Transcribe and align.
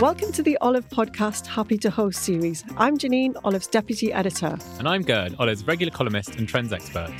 Welcome 0.00 0.32
to 0.32 0.42
the 0.42 0.56
Olive 0.60 0.88
Podcast 0.88 1.46
Happy 1.46 1.76
to 1.78 1.90
Host 1.90 2.22
series. 2.22 2.64
I'm 2.76 2.96
Janine, 2.96 3.34
Olive's 3.44 3.66
deputy 3.66 4.12
editor. 4.12 4.56
And 4.78 4.88
I'm 4.88 5.02
Gurd, 5.02 5.34
Olive's 5.38 5.66
regular 5.66 5.90
columnist 5.92 6.36
and 6.36 6.48
trends 6.48 6.72
expert. 6.72 7.10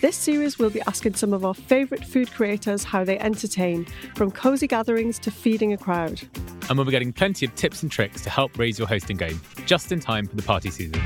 This 0.00 0.16
series 0.16 0.58
will 0.58 0.70
be 0.70 0.80
asking 0.82 1.14
some 1.14 1.32
of 1.32 1.44
our 1.44 1.54
favourite 1.54 2.04
food 2.04 2.30
creators 2.30 2.84
how 2.84 3.04
they 3.04 3.18
entertain, 3.18 3.86
from 4.14 4.30
cosy 4.30 4.66
gatherings 4.66 5.18
to 5.20 5.30
feeding 5.30 5.72
a 5.72 5.76
crowd. 5.76 6.20
And 6.68 6.78
we'll 6.78 6.84
be 6.84 6.92
getting 6.92 7.12
plenty 7.12 7.46
of 7.46 7.54
tips 7.56 7.82
and 7.82 7.90
tricks 7.90 8.22
to 8.22 8.30
help 8.30 8.56
raise 8.58 8.78
your 8.78 8.86
hosting 8.86 9.16
game, 9.16 9.40
just 9.66 9.90
in 9.90 10.00
time 10.00 10.26
for 10.26 10.36
the 10.36 10.42
party 10.42 10.70
season. 10.70 11.02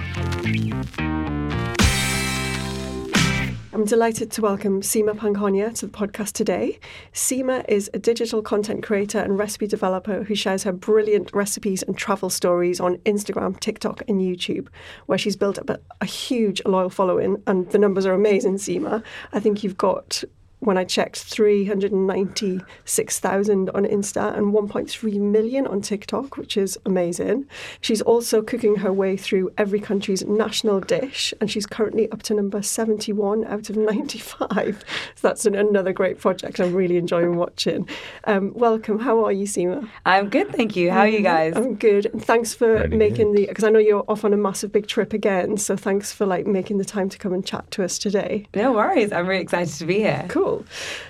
I'm 3.81 3.87
delighted 3.87 4.31
to 4.33 4.43
welcome 4.43 4.83
Seema 4.83 5.15
Pankhania 5.17 5.75
to 5.77 5.87
the 5.87 5.93
podcast 5.93 6.33
today. 6.33 6.79
Seema 7.15 7.65
is 7.67 7.89
a 7.95 7.99
digital 7.99 8.43
content 8.43 8.83
creator 8.83 9.19
and 9.19 9.39
recipe 9.39 9.67
developer 9.67 10.23
who 10.23 10.35
shares 10.35 10.65
her 10.65 10.73
brilliant 10.73 11.33
recipes 11.33 11.83
and 11.83 11.97
travel 11.97 12.29
stories 12.29 12.79
on 12.79 12.99
Instagram, 13.07 13.59
TikTok, 13.59 14.03
and 14.07 14.21
YouTube, 14.21 14.69
where 15.07 15.17
she's 15.17 15.35
built 15.35 15.59
up 15.59 15.71
a, 15.71 15.81
a 16.03 16.05
huge 16.05 16.61
loyal 16.67 16.91
following, 16.91 17.43
and 17.47 17.71
the 17.71 17.79
numbers 17.79 18.05
are 18.05 18.13
amazing, 18.13 18.57
Seema. 18.57 19.03
I 19.33 19.41
think 19.41 19.65
you've 19.65 19.79
got 19.79 20.25
when 20.60 20.78
I 20.78 20.84
checked, 20.84 21.25
396,000 21.25 23.71
on 23.71 23.84
Insta 23.84 24.37
and 24.37 24.53
1.3 24.53 25.21
million 25.21 25.66
on 25.66 25.81
TikTok, 25.81 26.37
which 26.37 26.59
is 26.59 26.78
amazing. 26.84 27.47
She's 27.81 28.03
also 28.03 28.43
cooking 28.43 28.76
her 28.76 28.93
way 28.93 29.16
through 29.16 29.53
every 29.56 29.81
country's 29.81 30.25
national 30.26 30.81
dish, 30.81 31.32
and 31.41 31.50
she's 31.50 31.66
currently 31.66 32.12
up 32.12 32.22
to 32.25 32.34
number 32.34 32.60
71 32.62 33.47
out 33.47 33.70
of 33.70 33.76
95. 33.76 34.84
So 35.16 35.28
that's 35.28 35.47
an, 35.47 35.54
another 35.54 35.93
great 35.93 36.19
project 36.19 36.60
I'm 36.60 36.75
really 36.75 36.97
enjoying 36.97 37.37
watching. 37.37 37.88
Um, 38.25 38.53
welcome. 38.54 38.99
How 38.99 39.25
are 39.25 39.32
you, 39.32 39.47
Seema? 39.47 39.88
I'm 40.06 40.28
good, 40.28 40.50
thank 40.50 40.76
you. 40.76 40.91
How 40.91 41.00
are 41.00 41.09
you 41.09 41.20
guys? 41.20 41.56
I'm 41.56 41.75
good. 41.75 42.06
And 42.06 42.25
thanks 42.25 42.54
for 42.54 42.75
Really 42.75 42.97
making 42.97 43.32
the, 43.32 43.47
because 43.47 43.65
I 43.65 43.70
know 43.70 43.78
you're 43.78 44.04
off 44.09 44.25
on 44.25 44.32
a 44.32 44.37
massive 44.37 44.72
big 44.72 44.87
trip 44.87 45.12
again, 45.12 45.56
so 45.56 45.76
thanks 45.76 46.12
for 46.12 46.26
like 46.26 46.47
making 46.47 46.78
the 46.78 46.84
time 46.84 47.09
to 47.09 47.19
come 47.19 47.32
and 47.32 47.44
chat 47.44 47.70
to 47.72 47.84
us 47.84 47.99
today. 47.99 48.47
No 48.54 48.72
worries. 48.72 49.12
I'm 49.12 49.26
really 49.26 49.43
excited 49.43 49.75
to 49.75 49.87
be 49.87 49.99
here. 49.99 50.26
Cool. 50.28 50.50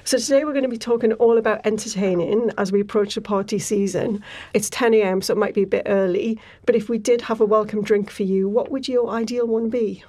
So 0.04 0.18
today 0.18 0.44
we're 0.44 0.52
going 0.52 0.64
to 0.64 0.68
be 0.68 0.78
talking 0.78 1.12
all 1.14 1.38
about 1.38 1.60
entertaining 1.64 2.50
as 2.58 2.72
we 2.72 2.80
approach 2.80 3.14
the 3.14 3.20
party 3.20 3.58
season. 3.58 4.22
It's 4.54 4.70
10 4.70 4.94
a.m., 4.94 5.22
so 5.22 5.32
it 5.34 5.38
might 5.38 5.54
be 5.54 5.62
a 5.62 5.66
bit 5.66 5.82
early. 5.86 6.38
But 6.66 6.74
if 6.74 6.88
we 6.88 6.98
did 6.98 7.22
have 7.22 7.40
a 7.40 7.46
welcome 7.46 7.82
drink 7.82 8.10
for 8.10 8.22
you, 8.22 8.48
what 8.48 8.70
would 8.70 8.88
your 8.88 9.10
ideal 9.10 9.46
one 9.46 9.70
be? 9.70 10.04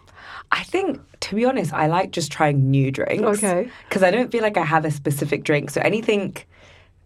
I 0.52 0.64
think, 0.64 1.00
to 1.22 1.36
be 1.36 1.46
honest, 1.46 1.74
I 1.74 1.88
like 1.88 2.12
just 2.12 2.32
trying 2.32 2.70
new 2.70 2.92
drinks. 2.92 3.44
Okay. 3.44 3.70
Because 3.88 4.04
I 4.04 4.12
don't 4.12 4.32
feel 4.32 4.42
like 4.42 4.58
I 4.58 4.66
have 4.66 4.86
a 4.86 4.92
specific 4.92 5.44
drink. 5.44 5.70
So 5.72 5.82
anything 5.82 6.36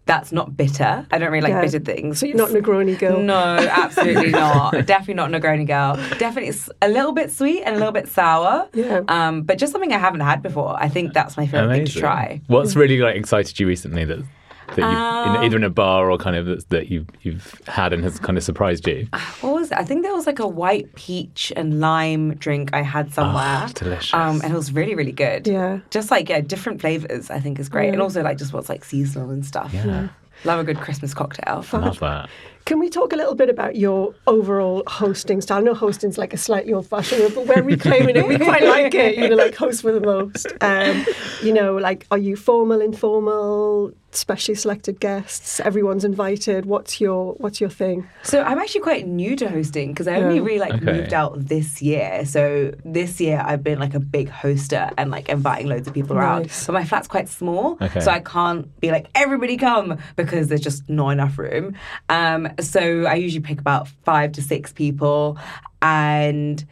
that's 0.06 0.32
not 0.32 0.56
bitter. 0.56 1.06
I 1.12 1.18
don't 1.18 1.32
really 1.32 1.42
like 1.42 1.50
Yeah. 1.52 1.62
bitter 1.62 1.80
things. 1.80 2.20
So 2.20 2.26
you're 2.28 2.38
not 2.38 2.52
a 2.52 2.54
Negroni 2.54 2.98
girl. 2.98 3.20
No, 3.20 3.34
absolutely 3.58 4.30
not. 4.44 4.72
Definitely 4.86 5.16
not 5.16 5.34
a 5.34 5.40
Negroni 5.40 5.66
girl. 5.66 5.96
Definitely 6.20 6.54
a 6.82 6.88
little 6.90 7.12
bit 7.12 7.32
sweet 7.32 7.64
and 7.64 7.76
a 7.76 7.80
little 7.80 7.92
bit 7.94 8.08
sour. 8.08 8.68
Yeah. 8.74 9.02
Um, 9.08 9.42
but 9.44 9.58
just 9.58 9.72
something 9.72 9.92
I 9.94 9.98
haven't 9.98 10.20
had 10.22 10.42
before. 10.44 10.76
I 10.80 10.90
think 10.90 11.14
that's 11.14 11.38
my 11.38 11.48
favorite 11.48 11.76
thing 11.76 11.86
to 11.86 12.00
try. 12.00 12.42
What's 12.48 12.76
really 12.76 13.00
like 13.00 13.16
excited 13.16 13.60
you 13.60 13.68
recently 13.68 14.06
that 14.06 14.24
that 14.68 14.78
you've 14.78 14.86
Um, 14.86 15.36
in, 15.36 15.44
either 15.44 15.58
in 15.58 15.64
a 15.64 15.70
bar 15.70 16.10
or 16.10 16.18
kind 16.18 16.36
of 16.36 16.46
that, 16.46 16.70
that 16.70 16.90
you've 16.90 17.08
you've 17.22 17.62
had 17.68 17.94
and 17.94 18.04
has 18.04 18.20
kind 18.20 18.38
of 18.38 18.44
surprised 18.44 18.88
you? 18.88 19.08
What 19.42 19.54
was 19.54 19.72
it? 19.72 19.78
I 19.78 19.84
think 19.84 20.04
there 20.04 20.14
was 20.14 20.26
like 20.28 20.40
a 20.40 20.48
white 20.48 20.94
peach 20.96 21.52
and 21.56 21.80
lime 21.80 22.36
drink 22.36 22.72
I 22.74 22.82
had 22.82 23.14
somewhere. 23.14 23.66
Oh, 23.68 23.72
delicious. 23.74 24.14
Um, 24.14 24.42
and 24.44 24.54
it 24.54 24.56
was 24.56 24.72
really, 24.72 24.96
really 24.96 25.12
good. 25.12 25.48
Yeah. 25.48 25.80
Just 25.90 26.12
like, 26.12 26.30
yeah, 26.30 26.42
different 26.42 26.82
flavors 26.82 27.30
I 27.30 27.40
think 27.40 27.60
is 27.60 27.70
great. 27.70 27.90
And 27.90 28.02
also 28.02 28.22
like 28.24 28.38
just 28.38 28.54
what's 28.54 28.70
like 28.70 28.84
seasonal 28.84 29.30
and 29.30 29.46
stuff. 29.46 29.74
Yeah. 29.74 30.10
Love 30.44 30.60
a 30.60 30.64
good 30.64 30.80
Christmas 30.80 31.14
cocktail. 31.14 31.66
Love 31.72 32.00
that. 32.00 32.30
Can 32.66 32.80
we 32.80 32.90
talk 32.90 33.14
a 33.14 33.16
little 33.16 33.36
bit 33.36 33.48
about 33.52 33.76
your 33.76 34.16
overall 34.26 34.82
hosting 34.88 35.40
style? 35.40 35.60
I 35.60 35.62
know 35.62 35.76
hosting's 35.76 36.18
like 36.18 36.34
a 36.34 36.38
slightly 36.38 36.74
old-fashioned 36.74 37.22
word, 37.22 37.36
but 37.36 37.46
we're 37.46 37.62
reclaiming 37.62 38.16
it. 38.16 38.28
We 38.28 38.40
quite 38.40 38.64
like 38.64 38.96
it. 38.96 39.20
You 39.20 39.30
know, 39.30 39.36
like 39.36 39.54
host 39.56 39.84
for 39.84 39.92
the 39.92 40.00
most. 40.02 40.48
Um, 40.62 41.06
you 41.44 41.54
know, 41.54 41.76
like 41.76 42.08
are 42.10 42.18
you 42.18 42.36
formal, 42.36 42.82
informal, 42.82 43.92
specially 44.10 44.56
selected 44.56 45.00
guests? 45.00 45.60
Everyone's 45.60 46.04
invited. 46.04 46.66
What's 46.66 47.00
your 47.00 47.34
What's 47.34 47.62
your 47.62 47.70
thing? 47.70 48.08
So 48.24 48.42
I'm 48.42 48.58
actually 48.58 48.82
quite 48.82 49.06
new 49.06 49.36
to 49.36 49.48
hosting 49.48 49.90
because 49.92 50.08
I 50.08 50.16
only 50.16 50.38
Yeah. 50.38 50.42
really 50.42 50.60
like 50.60 50.74
Okay. 50.76 50.86
moved 50.86 51.14
out 51.14 51.46
this 51.48 51.84
year. 51.84 52.26
So 52.26 52.72
this 52.84 53.22
year 53.22 53.44
I've 53.46 53.62
been 53.64 53.78
like 53.78 53.94
a 53.94 54.00
big 54.00 54.30
hoster 54.30 54.92
and 54.98 55.12
like 55.12 55.30
inviting 55.30 55.68
loads 55.68 55.88
of 55.88 55.94
people 55.94 56.18
around. 56.18 56.44
Nice. 56.44 56.66
But 56.66 56.74
my 56.74 56.84
flat's 56.86 57.08
quite 57.08 57.30
small, 57.30 57.78
Okay. 57.80 58.00
so 58.00 58.10
I 58.10 58.22
can't 58.22 58.68
be 58.80 58.90
like 58.90 59.06
everybody 59.14 59.56
come 59.58 60.00
because 60.16 60.48
there's 60.48 60.62
just 60.62 60.90
not 60.90 61.10
enough 61.10 61.38
room. 61.38 61.76
Um, 62.10 62.48
so 62.60 63.06
I 63.06 63.16
usually 63.16 63.42
pick 63.44 63.60
about 63.60 63.88
five 64.06 64.32
to 64.34 64.42
six 64.42 64.72
people 64.72 65.38
and 65.82 66.64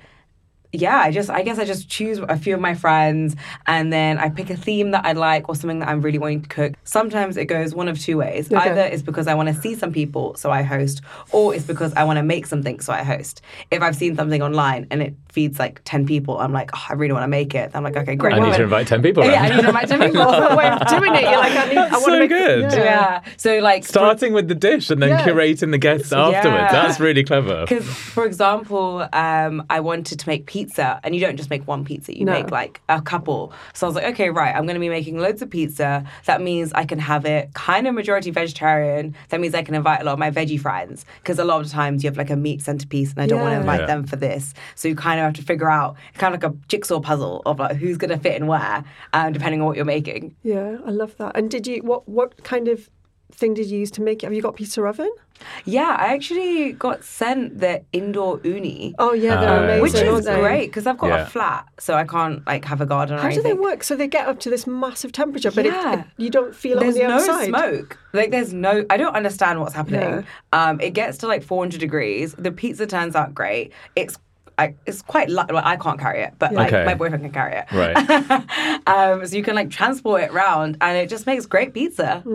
yeah, 0.75 0.97
I 0.97 1.11
just 1.11 1.29
I 1.29 1.43
guess 1.43 1.59
I 1.59 1.65
just 1.65 1.87
choose 1.87 2.17
a 2.17 2.35
few 2.35 2.55
of 2.55 2.59
my 2.59 2.73
friends 2.73 3.35
and 3.67 3.93
then 3.93 4.17
I 4.17 4.29
pick 4.29 4.49
a 4.49 4.57
theme 4.57 4.89
that 4.91 5.05
I 5.05 5.11
like 5.11 5.47
or 5.47 5.55
something 5.55 5.79
that 5.79 5.87
I'm 5.87 6.01
really 6.01 6.17
wanting 6.17 6.41
to 6.41 6.49
cook. 6.49 6.73
Sometimes 6.83 7.37
it 7.37 7.45
goes 7.45 7.75
one 7.75 7.87
of 7.87 7.99
two 7.99 8.17
ways. 8.17 8.51
Okay. 8.51 8.71
Either 8.71 8.81
it's 8.81 9.03
because 9.03 9.27
I 9.27 9.35
want 9.35 9.49
to 9.49 9.55
see 9.61 9.75
some 9.75 9.93
people, 9.93 10.35
so 10.35 10.49
I 10.49 10.63
host, 10.63 11.01
or 11.31 11.53
it's 11.53 11.65
because 11.65 11.93
I 11.93 12.03
want 12.03 12.17
to 12.17 12.23
make 12.23 12.47
something, 12.47 12.79
so 12.79 12.91
I 12.91 13.03
host. 13.03 13.43
If 13.69 13.83
I've 13.83 13.95
seen 13.95 14.15
something 14.15 14.41
online 14.41 14.87
and 14.89 15.03
it 15.03 15.13
feeds 15.33 15.59
like 15.59 15.81
10 15.83 16.05
people, 16.05 16.39
I'm 16.39 16.53
like, 16.53 16.69
oh, 16.75 16.85
I 16.89 16.93
really 16.93 17.11
want 17.13 17.23
to 17.23 17.27
make 17.27 17.55
it. 17.55 17.71
I'm 17.73 17.83
like, 17.83 17.97
okay, 17.97 18.15
great. 18.15 18.35
I 18.35 18.39
need 18.39 18.55
to 18.55 18.63
invite 18.63 18.87
10 18.87 19.01
people. 19.01 19.23
Yeah, 19.25 19.31
I 19.31 19.35
around. 19.47 19.55
need 19.55 19.61
to 19.63 19.67
invite 19.69 19.87
10 19.89 19.99
people. 19.99 20.25
way 20.55 20.69
of 20.69 20.87
doing 20.95 21.15
it. 21.15 21.21
You're 21.23 21.37
like, 21.37 21.55
I 21.57 21.67
need, 21.69 21.77
I 21.77 21.91
want 21.91 22.03
so 22.05 22.11
to 22.13 22.19
make 22.19 22.29
good. 22.29 22.71
yeah. 22.73 23.21
So 23.37 23.57
like, 23.59 23.83
for- 23.83 23.89
Starting 23.89 24.33
with 24.33 24.47
the 24.47 24.55
dish 24.55 24.89
and 24.91 25.01
then 25.01 25.09
Yeah. 25.09 25.25
curating 25.25 25.71
the 25.71 25.77
guests 25.77 26.13
afterwards. 26.13 26.45
Yeah. 26.45 26.71
That's 26.71 26.99
really 26.99 27.23
clever. 27.23 27.65
Because, 27.67 27.85
for 27.87 28.25
example, 28.25 29.07
um, 29.13 29.65
I 29.69 29.79
wanted 29.79 30.19
to 30.19 30.27
make 30.29 30.45
pizza, 30.45 30.99
and 31.03 31.15
you 31.15 31.21
don't 31.21 31.37
just 31.37 31.49
make 31.49 31.67
one 31.67 31.83
pizza, 31.83 32.17
you 32.17 32.25
No. 32.25 32.33
make 32.33 32.51
like 32.51 32.81
a 32.89 33.01
couple. 33.01 33.51
So 33.73 33.85
I 33.85 33.89
was 33.89 33.95
like, 33.95 34.05
okay, 34.13 34.29
right, 34.29 34.55
I'm 34.55 34.63
going 34.65 34.75
to 34.75 34.79
be 34.79 34.89
making 34.89 35.17
loads 35.17 35.41
of 35.41 35.49
pizza. 35.49 36.05
That 36.25 36.41
means 36.41 36.71
I 36.73 36.85
can 36.85 36.99
have 36.99 37.25
it 37.25 37.53
kind 37.55 37.87
of 37.87 37.95
majority 37.95 38.29
vegetarian. 38.31 39.15
That 39.29 39.39
means 39.41 39.55
I 39.55 39.63
can 39.63 39.73
invite 39.75 40.01
a 40.01 40.03
lot 40.03 40.13
of 40.13 40.19
my 40.19 40.31
veggie 40.31 40.59
friends. 40.59 41.05
Because 41.21 41.39
a 41.39 41.43
lot 41.45 41.61
of 41.65 41.71
times 41.71 42.03
you 42.03 42.09
have 42.09 42.17
like 42.17 42.29
a 42.29 42.35
meat 42.35 42.61
centerpiece, 42.61 43.11
and 43.13 43.21
I 43.21 43.27
don't 43.27 43.39
want 43.41 43.53
to 43.53 43.59
invite 43.59 43.81
Yeah. 43.81 43.85
them 43.87 44.03
for 44.05 44.15
this. 44.15 44.53
So 44.75 44.87
you 44.87 44.95
kind 44.95 45.19
of 45.19 45.22
have 45.25 45.33
to 45.35 45.41
figure 45.43 45.69
out, 45.69 45.95
kind 46.15 46.33
of 46.35 46.41
like 46.43 46.51
a 46.51 46.55
jigsaw 46.67 46.99
puzzle 46.99 47.41
of 47.45 47.59
like 47.59 47.75
who's 47.77 47.97
going 47.97 48.11
to 48.11 48.17
fit 48.17 48.35
in 48.35 48.47
where, 48.47 48.83
um, 49.13 49.33
depending 49.33 49.61
on 49.61 49.67
what 49.67 49.75
you're 49.75 49.85
making. 49.85 50.35
Yeah, 50.43 50.77
I 50.85 50.89
love 50.91 51.15
that. 51.17 51.35
And 51.35 51.49
did 51.49 51.67
you 51.67 51.81
what 51.81 52.07
what 52.07 52.43
kind 52.43 52.67
of 52.67 52.89
thing 53.31 53.55
did 53.55 53.65
you 53.67 53.79
use 53.79 53.89
to 53.89 54.01
make 54.01 54.21
it? 54.21 54.27
Have 54.27 54.33
you 54.33 54.43
got 54.43 54.49
a 54.49 54.53
pizza 54.53 54.83
oven? 54.83 55.11
Yeah, 55.65 55.95
I 55.99 56.13
actually 56.13 56.73
got 56.73 57.03
sent 57.03 57.59
the 57.59 57.83
indoor 57.91 58.37
Ooni. 58.39 58.93
Oh 58.99 59.13
yeah, 59.13 59.39
they're 59.41 59.49
Uh, 59.49 59.63
amazing. 59.63 59.81
Which 59.81 59.95
aren't 59.95 60.19
is 60.19 60.25
they? 60.25 60.39
great 60.39 60.67
because 60.67 60.85
I've 60.85 60.99
got 60.99 61.07
Yeah. 61.07 61.21
a 61.23 61.25
flat, 61.25 61.65
so 61.79 61.95
I 61.95 62.03
can't 62.03 62.45
like 62.45 62.63
have 62.65 62.79
a 62.79 62.85
garden. 62.85 63.17
Or 63.17 63.21
How 63.21 63.29
do 63.31 63.41
they 63.41 63.53
work? 63.53 63.83
So 63.83 63.95
they 63.95 64.07
get 64.07 64.27
up 64.27 64.39
to 64.41 64.51
this 64.51 64.67
massive 64.67 65.11
temperature, 65.11 65.49
but 65.51 65.65
Yeah. 65.65 66.01
it- 66.01 66.05
you 66.17 66.29
don't 66.29 66.55
feel 66.55 66.77
it 66.77 66.81
There's 66.81 66.95
on 66.97 67.01
the 67.01 67.07
no 67.07 67.15
outside. 67.15 67.47
smoke. 67.47 67.97
Like 68.13 68.29
there's 68.29 68.53
no. 68.53 68.85
I 68.91 68.97
don't 68.97 69.15
understand 69.15 69.59
what's 69.59 69.73
happening. 69.73 70.01
Yeah. 70.01 70.21
Um, 70.53 70.79
it 70.79 70.91
gets 70.91 71.17
to 71.19 71.27
like 71.27 71.41
400 71.43 71.79
degrees. 71.79 72.35
The 72.37 72.51
pizza 72.51 72.85
turns 72.85 73.15
out 73.15 73.33
great. 73.33 73.71
It's. 73.95 74.15
I, 74.57 74.75
it's 74.85 75.01
quite 75.01 75.29
light. 75.29 75.51
Well, 75.51 75.63
I 75.65 75.77
can't 75.77 75.99
carry 75.99 76.21
it, 76.21 76.33
but 76.39 76.53
like 76.53 76.67
Okay. 76.71 76.85
my 76.85 76.93
boyfriend 76.95 77.23
can 77.23 77.31
carry 77.33 77.55
it. 77.55 77.65
Right. 77.71 77.97
um, 78.87 79.25
so 79.25 79.35
you 79.35 79.43
can 79.43 79.55
like 79.55 79.69
transport 79.69 80.23
it 80.23 80.31
around, 80.31 80.77
and 80.81 80.97
it 80.97 81.09
just 81.09 81.25
makes 81.25 81.45
great 81.45 81.73
pizza 81.73 82.23
I 82.25 82.29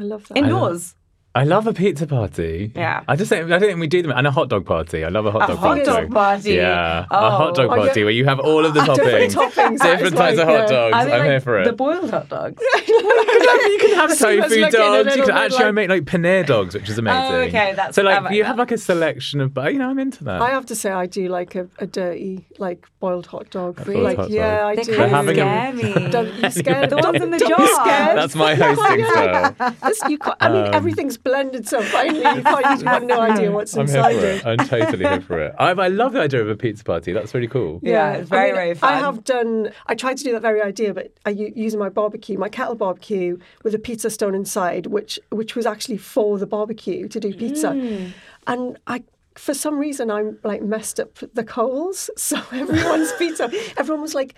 love 0.00 0.28
that. 0.28 0.36
indoors. 0.36 0.94
I 1.34 1.44
love 1.44 1.66
a 1.66 1.72
pizza 1.72 2.06
party. 2.06 2.72
Yeah. 2.76 3.04
I 3.08 3.16
just 3.16 3.30
think 3.30 3.46
I 3.46 3.58
don't 3.58 3.60
think 3.62 3.80
we 3.80 3.86
do 3.86 4.02
them 4.02 4.12
and 4.14 4.26
a 4.26 4.30
hot 4.30 4.50
dog 4.50 4.66
party. 4.66 5.02
I 5.02 5.08
love 5.08 5.24
a 5.24 5.30
hot 5.30 5.44
A 5.44 5.46
dog 5.54 5.58
hot 5.58 5.66
party. 5.66 5.84
dog 5.84 6.10
party. 6.10 6.50
Yeah. 6.52 7.06
Oh. 7.10 7.26
A 7.26 7.30
hot 7.30 7.54
dog 7.54 7.70
Oh, 7.70 7.76
party 7.76 8.02
where 8.04 8.12
you 8.12 8.26
have 8.26 8.38
all 8.38 8.66
of 8.66 8.74
the 8.74 8.80
toppings. 8.88 9.32
toppings, 9.32 9.78
that 9.78 9.92
Different 10.00 10.12
is 10.14 10.20
types 10.20 10.38
of 10.38 10.46
hot 10.46 10.68
dogs. 10.68 10.94
Are 10.94 11.00
I'm 11.00 11.08
like, 11.08 11.22
here 11.24 11.40
for 11.40 11.58
it. 11.60 11.64
The 11.64 11.72
boiled 11.72 12.10
hot 12.10 12.28
dogs. 12.28 12.60
you 12.86 13.78
can 13.80 13.94
have 13.94 14.10
Seema's 14.10 14.50
tofu 14.52 14.60
looking 14.60 14.70
dogs. 14.72 15.16
You 15.16 15.22
can 15.22 15.30
actually 15.30 15.64
like- 15.64 15.74
make 15.74 15.88
like 15.88 16.04
paneer 16.04 16.44
dogs, 16.46 16.74
which 16.74 16.88
is 16.90 16.98
amazing. 16.98 17.48
okay, 17.48 17.72
that's- 17.76 17.94
so 17.94 18.02
like 18.02 18.22
like 18.22 18.34
you 18.34 18.44
have 18.44 18.58
like 18.58 18.72
a 18.72 18.76
selection 18.78 19.40
of, 19.40 19.54
but 19.54 19.72
you 19.72 19.78
know, 19.78 19.88
I'm 19.88 19.98
into 19.98 20.24
that. 20.24 20.42
I 20.42 20.50
have 20.50 20.66
to 20.66 20.74
say, 20.74 20.90
I 20.90 21.06
do 21.06 21.28
like 21.28 21.54
a, 21.54 21.66
a 21.78 21.86
dirty, 21.86 22.44
like 22.58 22.86
boiled 23.00 23.26
hot 23.26 23.48
dog. 23.50 23.82
boiled 23.86 24.02
like, 24.02 24.16
hot 24.18 24.28
yeah, 24.30 24.58
dog. 24.58 24.66
I 24.66 24.76
They 24.76 24.82
do. 24.82 24.96
kind 24.96 25.04
of 25.04 25.10
having 25.10 25.34
scare 25.36 25.72
me. 25.72 25.92
Don't 26.10 26.34
you 26.34 26.50
scared? 26.50 26.90
The 26.90 26.96
ones 26.98 27.22
in 27.22 27.30
the 27.30 27.38
don't 27.38 27.56
be 27.58 27.66
jar. 27.66 28.14
That's 28.14 28.34
my 28.34 28.54
hosting 28.54 29.04
style. 29.06 29.54
This- 29.84 30.02
you 30.10 30.18
can't- 30.18 30.36
I 30.40 30.48
mean, 30.50 30.66
Um, 30.66 30.74
everything's 30.74 31.16
blended 31.24 31.66
so 31.68 31.82
finely. 31.82 32.18
You 32.20 32.42
can't. 32.42 32.66
You've 32.70 32.84
got 32.84 33.02
no 33.04 33.20
idea 33.20 33.50
what's 33.50 33.76
I'm 33.76 33.86
here 33.86 34.02
for 34.02 34.10
it. 34.10 34.24
it. 34.24 34.46
I'm 34.46 34.58
totally 34.58 35.04
here 35.04 35.20
for 35.20 35.38
it. 35.40 35.54
I, 35.58 35.70
I 35.70 35.88
love 35.88 36.12
the 36.12 36.20
idea 36.20 36.40
of 36.42 36.48
a 36.48 36.56
pizza 36.56 36.84
party. 36.84 37.12
That's 37.12 37.34
really 37.34 37.48
cool. 37.48 37.80
Yeah, 37.82 38.12
it's 38.14 38.28
very, 38.28 38.44
I 38.44 38.46
mean, 38.46 38.54
very 38.54 38.74
fun. 38.74 38.92
I 38.94 38.98
have 38.98 39.24
done. 39.24 39.70
I 39.86 39.94
tried 39.94 40.16
to 40.18 40.24
do 40.24 40.32
that 40.32 40.42
very 40.42 40.60
idea, 40.62 40.92
but 40.94 41.12
I 41.26 41.30
u- 41.30 41.52
using 41.54 41.78
my 41.80 41.88
barbecue, 41.88 42.38
my 42.38 42.48
kettle 42.48 42.74
barbecue 42.74 43.38
with 43.64 43.74
a 43.74 43.78
pizza 43.78 44.10
stone 44.10 44.34
inside, 44.34 44.86
which 44.86 45.18
which 45.30 45.54
was 45.56 45.66
actually 45.66 45.98
for 45.98 46.38
the 46.38 46.46
barbecue 46.46 47.08
to 47.08 47.20
do 47.20 47.32
pizza, 47.34 47.68
Mm. 47.70 48.12
and 48.46 48.78
I. 48.86 49.04
For 49.34 49.54
some 49.54 49.78
reason, 49.78 50.10
I'm 50.10 50.38
like 50.44 50.60
messed 50.60 51.00
up 51.00 51.14
the 51.32 51.42
coals. 51.42 52.10
So 52.18 52.36
everyone's 52.52 53.12
pizza, 53.14 53.50
everyone 53.78 54.02
was 54.02 54.14
like, 54.14 54.34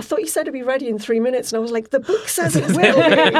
I 0.00 0.02
thought 0.02 0.20
you 0.20 0.26
said 0.26 0.42
it'd 0.42 0.54
be 0.54 0.62
ready 0.62 0.88
in 0.88 0.98
three 0.98 1.20
minutes. 1.20 1.52
And 1.52 1.58
I 1.58 1.60
was 1.60 1.70
like, 1.72 1.90
the 1.90 2.00
book 2.00 2.26
says 2.28 2.56
it 2.56 2.66
will 2.68 2.78
be. 2.78 3.30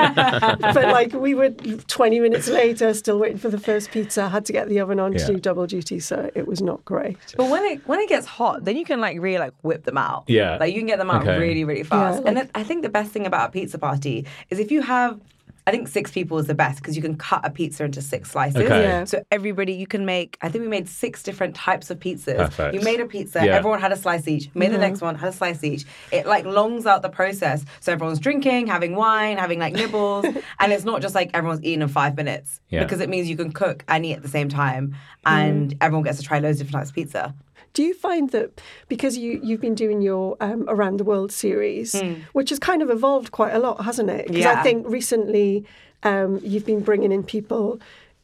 but 0.74 0.84
like, 0.98 1.12
we 1.14 1.34
were 1.34 1.48
20 1.50 2.20
minutes 2.20 2.48
later, 2.48 2.92
still 2.94 3.18
waiting 3.18 3.38
for 3.38 3.48
the 3.48 3.58
first 3.58 3.90
pizza. 3.90 4.24
I 4.24 4.28
had 4.28 4.44
to 4.46 4.52
get 4.52 4.68
the 4.68 4.78
oven 4.80 5.00
on 5.00 5.12
Yeah. 5.14 5.18
to 5.20 5.26
do 5.34 5.40
double 5.40 5.66
duty. 5.66 5.98
So 6.00 6.30
it 6.34 6.46
was 6.46 6.60
not 6.60 6.84
great. 6.84 7.16
But 7.36 7.48
when 7.48 7.64
it 7.64 7.86
when 7.88 7.98
it 8.00 8.08
gets 8.08 8.26
hot, 8.26 8.64
then 8.64 8.76
you 8.76 8.84
can 8.84 9.00
like 9.00 9.18
really 9.20 9.38
like 9.38 9.54
whip 9.62 9.84
them 9.84 9.96
out. 9.98 10.24
Yeah. 10.28 10.58
like 10.60 10.74
you 10.74 10.80
can 10.80 10.86
get 10.86 10.98
them 10.98 11.10
out 11.10 11.22
Okay. 11.22 11.38
really 11.38 11.64
really 11.64 11.82
fast. 11.84 12.20
Yeah, 12.22 12.26
and 12.28 12.36
like- 12.36 12.52
then 12.52 12.60
I 12.60 12.62
think 12.62 12.82
the 12.82 12.88
best 12.90 13.10
thing 13.12 13.24
about 13.26 13.48
a 13.48 13.52
pizza 13.52 13.78
party 13.78 14.26
is 14.50 14.58
if 14.58 14.70
you 14.70 14.82
have. 14.82 15.18
I 15.66 15.70
think 15.70 15.88
six 15.88 16.10
people 16.10 16.38
is 16.38 16.46
the 16.46 16.54
best 16.54 16.80
because 16.80 16.96
you 16.96 17.02
can 17.02 17.16
cut 17.16 17.40
a 17.44 17.50
pizza 17.50 17.84
into 17.84 18.02
six 18.02 18.30
slices. 18.30 18.62
Okay. 18.62 18.82
Yeah. 18.82 19.04
So 19.04 19.22
everybody, 19.30 19.72
you 19.72 19.86
can 19.86 20.04
make. 20.04 20.38
I 20.42 20.48
think 20.48 20.62
we 20.62 20.68
made 20.68 20.88
six 20.88 21.22
different 21.22 21.54
types 21.54 21.90
of 21.90 21.98
pizzas. 21.98 22.36
Perfect. 22.36 22.74
You 22.74 22.80
made 22.80 23.00
a 23.00 23.06
pizza. 23.06 23.44
Yeah. 23.44 23.56
Everyone 23.56 23.80
had 23.80 23.92
a 23.92 23.96
slice 23.96 24.26
each. 24.26 24.48
Made 24.54 24.68
the 24.68 24.72
mm-hmm. 24.72 24.82
next 24.82 25.00
one, 25.00 25.14
had 25.14 25.28
a 25.28 25.32
slice 25.32 25.62
each. 25.62 25.84
It 26.12 26.26
like 26.26 26.44
longs 26.44 26.86
out 26.86 27.02
the 27.02 27.08
process. 27.08 27.64
So 27.80 27.92
everyone's 27.92 28.18
drinking, 28.18 28.66
having 28.66 28.96
wine, 28.96 29.36
having 29.36 29.58
like 29.58 29.74
nibbles, 29.74 30.24
and 30.60 30.72
it's 30.72 30.84
not 30.84 31.02
just 31.02 31.14
like 31.14 31.30
everyone's 31.34 31.62
eating 31.62 31.82
in 31.82 31.88
five 31.88 32.16
minutes 32.16 32.60
Yeah. 32.70 32.82
because 32.82 33.00
it 33.00 33.08
means 33.08 33.28
you 33.28 33.36
can 33.36 33.52
cook 33.52 33.84
and 33.88 34.04
eat 34.06 34.14
at 34.14 34.22
the 34.22 34.28
same 34.28 34.48
time, 34.48 34.96
and 35.26 35.70
mm-hmm. 35.70 35.78
everyone 35.80 36.04
gets 36.04 36.18
to 36.18 36.24
try 36.24 36.38
loads 36.38 36.60
of 36.60 36.66
different 36.66 36.82
types 36.82 36.90
of 36.90 36.94
pizza. 36.94 37.34
Do 37.72 37.82
you 37.82 37.94
find 37.94 38.30
that 38.30 38.60
because 38.88 39.16
you 39.16 39.40
you've 39.42 39.60
been 39.60 39.74
doing 39.76 40.02
your 40.02 40.36
um, 40.40 40.64
around 40.68 40.98
the 40.98 41.04
world 41.04 41.30
series, 41.32 41.94
which 42.32 42.50
has 42.50 42.58
kind 42.58 42.82
of 42.82 42.90
evolved 42.90 43.30
quite 43.30 43.52
a 43.54 43.58
lot, 43.58 43.84
hasn't 43.84 44.10
it? 44.10 44.26
Because 44.26 44.46
I 44.46 44.62
think 44.62 44.86
recently 44.88 45.64
um, 46.02 46.40
you've 46.42 46.66
been 46.66 46.80
bringing 46.80 47.12
in 47.12 47.22
people 47.22 47.78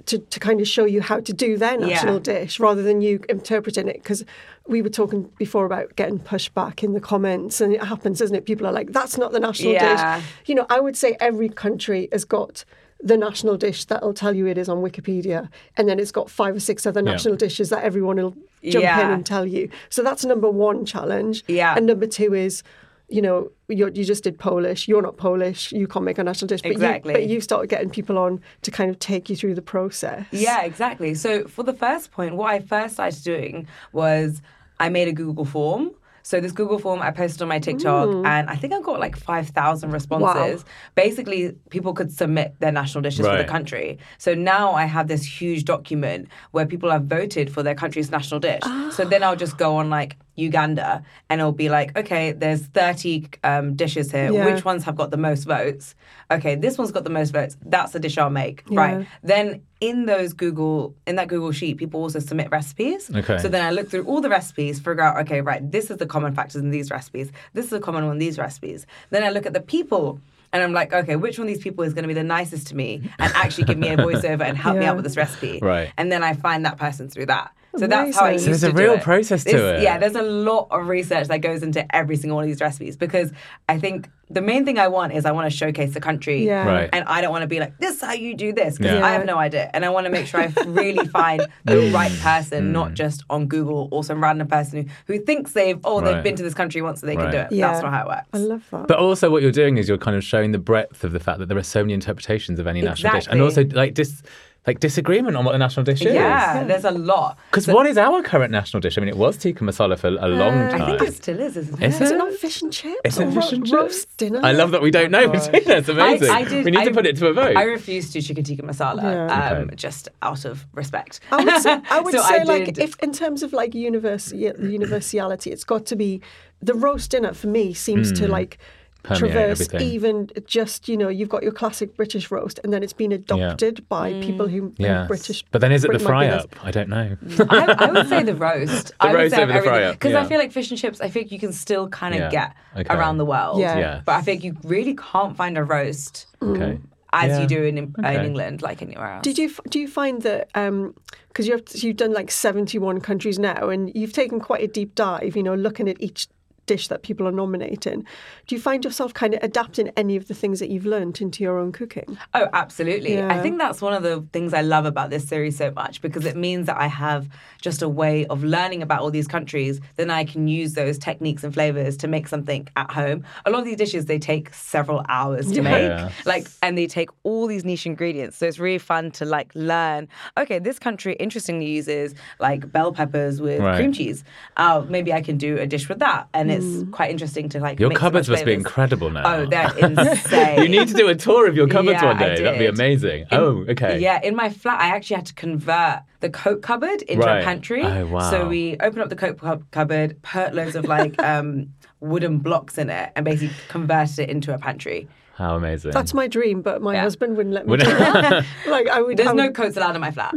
to, 0.06 0.18
to 0.18 0.38
kind 0.40 0.60
of 0.60 0.68
show 0.68 0.84
you 0.84 1.00
how 1.00 1.18
to 1.20 1.32
do 1.32 1.56
their 1.56 1.76
national 1.76 2.14
Yeah. 2.16 2.20
dish 2.40 2.60
rather 2.60 2.82
than 2.82 3.00
you 3.00 3.20
interpreting 3.28 3.88
it. 3.88 3.94
Because 4.02 4.24
we 4.68 4.80
were 4.82 4.88
talking 4.88 5.30
before 5.36 5.64
about 5.66 5.94
getting 5.96 6.18
pushback 6.18 6.82
in 6.82 6.92
the 6.92 7.00
comments, 7.00 7.60
and 7.60 7.72
it 7.72 7.82
happens, 7.84 8.18
doesn't 8.20 8.34
it? 8.36 8.44
People 8.46 8.66
are 8.66 8.72
like, 8.72 8.92
"That's 8.92 9.16
not 9.18 9.32
the 9.32 9.40
national 9.40 9.72
Yeah. 9.74 9.94
dish." 10.20 10.28
You 10.46 10.54
know, 10.56 10.66
I 10.70 10.80
would 10.80 10.96
say 10.96 11.16
every 11.20 11.48
country 11.48 12.08
has 12.12 12.24
got. 12.24 12.64
The 13.00 13.16
national 13.16 13.56
dish 13.56 13.84
that'll 13.84 14.14
tell 14.14 14.34
you 14.34 14.46
it 14.46 14.56
is 14.56 14.68
on 14.68 14.78
Wikipedia, 14.78 15.48
and 15.76 15.88
then 15.88 15.98
it's 15.98 16.10
got 16.10 16.30
five 16.30 16.56
or 16.56 16.60
six 16.60 16.86
other 16.86 17.02
national 17.02 17.36
dishes 17.36 17.68
that 17.68 17.84
everyone 17.84 18.16
will 18.16 18.34
jump 18.62 18.84
in 18.84 19.10
and 19.10 19.26
tell 19.26 19.46
you. 19.46 19.68
So 19.90 20.02
that's 20.02 20.24
number 20.24 20.50
one 20.50 20.86
challenge. 20.86 21.44
Yeah. 21.46 21.74
And 21.76 21.86
number 21.86 22.06
two 22.06 22.32
is, 22.34 22.62
you 23.08 23.20
know, 23.22 23.52
you're, 23.68 23.90
you 23.90 24.04
just 24.04 24.24
did 24.24 24.38
Polish. 24.38 24.88
You're 24.88 25.02
not 25.02 25.16
Polish. 25.16 25.72
You 25.72 25.86
can't 25.86 26.04
make 26.04 26.18
a 26.18 26.24
national 26.24 26.48
dish. 26.48 26.62
But 26.62 26.72
Exactly. 26.72 27.12
You, 27.12 27.18
but 27.18 27.28
you 27.28 27.40
started 27.40 27.68
getting 27.68 27.90
people 27.90 28.18
on 28.18 28.40
to 28.62 28.70
kind 28.70 28.90
of 28.90 28.98
take 28.98 29.28
you 29.28 29.36
through 29.36 29.54
the 29.54 29.62
process. 29.62 30.26
Yeah, 30.32 30.62
exactly. 30.62 31.14
So 31.14 31.46
for 31.46 31.62
the 31.62 31.74
first 31.74 32.10
point, 32.10 32.34
what 32.34 32.50
I 32.50 32.60
first 32.60 32.94
started 32.94 33.22
doing 33.22 33.68
was 33.92 34.42
I 34.80 34.88
made 34.88 35.08
a 35.08 35.12
Google 35.12 35.44
form. 35.44 35.92
So 36.26 36.40
this 36.40 36.50
Google 36.50 36.80
form 36.80 37.02
I 37.02 37.12
posted 37.12 37.40
on 37.42 37.46
my 37.46 37.60
TikTok, 37.60 38.08
mm. 38.08 38.26
and 38.26 38.50
I 38.50 38.56
think 38.56 38.72
I 38.72 38.80
got 38.80 38.98
like 38.98 39.16
five 39.16 39.50
thousand 39.50 39.92
responses. 39.92 40.64
Basically, 40.96 41.52
people 41.70 41.94
could 41.94 42.10
submit 42.10 42.56
their 42.58 42.72
national 42.72 43.02
dishes 43.02 43.24
for 43.24 43.36
the 43.36 43.44
country. 43.44 43.98
So 44.18 44.34
now 44.34 44.72
I 44.72 44.86
have 44.86 45.06
this 45.06 45.24
huge 45.24 45.64
document 45.64 46.26
where 46.50 46.66
people 46.66 46.90
have 46.90 47.04
voted 47.04 47.54
for 47.54 47.62
their 47.62 47.76
country's 47.76 48.10
national 48.10 48.40
dish. 48.40 48.62
So 48.90 49.04
then 49.04 49.22
ah. 49.22 49.28
I'll 49.28 49.36
just 49.36 49.56
go 49.56 49.76
on 49.76 49.88
like 49.88 50.16
Uganda, 50.36 51.02
and 51.28 51.40
it'll 51.40 51.52
be 51.52 51.68
like, 51.68 51.96
okay, 51.96 52.32
there's 52.32 52.66
thirty 52.66 53.28
um, 53.42 53.74
dishes 53.74 54.12
here. 54.12 54.32
Yeah. 54.32 54.44
Which 54.44 54.64
ones 54.64 54.84
have 54.84 54.96
got 54.96 55.10
the 55.10 55.16
most 55.16 55.44
votes? 55.44 55.94
Okay, 56.30 56.54
this 56.54 56.78
one's 56.78 56.92
got 56.92 57.04
the 57.04 57.10
most 57.10 57.32
votes. 57.32 57.56
That's 57.64 57.92
the 57.92 58.00
dish 58.00 58.18
I'll 58.18 58.30
make. 58.30 58.62
Right. 58.70 59.06
Then 59.22 59.62
in 59.80 60.06
those 60.06 60.32
Google 60.32 60.94
in 61.06 61.16
that 61.16 61.28
Google 61.28 61.52
sheet, 61.52 61.76
people 61.76 62.00
also 62.00 62.18
submit 62.18 62.50
recipes. 62.50 63.10
Okay. 63.14 63.38
So 63.38 63.48
then 63.48 63.64
I 63.64 63.70
look 63.70 63.90
through 63.90 64.04
all 64.04 64.20
the 64.20 64.28
recipes, 64.28 64.78
figure 64.78 65.00
out, 65.00 65.18
okay, 65.20 65.40
right, 65.40 65.70
this 65.70 65.90
is 65.90 65.98
the 65.98 66.06
common 66.06 66.34
factors 66.34 66.62
in 66.62 66.70
these 66.70 66.90
recipes. 66.90 67.30
This 67.52 67.66
is 67.66 67.72
a 67.72 67.80
common 67.80 68.04
one 68.04 68.12
in 68.12 68.18
these 68.18 68.38
recipes. 68.38 68.86
Then 69.10 69.22
I 69.22 69.30
look 69.30 69.46
at 69.46 69.52
the 69.52 69.60
people 69.60 70.20
and 70.52 70.62
I'm 70.62 70.72
like, 70.72 70.92
okay, 70.92 71.16
which 71.16 71.38
one 71.38 71.48
of 71.48 71.52
these 71.52 71.62
people 71.62 71.84
is 71.84 71.92
going 71.92 72.04
to 72.04 72.08
be 72.08 72.14
the 72.14 72.24
nicest 72.24 72.68
to 72.68 72.76
me 72.76 73.10
and 73.18 73.32
actually 73.34 73.64
give 73.64 73.78
me 73.78 73.88
a 73.88 73.96
voiceover 73.96 74.42
and 74.42 74.56
help 74.56 74.78
me 74.78 74.86
out 74.86 74.96
with 74.96 75.04
this 75.04 75.16
recipe? 75.16 75.58
Right. 75.60 75.92
And 75.96 76.10
then 76.10 76.22
I 76.22 76.32
find 76.32 76.64
that 76.64 76.78
person 76.78 77.08
through 77.08 77.26
that. 77.26 77.52
So 77.78 77.86
that's 77.86 78.16
how 78.16 78.24
I 78.24 78.30
Amazing. 78.30 78.32
used 78.32 78.60
So 78.62 78.66
there's 78.66 78.74
to 78.74 78.80
a 78.82 78.84
do 78.84 78.90
real 78.90 78.98
it. 78.98 79.02
process 79.02 79.44
to 79.44 79.50
It's- 79.50 79.80
it. 79.80 79.82
Yeah, 79.84 79.98
there's 79.98 80.14
a 80.14 80.22
lot 80.22 80.68
of 80.70 80.88
research 80.88 81.28
that 81.28 81.38
goes 81.38 81.62
into 81.62 81.84
every 81.94 82.16
single 82.16 82.36
one 82.36 82.44
of 82.44 82.48
these 82.48 82.60
recipes 82.60 82.96
because 82.96 83.32
I 83.68 83.78
think 83.78 84.08
the 84.28 84.40
main 84.40 84.64
thing 84.64 84.76
I 84.78 84.88
want 84.88 85.12
is 85.12 85.24
I 85.24 85.30
want 85.30 85.48
to 85.50 85.56
showcase 85.56 85.94
the 85.94 86.00
country. 86.00 86.44
Yeah. 86.44 86.66
Right. 86.66 86.90
And 86.92 87.04
I 87.06 87.20
don't 87.20 87.30
want 87.30 87.42
to 87.42 87.46
be 87.46 87.60
like, 87.60 87.78
this 87.78 87.96
is 87.96 88.00
how 88.02 88.12
you 88.12 88.34
do 88.34 88.52
this 88.52 88.76
because 88.76 88.98
Yeah. 88.98 89.06
I 89.06 89.12
have 89.12 89.24
no 89.24 89.36
idea. 89.38 89.70
And 89.72 89.84
I 89.84 89.88
want 89.90 90.06
to 90.06 90.10
make 90.10 90.26
sure 90.26 90.40
I 90.40 90.52
really 90.66 91.06
find 91.20 91.46
the 91.64 91.90
right 91.92 92.10
Mm. 92.10 92.22
person, 92.22 92.72
not 92.72 92.94
just 92.94 93.22
on 93.30 93.46
Google 93.46 93.88
or 93.92 94.02
some 94.02 94.20
random 94.22 94.48
person 94.48 94.88
who, 95.06 95.14
who 95.14 95.20
thinks 95.20 95.52
they've, 95.52 95.78
oh, 95.84 96.00
Right. 96.00 96.14
they've 96.14 96.24
been 96.24 96.34
to 96.36 96.42
this 96.42 96.54
country 96.54 96.82
once 96.82 97.00
so 97.02 97.06
they 97.06 97.14
can 97.16 97.30
do 97.30 97.36
it. 97.38 97.52
Yeah. 97.52 97.70
That's 97.70 97.82
not 97.84 97.92
how 97.92 98.02
it 98.02 98.08
works. 98.08 98.28
I 98.32 98.38
love 98.38 98.62
that. 98.72 98.88
But 98.88 98.98
also, 98.98 99.30
what 99.30 99.42
you're 99.42 99.52
doing 99.52 99.76
is 99.76 99.88
you're 99.88 99.96
kind 99.98 100.16
of 100.16 100.24
showing 100.24 100.50
the 100.50 100.58
breadth 100.58 101.04
of 101.04 101.12
the 101.12 101.20
fact 101.20 101.38
that 101.38 101.46
there 101.48 101.58
are 101.58 101.62
so 101.62 101.82
many 101.82 101.92
interpretations 101.94 102.58
of 102.58 102.66
any 102.66 102.82
national 102.82 103.12
dish, 103.12 103.26
and 103.30 103.40
also 103.40 103.64
like 103.64 103.94
just 103.94 104.24
like 104.66 104.80
disagreement 104.80 105.36
on 105.36 105.44
what 105.44 105.52
the 105.52 105.58
national 105.58 105.84
dish 105.84 106.02
is. 106.02 106.12
Yeah, 106.12 106.64
there's 106.64 106.84
a 106.84 106.90
lot. 106.90 107.38
Because 107.50 107.68
what 107.68 107.86
is 107.86 107.96
our 107.96 108.20
current 108.22 108.50
national 108.50 108.80
dish? 108.80 108.98
I 108.98 109.00
mean, 109.00 109.08
it 109.08 109.16
was 109.16 109.36
tikka 109.36 109.62
masala 109.62 109.96
for 109.98 110.08
a 110.08 110.28
long 110.28 110.54
Uh, 110.54 110.70
time. 110.70 110.82
I 110.82 110.86
think 110.98 111.02
it 111.10 111.14
still 111.14 111.38
is, 111.38 111.56
isn't 111.56 111.80
it? 111.80 111.86
Is 111.86 112.00
Is 112.00 112.10
it? 112.10 112.14
it 112.14 112.18
not 112.18 112.32
fish 112.32 112.62
and 112.62 112.72
chips? 112.72 113.00
Is 113.04 113.18
it 113.18 113.28
or 113.28 113.30
fish 113.32 113.52
and 113.52 113.64
chips? 113.64 113.72
roast 113.72 114.16
dinner? 114.16 114.40
I 114.42 114.52
love 114.52 114.72
that 114.72 114.82
we 114.82 114.90
don't 114.90 115.10
know 115.12 115.28
between 115.38 115.70
us. 115.70 115.88
Amazing. 115.88 116.30
I, 116.30 116.34
I 116.40 116.44
did, 116.44 116.64
we 116.64 116.70
need 116.72 116.84
to 116.84 116.90
put 116.92 117.06
it 117.06 117.16
to 117.18 117.28
a 117.28 117.32
vote. 117.32 117.56
I 117.56 117.62
refuse 117.62 118.12
to 118.12 118.20
chicken 118.20 118.42
tikka 118.44 118.62
masala, 118.62 119.02
Yeah. 119.02 119.50
um, 119.52 119.62
Okay. 119.68 119.76
just 119.76 120.08
out 120.22 120.44
of 120.44 120.66
respect. 120.74 121.20
I 121.30 121.44
would 121.44 121.62
say, 121.62 121.80
I 121.90 122.00
would 122.04 122.12
So 122.14 122.22
say 122.22 122.40
I 122.40 122.42
like 122.42 122.64
did- 122.66 122.78
if 122.78 122.96
in 123.00 123.12
terms 123.12 123.42
of 123.42 123.52
like 123.52 123.74
universe, 123.74 124.32
universality, 124.32 125.50
it's 125.52 125.64
got 125.64 125.86
to 125.86 125.96
be 125.96 126.20
the 126.60 126.74
roast 126.74 127.10
dinner 127.10 127.32
for 127.34 127.46
me 127.48 127.72
seems 127.74 128.10
to 128.12 128.26
like 128.28 128.58
Hmm. 128.58 128.62
Permeate 128.62 128.75
traverse 129.14 129.60
everything. 129.60 129.80
even 129.80 130.28
just 130.46 130.88
you 130.88 130.96
know 130.96 131.08
you've 131.08 131.28
got 131.28 131.42
your 131.42 131.52
classic 131.52 131.96
British 131.96 132.30
roast 132.30 132.58
and 132.64 132.72
then 132.72 132.82
it's 132.82 132.92
been 132.92 133.12
adopted 133.12 133.88
by 133.88 134.12
mm. 134.12 134.22
people 134.22 134.48
who, 134.48 134.62
who 134.62 134.74
Yes. 134.78 135.08
British. 135.08 135.44
But 135.50 135.60
then 135.60 135.72
is 135.72 135.84
it 135.84 135.88
the 135.88 135.98
Britain 135.98 136.04
might 136.12 136.28
fry 136.28 136.38
up? 136.38 136.64
I 136.64 136.70
don't 136.70 136.88
know. 136.88 137.16
I, 137.50 137.74
I 137.78 137.92
would 137.92 138.08
say 138.08 138.22
the 138.22 138.34
roast. 138.34 138.92
I 139.00 139.12
would 139.12 139.18
roast 139.18 139.34
say 139.34 139.42
over 139.42 139.52
the 139.52 139.62
fry 139.62 139.84
up, 139.84 139.94
Because 139.94 140.14
I 140.14 140.24
feel 140.24 140.38
like 140.38 140.52
fish 140.52 140.70
and 140.70 140.78
chips, 140.78 141.00
I 141.00 141.08
think 141.08 141.30
you 141.32 141.38
can 141.38 141.52
still 141.52 141.88
kind 141.88 142.14
of 142.14 142.20
Yeah, 142.20 142.30
get 142.30 142.54
okay. 142.76 142.94
around 142.94 143.18
the 143.18 143.24
world. 143.24 143.60
Yeah. 143.60 143.78
Yeah. 143.78 144.02
But 144.04 144.16
I 144.16 144.22
think 144.22 144.44
you 144.44 144.56
really 144.64 144.94
can't 144.94 145.36
find 145.36 145.56
a 145.58 145.64
roast 145.64 146.26
Okay. 146.42 146.78
as 147.12 147.30
Yeah. 147.30 147.40
you 147.40 147.46
do 147.46 147.62
in, 147.64 147.78
in 147.78 147.94
Okay. 147.98 148.24
England, 148.24 148.62
like 148.62 148.82
anywhere 148.82 149.14
else. 149.14 149.22
Did 149.22 149.38
you 149.38 149.50
do 149.70 149.78
you 149.78 149.88
find 149.88 150.22
that 150.22 150.48
um, 150.54 150.94
because 151.28 151.46
you've 151.48 151.62
you've 151.74 151.96
done 151.96 152.12
like 152.12 152.30
seventy 152.30 152.78
one 152.78 153.00
countries 153.00 153.38
now 153.38 153.68
and 153.68 153.92
you've 153.94 154.12
taken 154.12 154.40
quite 154.40 154.62
a 154.62 154.66
deep 154.66 154.94
dive, 154.94 155.36
you 155.36 155.42
know, 155.42 155.54
looking 155.54 155.88
at 155.88 156.00
each 156.00 156.28
dish 156.66 156.88
that 156.88 157.02
people 157.02 157.26
are 157.26 157.32
nominating. 157.32 158.04
Do 158.46 158.54
you 158.54 158.60
find 158.60 158.84
yourself 158.84 159.14
kind 159.14 159.34
of 159.34 159.42
adapting 159.42 159.88
any 159.96 160.16
of 160.16 160.28
the 160.28 160.34
things 160.34 160.60
that 160.60 160.68
you've 160.68 160.86
learned 160.86 161.20
into 161.20 161.42
your 161.42 161.58
own 161.58 161.72
cooking? 161.72 162.18
Oh, 162.34 162.48
absolutely. 162.52 163.22
I 163.22 163.40
think 163.40 163.58
that's 163.58 163.80
one 163.80 163.92
of 163.94 164.02
the 164.02 164.24
things 164.32 164.52
I 164.52 164.62
love 164.62 164.84
about 164.84 165.10
this 165.10 165.26
series 165.26 165.56
so 165.56 165.70
much 165.70 166.00
because 166.02 166.24
it 166.24 166.36
means 166.36 166.66
that 166.66 166.76
I 166.76 166.86
have 166.88 167.28
just 167.60 167.82
a 167.82 167.88
way 167.88 168.26
of 168.26 168.44
learning 168.44 168.82
about 168.82 169.00
all 169.00 169.10
these 169.10 169.28
countries. 169.28 169.80
Then 169.96 170.10
I 170.10 170.24
can 170.24 170.48
use 170.48 170.74
those 170.74 170.98
techniques 170.98 171.42
and 171.44 171.54
flavors 171.54 171.96
to 171.98 172.08
make 172.08 172.28
something 172.28 172.68
at 172.76 172.90
home. 172.90 173.24
A 173.44 173.50
lot 173.50 173.60
of 173.60 173.64
these 173.64 173.76
dishes 173.76 174.06
they 174.06 174.18
take 174.18 174.52
several 174.52 175.04
hours 175.08 175.50
to 175.52 175.62
make, 175.74 175.88
Yeah. 175.90 176.10
like, 176.24 176.48
and 176.62 176.76
they 176.76 176.86
take 176.86 177.10
all 177.22 177.46
these 177.46 177.64
niche 177.64 177.86
ingredients. 177.86 178.36
So 178.36 178.46
it's 178.46 178.58
really 178.58 178.78
fun 178.78 179.10
to 179.12 179.24
like 179.24 179.50
learn. 179.54 180.08
Okay, 180.36 180.58
this 180.58 180.78
country 180.78 181.14
interestingly 181.14 181.66
uses 181.66 182.14
like 182.40 182.70
bell 182.72 182.92
peppers 182.92 183.40
with 183.40 183.60
Right. 183.60 183.76
cream 183.76 183.92
cheese. 183.92 184.24
Oh, 184.56 184.84
maybe 184.88 185.12
I 185.12 185.20
can 185.22 185.36
do 185.38 185.56
a 185.58 185.66
dish 185.66 185.88
with 185.88 185.98
that, 186.00 186.28
and 186.34 186.50
it's 186.56 186.90
quite 186.90 187.10
interesting 187.10 187.48
to 187.50 187.60
like. 187.60 187.78
Your 187.80 187.88
mix 187.90 188.00
cupboards 188.00 188.28
match 188.28 188.36
must 188.36 188.44
be 188.46 188.52
incredible 188.54 189.10
now. 189.10 189.22
Oh, 189.24 189.46
they're 189.46 189.72
insane. 189.78 190.62
you 190.62 190.68
need 190.68 190.88
to 190.88 190.94
do 190.94 191.08
a 191.08 191.14
tour 191.14 191.46
of 191.48 191.56
your 191.56 191.66
cupboards 191.68 192.00
Yeah, 192.02 192.06
one 192.06 192.16
I 192.16 192.20
day. 192.34 192.42
That'd 192.42 192.58
be 192.58 192.64
did. 192.66 192.74
amazing. 192.74 193.26
oh, 193.32 193.64
okay. 193.68 193.98
Yeah, 193.98 194.20
in 194.22 194.34
my 194.36 194.48
flat, 194.50 194.80
I 194.80 194.88
actually 194.88 195.16
had 195.16 195.26
to 195.26 195.34
convert 195.34 196.00
the 196.20 196.30
coat 196.30 196.62
cupboard 196.62 197.02
into 197.02 197.26
Right. 197.26 197.40
a 197.40 197.44
pantry. 197.44 197.82
Oh, 197.82 198.06
wow. 198.06 198.30
So 198.30 198.48
we 198.48 198.76
opened 198.80 199.02
up 199.02 199.08
the 199.08 199.16
coat 199.16 199.38
cub- 199.38 199.64
cupboard, 199.70 200.20
put 200.22 200.54
loads 200.54 200.74
of 200.76 200.84
like 200.86 201.20
um, 201.22 201.72
wooden 202.00 202.38
blocks 202.38 202.78
in 202.78 202.90
it, 202.90 203.12
and 203.16 203.24
basically 203.24 203.54
converted 203.68 204.18
it 204.20 204.30
into 204.30 204.52
a 204.54 204.58
pantry. 204.58 205.08
How 205.34 205.54
amazing. 205.54 205.90
That's 205.90 206.14
my 206.14 206.28
dream, 206.28 206.62
but 206.62 206.80
my 206.80 206.94
Yeah. 206.94 207.02
husband 207.02 207.36
wouldn't 207.36 207.54
let 207.54 207.66
me 207.66 207.76
do 207.76 207.84
that. 207.84 208.46
like 208.68 208.88
I 208.88 209.02
would, 209.02 209.18
There's 209.18 209.28
I 209.28 209.32
no 209.34 209.50
coats 209.50 209.76
allowed 209.76 209.94
in 209.94 210.00
my 210.00 210.10
flat. 210.10 210.32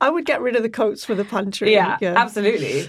I 0.00 0.10
would 0.10 0.24
get 0.26 0.40
rid 0.40 0.56
of 0.56 0.64
the 0.64 0.68
coats 0.68 1.04
for 1.04 1.14
the 1.14 1.24
pantry. 1.24 1.72
yeah, 1.72 1.96
absolutely. 2.02 2.88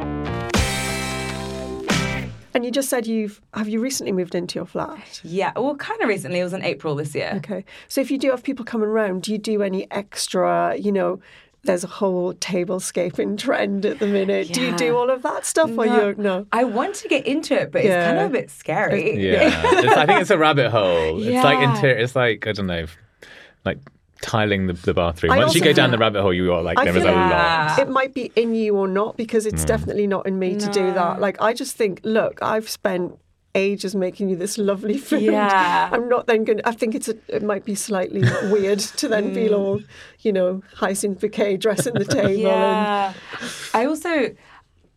And 2.53 2.65
you 2.65 2.71
just 2.71 2.89
said 2.89 3.07
you've 3.07 3.41
have 3.53 3.67
you 3.69 3.79
recently 3.79 4.11
moved 4.11 4.35
into 4.35 4.55
your 4.59 4.65
flat? 4.65 5.21
Yeah, 5.23 5.51
well, 5.55 5.75
kind 5.75 6.01
of 6.01 6.09
recently. 6.09 6.39
It 6.39 6.43
was 6.43 6.53
in 6.53 6.63
April 6.63 6.95
this 6.95 7.13
year. 7.15 7.33
Okay. 7.37 7.63
So 7.87 8.01
if 8.01 8.11
you 8.11 8.17
do 8.17 8.29
have 8.31 8.43
people 8.43 8.65
coming 8.65 8.87
around, 8.89 9.23
do 9.23 9.31
you 9.31 9.37
do 9.37 9.61
any 9.61 9.89
extra, 9.91 10.75
you 10.77 10.91
know, 10.91 11.19
there's 11.63 11.83
a 11.83 11.87
whole 11.87 12.33
tablescaping 12.33 13.37
trend 13.37 13.85
at 13.85 13.99
the 13.99 14.07
minute. 14.07 14.51
Do 14.51 14.61
you 14.61 14.75
do 14.75 14.97
all 14.97 15.11
of 15.11 15.21
that 15.21 15.45
stuff 15.45 15.69
or 15.77 15.85
you 15.85 16.15
no? 16.17 16.47
I 16.51 16.63
want 16.63 16.95
to 16.95 17.07
get 17.07 17.27
into 17.27 17.53
it, 17.53 17.71
but 17.71 17.85
it's 17.85 17.93
kind 18.05 18.17
of 18.17 18.25
a 18.31 18.33
bit 18.33 18.49
scary. 18.49 19.13
Yeah, 19.31 19.43
It's- 19.77 19.95
I 19.97 20.05
think 20.07 20.21
it's 20.21 20.31
a 20.31 20.39
rabbit 20.39 20.71
hole. 20.71 21.21
It's 21.21 21.43
like 21.43 21.59
Yeah. 21.59 21.75
inter- 21.75 21.89
It's 21.97 22.15
like 22.15 22.47
I 22.47 22.51
don't 22.53 22.65
know, 22.67 22.85
like 23.63 23.77
tiling 24.21 24.67
the, 24.67 24.73
the 24.73 24.93
bathroom. 24.93 25.31
I 25.31 25.37
Once 25.37 25.55
you 25.55 25.61
go 25.61 25.73
down 25.73 25.91
the 25.91 25.97
rabbit 25.97 26.21
hole, 26.21 26.33
you 26.33 26.53
are 26.53 26.61
like 26.61 26.77
I 26.77 26.85
there 26.85 26.97
is 26.97 27.03
a 27.03 27.11
lot. 27.11 27.79
It 27.79 27.89
might 27.89 28.13
be 28.13 28.31
in 28.35 28.55
you 28.55 28.77
or 28.77 28.87
not 28.87 29.17
because 29.17 29.45
it's 29.45 29.63
hmm. 29.63 29.67
definitely 29.67 30.07
not 30.07 30.25
in 30.25 30.39
me 30.39 30.55
to 30.55 30.71
do 30.71 30.93
that. 30.93 31.19
Like 31.19 31.41
I 31.41 31.53
just 31.53 31.75
think, 31.75 32.01
look, 32.03 32.41
I've 32.41 32.69
spent 32.69 33.17
ages 33.53 33.95
making 33.95 34.29
you 34.29 34.35
this 34.35 34.57
lovely 34.57 34.97
food. 34.97 35.23
Yeah. 35.23 35.89
I'm 35.91 36.07
not 36.07 36.27
then 36.27 36.43
going 36.43 36.59
to, 36.59 36.67
I 36.67 36.71
think 36.71 36.95
it's 36.95 37.09
a, 37.09 37.15
it 37.27 37.43
might 37.43 37.65
be 37.65 37.75
slightly 37.75 38.21
weird 38.43 38.79
to 38.79 39.07
then 39.07 39.33
feel 39.33 39.57
hmm. 39.57 39.65
all, 39.65 39.81
you 40.19 40.31
know, 40.31 40.63
Hyacinth 40.75 41.19
Bouquet 41.19 41.57
dressing 41.57 41.93
the 41.93 42.05
table 42.19 42.29
and 42.29 42.39
Yeah. 42.39 43.13
I 43.73 43.85
also. 43.85 44.35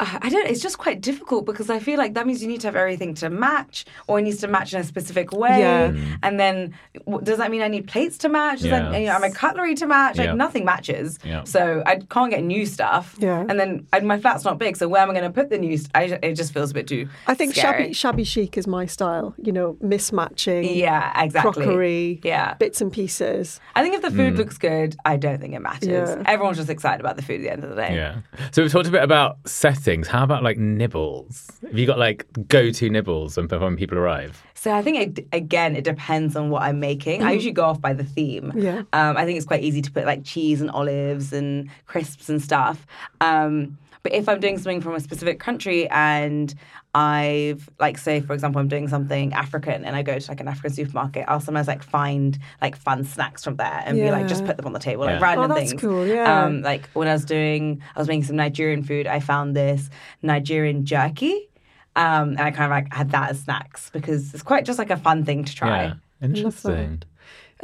Uh, 0.00 0.18
I 0.22 0.28
don't. 0.28 0.46
It's 0.48 0.60
just 0.62 0.78
quite 0.78 1.00
difficult 1.00 1.46
because 1.46 1.70
I 1.70 1.78
feel 1.78 1.98
like 1.98 2.14
that 2.14 2.26
means 2.26 2.42
you 2.42 2.48
need 2.48 2.60
to 2.62 2.66
have 2.68 2.76
everything 2.76 3.14
to 3.14 3.30
match, 3.30 3.84
or 4.08 4.18
it 4.18 4.22
needs 4.22 4.40
to 4.40 4.48
match 4.48 4.74
in 4.74 4.80
a 4.80 4.84
specific 4.84 5.32
way. 5.32 5.60
Yeah. 5.60 5.92
And 6.22 6.40
then, 6.40 6.74
does 7.22 7.38
that 7.38 7.50
mean 7.50 7.62
I 7.62 7.68
need 7.68 7.86
plates 7.86 8.18
to 8.18 8.28
match? 8.28 8.60
Does 8.60 8.70
that, 8.70 9.00
you 9.00 9.06
know, 9.06 9.18
my 9.20 9.30
cutlery 9.30 9.74
to 9.76 9.86
match? 9.86 10.16
Like 10.18 10.26
Yeah. 10.26 10.34
nothing 10.34 10.64
matches. 10.64 11.18
Yeah. 11.24 11.44
So 11.44 11.82
I 11.86 11.96
can't 11.96 12.30
get 12.30 12.42
new 12.42 12.66
stuff. 12.66 13.14
Yeah. 13.18 13.44
And 13.48 13.58
then 13.60 13.86
I, 13.92 14.00
my 14.00 14.18
flat's 14.18 14.44
not 14.44 14.58
big, 14.58 14.76
so 14.76 14.88
where 14.88 15.02
am 15.02 15.10
I 15.10 15.14
going 15.14 15.24
to 15.24 15.30
put 15.30 15.50
the 15.50 15.58
new? 15.58 15.76
St- 15.76 15.90
I, 15.94 16.02
it 16.22 16.34
just 16.34 16.52
feels 16.52 16.72
a 16.72 16.74
bit 16.74 16.88
too. 16.88 17.08
I 17.26 17.34
think 17.34 17.54
scary. 17.54 17.84
shabby 17.84 17.92
shabby 17.92 18.24
chic 18.24 18.58
is 18.58 18.66
my 18.66 18.86
style. 18.86 19.34
You 19.40 19.52
know, 19.52 19.74
mismatching. 19.82 20.74
Yeah, 20.76 21.22
exactly. 21.22 21.64
Crockery. 21.64 22.20
Yeah. 22.24 22.54
Bits 22.54 22.80
and 22.80 22.92
pieces. 22.92 23.60
I 23.74 23.82
think 23.82 23.94
if 23.94 24.02
the 24.02 24.10
food 24.10 24.36
looks 24.36 24.58
good, 24.58 24.96
I 25.04 25.16
don't 25.16 25.40
think 25.40 25.54
it 25.54 25.60
matters. 25.60 25.88
Yeah. 25.88 26.22
Everyone's 26.26 26.56
just 26.56 26.70
excited 26.70 27.00
about 27.00 27.16
the 27.16 27.22
food 27.22 27.36
at 27.36 27.42
the 27.42 27.52
end 27.52 27.64
of 27.64 27.70
the 27.70 27.76
day. 27.76 27.94
Yeah. 27.94 28.16
So 28.52 28.62
we've 28.62 28.72
talked 28.72 28.88
a 28.88 28.90
bit 28.90 29.02
about 29.02 29.38
settings. 29.85 30.09
How 30.09 30.25
about 30.25 30.43
like 30.43 30.57
nibbles? 30.57 31.50
Have 31.62 31.79
you 31.79 31.87
got 31.87 31.99
like 31.99 32.26
go-to 32.49 32.88
nibbles 32.91 33.37
when, 33.37 33.49
when 33.49 33.76
people 33.76 33.99
arrive? 33.99 34.43
So 34.56 34.73
I 34.73 34.82
think 34.82 35.18
it, 35.18 35.26
again, 35.32 35.76
it 35.76 35.84
depends 35.84 36.37
on 36.37 36.49
what 36.50 36.62
I'm 36.62 36.80
making. 36.80 37.23
I 37.23 37.32
usually 37.32 37.52
go 37.52 37.64
off 37.64 37.80
by 37.80 37.92
the 37.92 38.04
theme. 38.04 38.52
Yeah. 38.54 38.82
Um, 38.92 39.16
I 39.16 39.25
think 39.25 39.37
it's 39.37 39.46
quite 39.46 39.62
easy 39.62 39.82
to 39.82 39.90
put 39.90 40.06
like 40.06 40.25
cheese 40.25 40.61
and 40.61 40.70
olives 40.70 41.32
and 41.32 41.68
crisps 41.87 42.28
and 42.28 42.40
stuff. 42.40 42.87
Um, 43.20 43.76
but 44.02 44.12
if 44.12 44.28
I'm 44.28 44.38
doing 44.38 44.56
something 44.58 44.80
from 44.82 44.94
a 44.94 45.00
specific 45.00 45.40
country 45.40 45.88
and 45.88 46.54
I've 46.94 47.68
like 47.80 47.99
say 47.99 48.20
for 48.20 48.34
example 48.34 48.61
I'm 48.61 48.68
doing 48.68 48.87
something 48.87 49.32
African 49.32 49.84
and 49.84 49.96
I 49.96 50.02
go 50.02 50.18
to 50.18 50.30
like 50.30 50.40
an 50.40 50.46
African 50.49 50.73
supermarket, 50.73 51.25
I'll 51.26 51.40
sometimes 51.40 51.66
like 51.68 51.82
find 51.82 52.38
like 52.62 52.76
fun 52.76 53.04
snacks 53.04 53.42
from 53.44 53.56
there 53.56 53.82
and 53.84 53.96
be 53.99 54.11
like 54.11 54.28
just 54.28 54.44
put 54.44 54.56
them 54.56 54.66
on 54.66 54.73
the 54.73 54.78
table 54.78 55.04
Yeah. 55.06 55.12
like 55.14 55.23
random 55.23 55.50
Oh, 55.50 55.54
that's 55.54 55.70
things. 55.70 55.80
cool, 55.80 56.06
yeah. 56.06 56.44
Um, 56.44 56.62
like 56.62 56.88
when 56.90 57.08
I 57.08 57.12
was 57.14 57.25
doing 57.25 57.82
I 57.96 57.99
was 57.99 58.06
making 58.08 58.25
some 58.25 58.37
Nigerian 58.37 58.82
food, 58.82 59.06
I 59.06 59.20
found 59.20 59.56
this 59.56 59.90
Nigerian 60.23 60.84
jerky. 60.84 61.49
Um, 61.96 62.30
and 62.30 62.40
I 62.40 62.50
kind 62.50 62.64
of 62.64 62.70
like 62.70 62.92
had 62.92 63.10
that 63.10 63.30
as 63.30 63.40
snacks 63.40 63.90
because 63.90 64.34
it's 64.34 64.42
quite 64.42 64.64
just 64.64 64.78
like 64.78 64.90
a 64.90 64.96
fun 64.96 65.24
thing 65.24 65.44
to 65.44 65.54
try. 65.54 65.84
Yeah. 65.84 65.94
Interesting. 66.22 67.02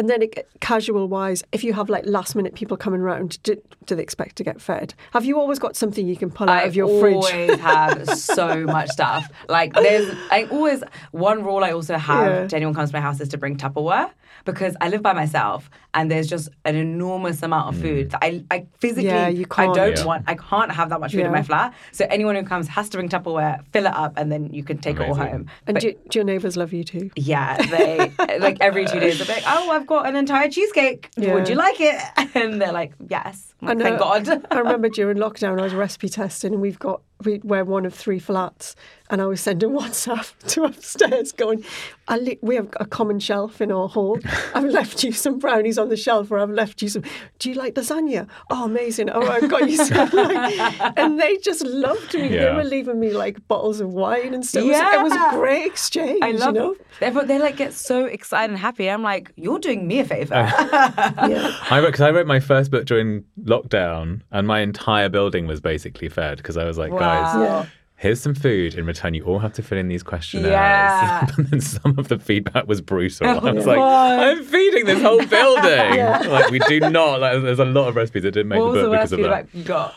And 0.00 0.09
then 0.09 0.23
it, 0.23 0.49
casual 0.61 1.09
wise, 1.09 1.45
if 1.52 1.62
you 1.62 1.75
have 1.75 1.90
like 1.90 2.07
last 2.07 2.35
minute 2.35 2.54
people 2.54 2.78
coming 2.78 3.02
round, 3.02 3.38
do, 3.42 3.61
do 3.85 3.95
they 3.95 4.02
expect 4.02 4.37
to 4.37 4.42
get 4.45 4.59
fed? 4.59 4.95
Have 5.12 5.26
you 5.26 5.38
always 5.38 5.59
got 5.59 5.76
something 5.76 6.07
you 6.07 6.16
can 6.16 6.30
pull 6.30 6.49
out 6.49 6.62
I 6.62 6.66
of 6.66 6.75
your 6.75 6.88
fridge? 7.00 7.12
I 7.12 7.16
always 7.16 7.30
fridge? 7.50 7.61
have 7.61 8.09
so 8.19 8.61
much 8.76 8.88
stuff. 8.88 9.30
Like 9.50 9.75
there's, 9.75 10.16
I 10.30 10.45
always 10.45 10.83
one 11.11 11.45
rule 11.45 11.62
I 11.62 11.73
also 11.73 11.99
have 11.99 12.26
Yeah. 12.33 12.47
to 12.49 12.57
anyone 12.57 12.75
comes 12.75 12.88
to 12.92 12.97
my 12.97 13.02
house 13.02 13.21
is 13.21 13.28
to 13.28 13.37
bring 13.37 13.59
Tupperware 13.59 14.11
because 14.47 14.75
I 14.80 14.88
live 14.88 15.02
by 15.02 15.12
myself 15.12 15.69
and 15.92 16.11
there's 16.11 16.28
just 16.28 16.49
an 16.64 16.76
enormous 16.76 17.42
amount 17.42 17.75
of 17.75 17.83
food 17.83 18.07
mm. 18.07 18.11
that 18.12 18.21
I, 18.25 18.42
I 18.50 18.66
physically 18.78 19.04
Yeah, 19.11 19.28
you 19.28 19.45
I 19.50 19.64
can't. 19.66 19.75
don't 19.75 19.99
Yeah. 19.99 20.04
want. 20.07 20.25
I 20.28 20.35
can't 20.37 20.73
have 20.73 20.88
that 20.88 21.00
much 21.00 21.11
food 21.12 21.19
Yeah. 21.21 21.26
in 21.26 21.33
my 21.33 21.42
flat. 21.42 21.75
So 21.92 22.07
anyone 22.09 22.37
who 22.37 22.42
comes 22.45 22.69
has 22.69 22.88
to 22.90 22.97
bring 22.97 23.11
Tupperware, 23.11 23.62
fill 23.75 23.85
it 23.85 23.92
up, 23.95 24.14
and 24.16 24.33
then 24.33 24.50
you 24.54 24.64
can 24.64 24.78
take 24.78 24.99
it 24.99 25.07
all 25.07 25.14
home. 25.14 25.47
and 25.66 25.75
But- 25.75 25.83
do, 25.83 25.92
do 26.09 26.19
your 26.21 26.25
neighbours 26.25 26.57
love 26.57 26.73
you 26.73 26.85
too? 26.85 27.11
yeah, 27.16 27.57
they 27.66 28.12
like 28.38 28.57
every 28.62 28.87
two 28.87 28.99
days 29.00 29.19
they're 29.19 29.35
like, 29.37 29.45
"Oh, 29.47 29.71
I've 29.73 29.87
got 29.90 30.06
an 30.09 30.16
entire 30.16 30.49
cheesecake. 30.49 31.11
Yeah. 31.16 31.35
Would 31.35 31.49
you 31.49 31.56
like 31.56 31.80
it?" 31.80 32.00
And 32.35 32.62
they're 32.62 32.73
like, 32.73 32.92
"Yes." 33.09 33.54
Like, 33.61 33.78
Thank 33.78 33.99
God. 33.99 34.28
I 34.50 34.59
remember 34.59 34.88
during 34.88 35.18
lockdown, 35.18 35.61
I 35.61 35.64
was 35.64 35.75
recipe 35.75 36.09
testing, 36.09 36.52
and 36.54 36.62
we've 36.62 36.78
got 36.78 37.02
we, 37.25 37.41
we're 37.45 37.65
one 37.65 37.87
of 37.87 37.95
three 37.95 38.19
flats, 38.19 38.75
and 39.11 39.21
I 39.21 39.27
was 39.27 39.41
sending 39.41 39.71
WhatsApp 39.79 40.33
to 40.49 40.65
upstairs 40.65 41.33
going, 41.33 41.65
I 42.09 42.17
li- 42.19 42.39
we 42.43 42.57
have 42.57 42.69
a 42.79 42.87
common 42.87 43.21
shelf 43.21 43.61
in 43.61 43.71
our 43.73 43.89
hall. 43.89 44.19
I've 44.55 44.65
left 44.65 45.05
you 45.05 45.12
some 45.12 45.39
brownies 45.39 45.79
on 45.79 45.89
the 45.89 45.97
shelf, 45.97 46.31
or 46.31 46.39
I've 46.39 46.50
left 46.50 46.83
you 46.83 46.89
some. 46.89 47.03
Do 47.39 47.49
you 47.50 47.55
like 47.57 47.75
lasagna? 47.75 48.29
Oh, 48.50 48.65
amazing! 48.65 49.11
Oh, 49.11 49.27
I've 49.27 49.49
got 49.50 49.69
you 49.71 49.77
some. 49.77 50.11
Like, 50.21 50.99
and 50.99 51.21
they 51.21 51.37
just 51.39 51.65
loved 51.65 52.15
me. 52.15 52.29
They 52.29 52.53
were 52.55 52.65
leaving 52.65 52.99
me 53.00 53.11
like 53.12 53.47
bottles 53.49 53.81
of 53.81 53.93
wine 53.93 54.35
and 54.35 54.45
stuff. 54.45 54.65
It 54.65 54.69
was- 54.69 54.77
It, 54.81 55.03
was, 55.03 55.12
a 55.12 55.31
great 55.37 55.67
exchange. 55.67 56.21
I 56.23 56.31
love 56.33 56.55
you 56.55 56.61
know. 56.61 56.77
Everyone, 57.00 57.27
they 57.29 57.39
like 57.39 57.57
get 57.57 57.73
so 57.73 58.05
excited 58.07 58.50
and 58.50 58.59
happy. 58.59 58.89
I'm 58.91 59.03
like, 59.03 59.33
you're 59.37 59.59
doing 59.59 59.87
me 59.87 60.00
a 60.00 60.05
favor. 60.05 60.35
Uh, 60.35 60.49
yeah. 61.29 61.57
I 61.71 61.79
wrote 61.81 61.87
because 61.87 62.00
I 62.03 62.11
wroed 62.11 62.27
my 62.27 62.41
first 62.41 62.71
book 62.71 62.87
during 62.87 63.25
lockdown, 63.43 64.23
and 64.31 64.47
my 64.47 64.61
entire 64.61 65.09
building 65.09 65.47
was 65.47 65.61
basically 65.61 66.09
fed 66.09 66.37
because 66.39 66.57
I 66.57 66.65
was 66.65 66.79
like, 66.79 66.93
guys, 67.11 67.35
Wow. 67.37 67.67
here's 67.97 68.21
some 68.21 68.35
food. 68.35 68.75
In 68.75 68.87
return, 68.87 69.14
you 69.14 69.25
all 69.25 69.38
have 69.40 69.52
to 69.55 69.62
fill 69.62 69.79
in 69.79 69.88
these 69.88 70.02
questionnaires. 70.02 70.52
Yeah. 70.52 71.26
and 71.37 71.47
then 71.49 71.61
some 71.61 71.99
of 71.99 72.09
the 72.09 72.19
feedback 72.19 72.67
was 72.67 72.81
brutal. 72.81 73.26
I 73.29 73.35
was 73.52 73.67
Oh, 73.67 73.69
like, 73.71 73.76
God. 73.79 74.19
I'm 74.21 74.45
feeding 74.45 74.85
this 74.87 75.02
whole 75.02 75.25
building. 75.26 76.31
Like 76.31 76.50
we 76.50 76.59
do 76.61 76.81
not. 76.81 77.21
Like, 77.21 77.43
there's 77.43 77.59
a 77.59 77.64
lot 77.64 77.88
of 77.88 77.97
recipes 77.97 78.23
that 78.23 78.33
didn't 78.33 78.49
make 78.49 78.61
what 78.61 78.73
the 78.75 78.83
the 78.83 78.88
book 78.88 78.93
because 78.93 79.12
of 79.12 79.21
that. 79.21 79.49
feedback 79.50 79.55
you 79.55 79.64
got? 79.64 79.95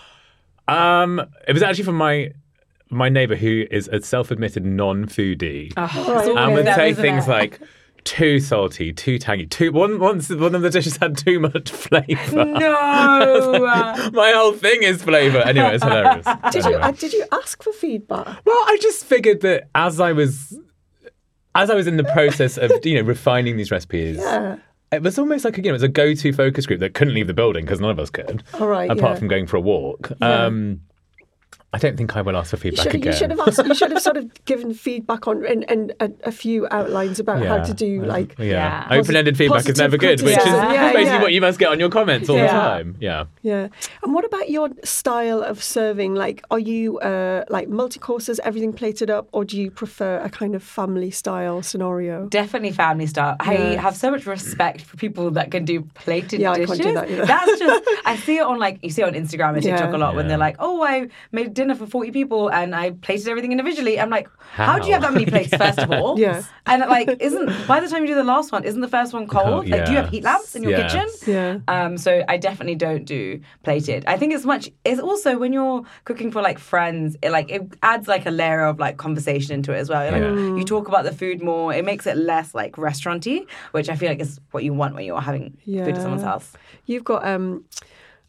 Um, 0.68 1.22
it 1.48 1.54
was 1.54 1.62
actually 1.64 1.84
from 1.86 1.96
my 1.96 2.32
my 2.90 3.10
neighbor 3.10 3.36
who 3.36 3.66
is 3.72 3.88
a 3.88 4.00
self-admitted 4.02 4.64
non-foodie, 4.64 5.74
Oh, 5.76 5.84
it's 5.86 5.96
Right. 5.96 6.08
always 6.08 6.38
and 6.38 6.54
would 6.54 6.66
say 6.76 6.94
things 6.94 7.28
it? 7.28 7.32
like. 7.32 7.60
Too 8.04 8.40
salty, 8.40 8.92
too 8.92 9.18
tangy. 9.18 9.46
Too 9.46 9.72
one 9.72 10.00
once 10.00 10.30
one 10.30 10.56
of 10.56 10.62
the 10.62 10.70
dishes 10.70 10.98
had 10.98 11.18
too 11.18 11.40
much 11.40 11.70
flavour. 11.72 12.44
no. 12.46 14.10
My 14.14 14.32
whole 14.36 14.54
thing 14.54 14.84
is 14.84 15.02
flavour. 15.02 15.40
Anyway, 15.40 15.76
it's 15.76 15.84
hilarious. 15.84 16.26
Did 16.52 16.66
you 16.66 16.76
uh, 16.76 16.92
did 16.92 17.14
you 17.14 17.26
ask 17.32 17.64
for 17.64 17.72
feedback? 17.72 18.26
Well, 18.46 18.56
I 18.68 18.78
just 18.82 19.06
figured 19.06 19.42
that 19.42 19.70
as 19.76 20.00
I 20.00 20.12
was 20.12 20.58
as 21.56 21.70
I 21.70 21.76
was 21.76 21.88
in 21.88 21.98
the 21.98 22.04
process 22.04 22.58
of 22.58 22.72
you 22.86 22.96
know 22.96 23.02
refining 23.08 23.58
these 23.58 23.72
recipes, 23.72 24.18
Yeah. 24.18 24.58
it 24.92 25.02
was 25.02 25.18
almost 25.18 25.46
like 25.46 25.56
you 25.58 25.64
know 25.64 25.70
it 25.70 25.74
was 25.74 25.84
a 25.84 25.88
go-to 25.88 26.34
focus 26.34 26.66
group 26.66 26.80
that 26.82 26.94
couldn't 26.94 27.14
leave 27.14 27.28
the 27.28 27.34
building 27.34 27.64
because 27.64 27.80
none 27.80 27.90
of 27.92 28.00
us 28.00 28.10
could, 28.10 28.44
All 28.60 28.68
right, 28.68 28.90
apart 28.92 29.14
yeah. 29.14 29.20
from 29.20 29.28
going 29.28 29.48
for 29.48 29.58
a 29.58 29.62
walk. 29.62 30.12
Um, 30.22 30.82
I 31.74 31.78
don't 31.80 31.98
think 31.98 32.16
I 32.16 32.22
will 32.22 32.38
ask 32.38 32.52
for 32.52 32.58
You 32.58 32.62
feedback 32.72 32.84
should, 32.84 32.96
again. 32.96 33.14
you 33.14 33.18
should 33.18 33.32
have 33.32 33.40
asked, 33.40 33.66
you 33.66 33.74
should 33.76 33.92
have 33.92 34.02
sort 34.02 34.18
of 34.18 34.46
given 34.46 34.74
feedback 34.74 35.28
on 35.28 35.46
and, 35.46 35.70
and 35.70 35.92
a, 36.00 36.12
a 36.26 36.32
few 36.32 36.68
outlines 36.72 37.20
about 37.20 37.44
how 37.44 37.64
to 37.64 37.74
do 37.74 38.04
like 38.06 38.36
yeah, 38.38 38.46
Yeah. 38.46 38.88
open-ended 39.00 39.38
feedback 39.38 39.68
is 39.68 39.78
never 39.80 39.98
good, 39.98 40.22
which 40.22 40.38
is. 40.38 40.46
Yeah, 40.46 40.92
basically 40.94 41.04
yeah. 41.06 41.22
what 41.22 41.34
you 41.34 41.42
must 41.42 41.58
get 41.60 41.70
on 41.70 41.80
your 41.80 41.90
comments 41.90 42.30
all 42.30 42.38
the 42.38 42.48
time. 42.48 42.96
Yeah. 43.00 43.26
Yeah. 43.42 43.70
And 44.04 44.14
what 44.14 44.24
about 44.26 44.50
your 44.50 44.70
style 44.84 45.42
of 45.44 45.64
serving? 45.64 46.14
Like, 46.16 46.44
are 46.52 46.60
you 46.60 47.00
uh, 47.00 47.44
like 47.50 47.70
multi 47.70 48.00
courses, 48.00 48.40
everything 48.44 48.74
plated 48.74 49.10
up, 49.10 49.28
or 49.32 49.44
do 49.44 49.60
you 49.60 49.72
prefer 49.72 50.20
a 50.20 50.30
kind 50.30 50.56
of 50.56 50.62
family 50.64 51.10
style 51.12 51.62
scenario? 51.64 52.28
Definitely 52.28 52.72
family 52.72 53.08
style. 53.08 53.36
I 53.40 53.54
have 53.56 53.96
so 53.96 54.12
much 54.12 54.26
respect 54.26 54.82
for 54.82 54.98
people 54.98 55.32
that 55.32 55.52
can 55.52 55.66
do 55.66 55.82
plated 55.96 56.40
Yeah, 56.40 56.52
I 56.52 56.58
dishes. 56.60 56.80
can't 56.80 57.08
do 57.08 57.16
that. 57.16 57.28
That's 57.28 57.60
just 57.60 57.90
I 58.06 58.16
see 58.18 58.38
it 58.38 58.44
on 58.44 58.60
like 58.60 58.80
you 58.84 58.90
see 58.92 59.02
it 59.02 59.06
on 59.08 59.14
Instagram 59.14 59.54
and 59.56 59.64
TikTok 59.64 59.90
Yeah. 59.92 59.96
a 59.96 60.00
lot 60.00 60.16
when 60.16 60.28
they're 60.28 60.38
like, 60.38 60.58
"Oh, 60.60 60.84
I 60.84 61.08
made 61.32 61.54
dinner 61.64 61.76
for 61.76 61.88
forty 61.88 62.12
people 62.12 62.50
and 62.50 62.76
I 62.76 62.92
plated 62.92 63.28
everything 63.28 63.52
individually." 63.52 64.00
I'm 64.00 64.10
like, 64.18 64.28
"How, 64.54 64.78
do 64.80 64.88
you 64.88 64.94
have 64.94 65.02
that 65.04 65.14
many 65.14 65.26
plates 65.26 65.54
first 65.56 65.80
of 65.80 65.92
all?" 65.92 66.20
Yeah. 66.26 66.44
And 66.66 66.80
like, 66.98 67.10
isn't 67.20 67.68
by 67.68 67.80
the 67.82 67.88
time 67.90 68.02
you 68.04 68.08
do 68.14 68.16
the 68.16 68.24
last 68.36 68.52
one, 68.52 68.64
isn't 68.64 68.80
the 68.88 68.88
first 68.98 69.12
one 69.14 69.28
cold? 69.28 69.68
Like, 69.68 69.86
do 69.86 69.92
you 69.92 69.98
have 69.98 70.10
heat 70.10 70.24
lamps 70.24 70.56
in 70.56 70.64
your 70.64 70.72
Yes. 70.72 70.92
kitchen? 70.94 71.08
Yeah. 71.36 71.58
Um, 71.68 71.98
so 71.98 72.12
I 72.34 72.38
definitely 72.38 72.76
don't 72.76 73.06
do 73.06 73.42
plated. 73.64 74.06
I 74.08 74.16
think 74.18 74.34
it's 74.34 74.46
much. 74.46 74.70
It's 74.86 75.02
also 75.02 75.38
when 75.38 75.52
you're 75.54 75.84
cooking 76.06 76.32
for 76.32 76.42
like 76.42 76.60
friends, 76.60 77.18
it 77.22 77.32
like 77.32 77.50
it 77.52 77.62
adds 77.84 78.08
like 78.08 78.26
a 78.26 78.32
layer 78.32 78.64
of 78.66 78.80
like 78.80 78.96
conversation 78.98 79.54
into 79.56 79.74
it 79.74 79.78
as 79.80 79.90
well. 79.90 80.04
Like, 80.12 80.22
Yeah. 80.22 80.56
You 80.58 80.64
talk 80.64 80.88
about 80.88 81.04
the 81.04 81.12
food 81.22 81.42
more. 81.42 81.74
It 81.74 81.84
makes 81.86 82.06
it 82.08 82.18
less 82.18 82.54
like 82.56 82.78
restauranty, 82.78 83.46
which 83.72 83.90
I 83.90 83.96
feel 83.96 84.10
like 84.10 84.22
is 84.22 84.40
what 84.52 84.64
you 84.64 84.74
want 84.74 84.96
when 84.96 85.06
you're 85.06 85.22
having 85.22 85.58
food 85.66 85.88
at 85.98 86.02
someone's 86.02 86.24
house. 86.24 86.54
You've 86.86 87.04
got 87.04 87.28
um 87.28 87.66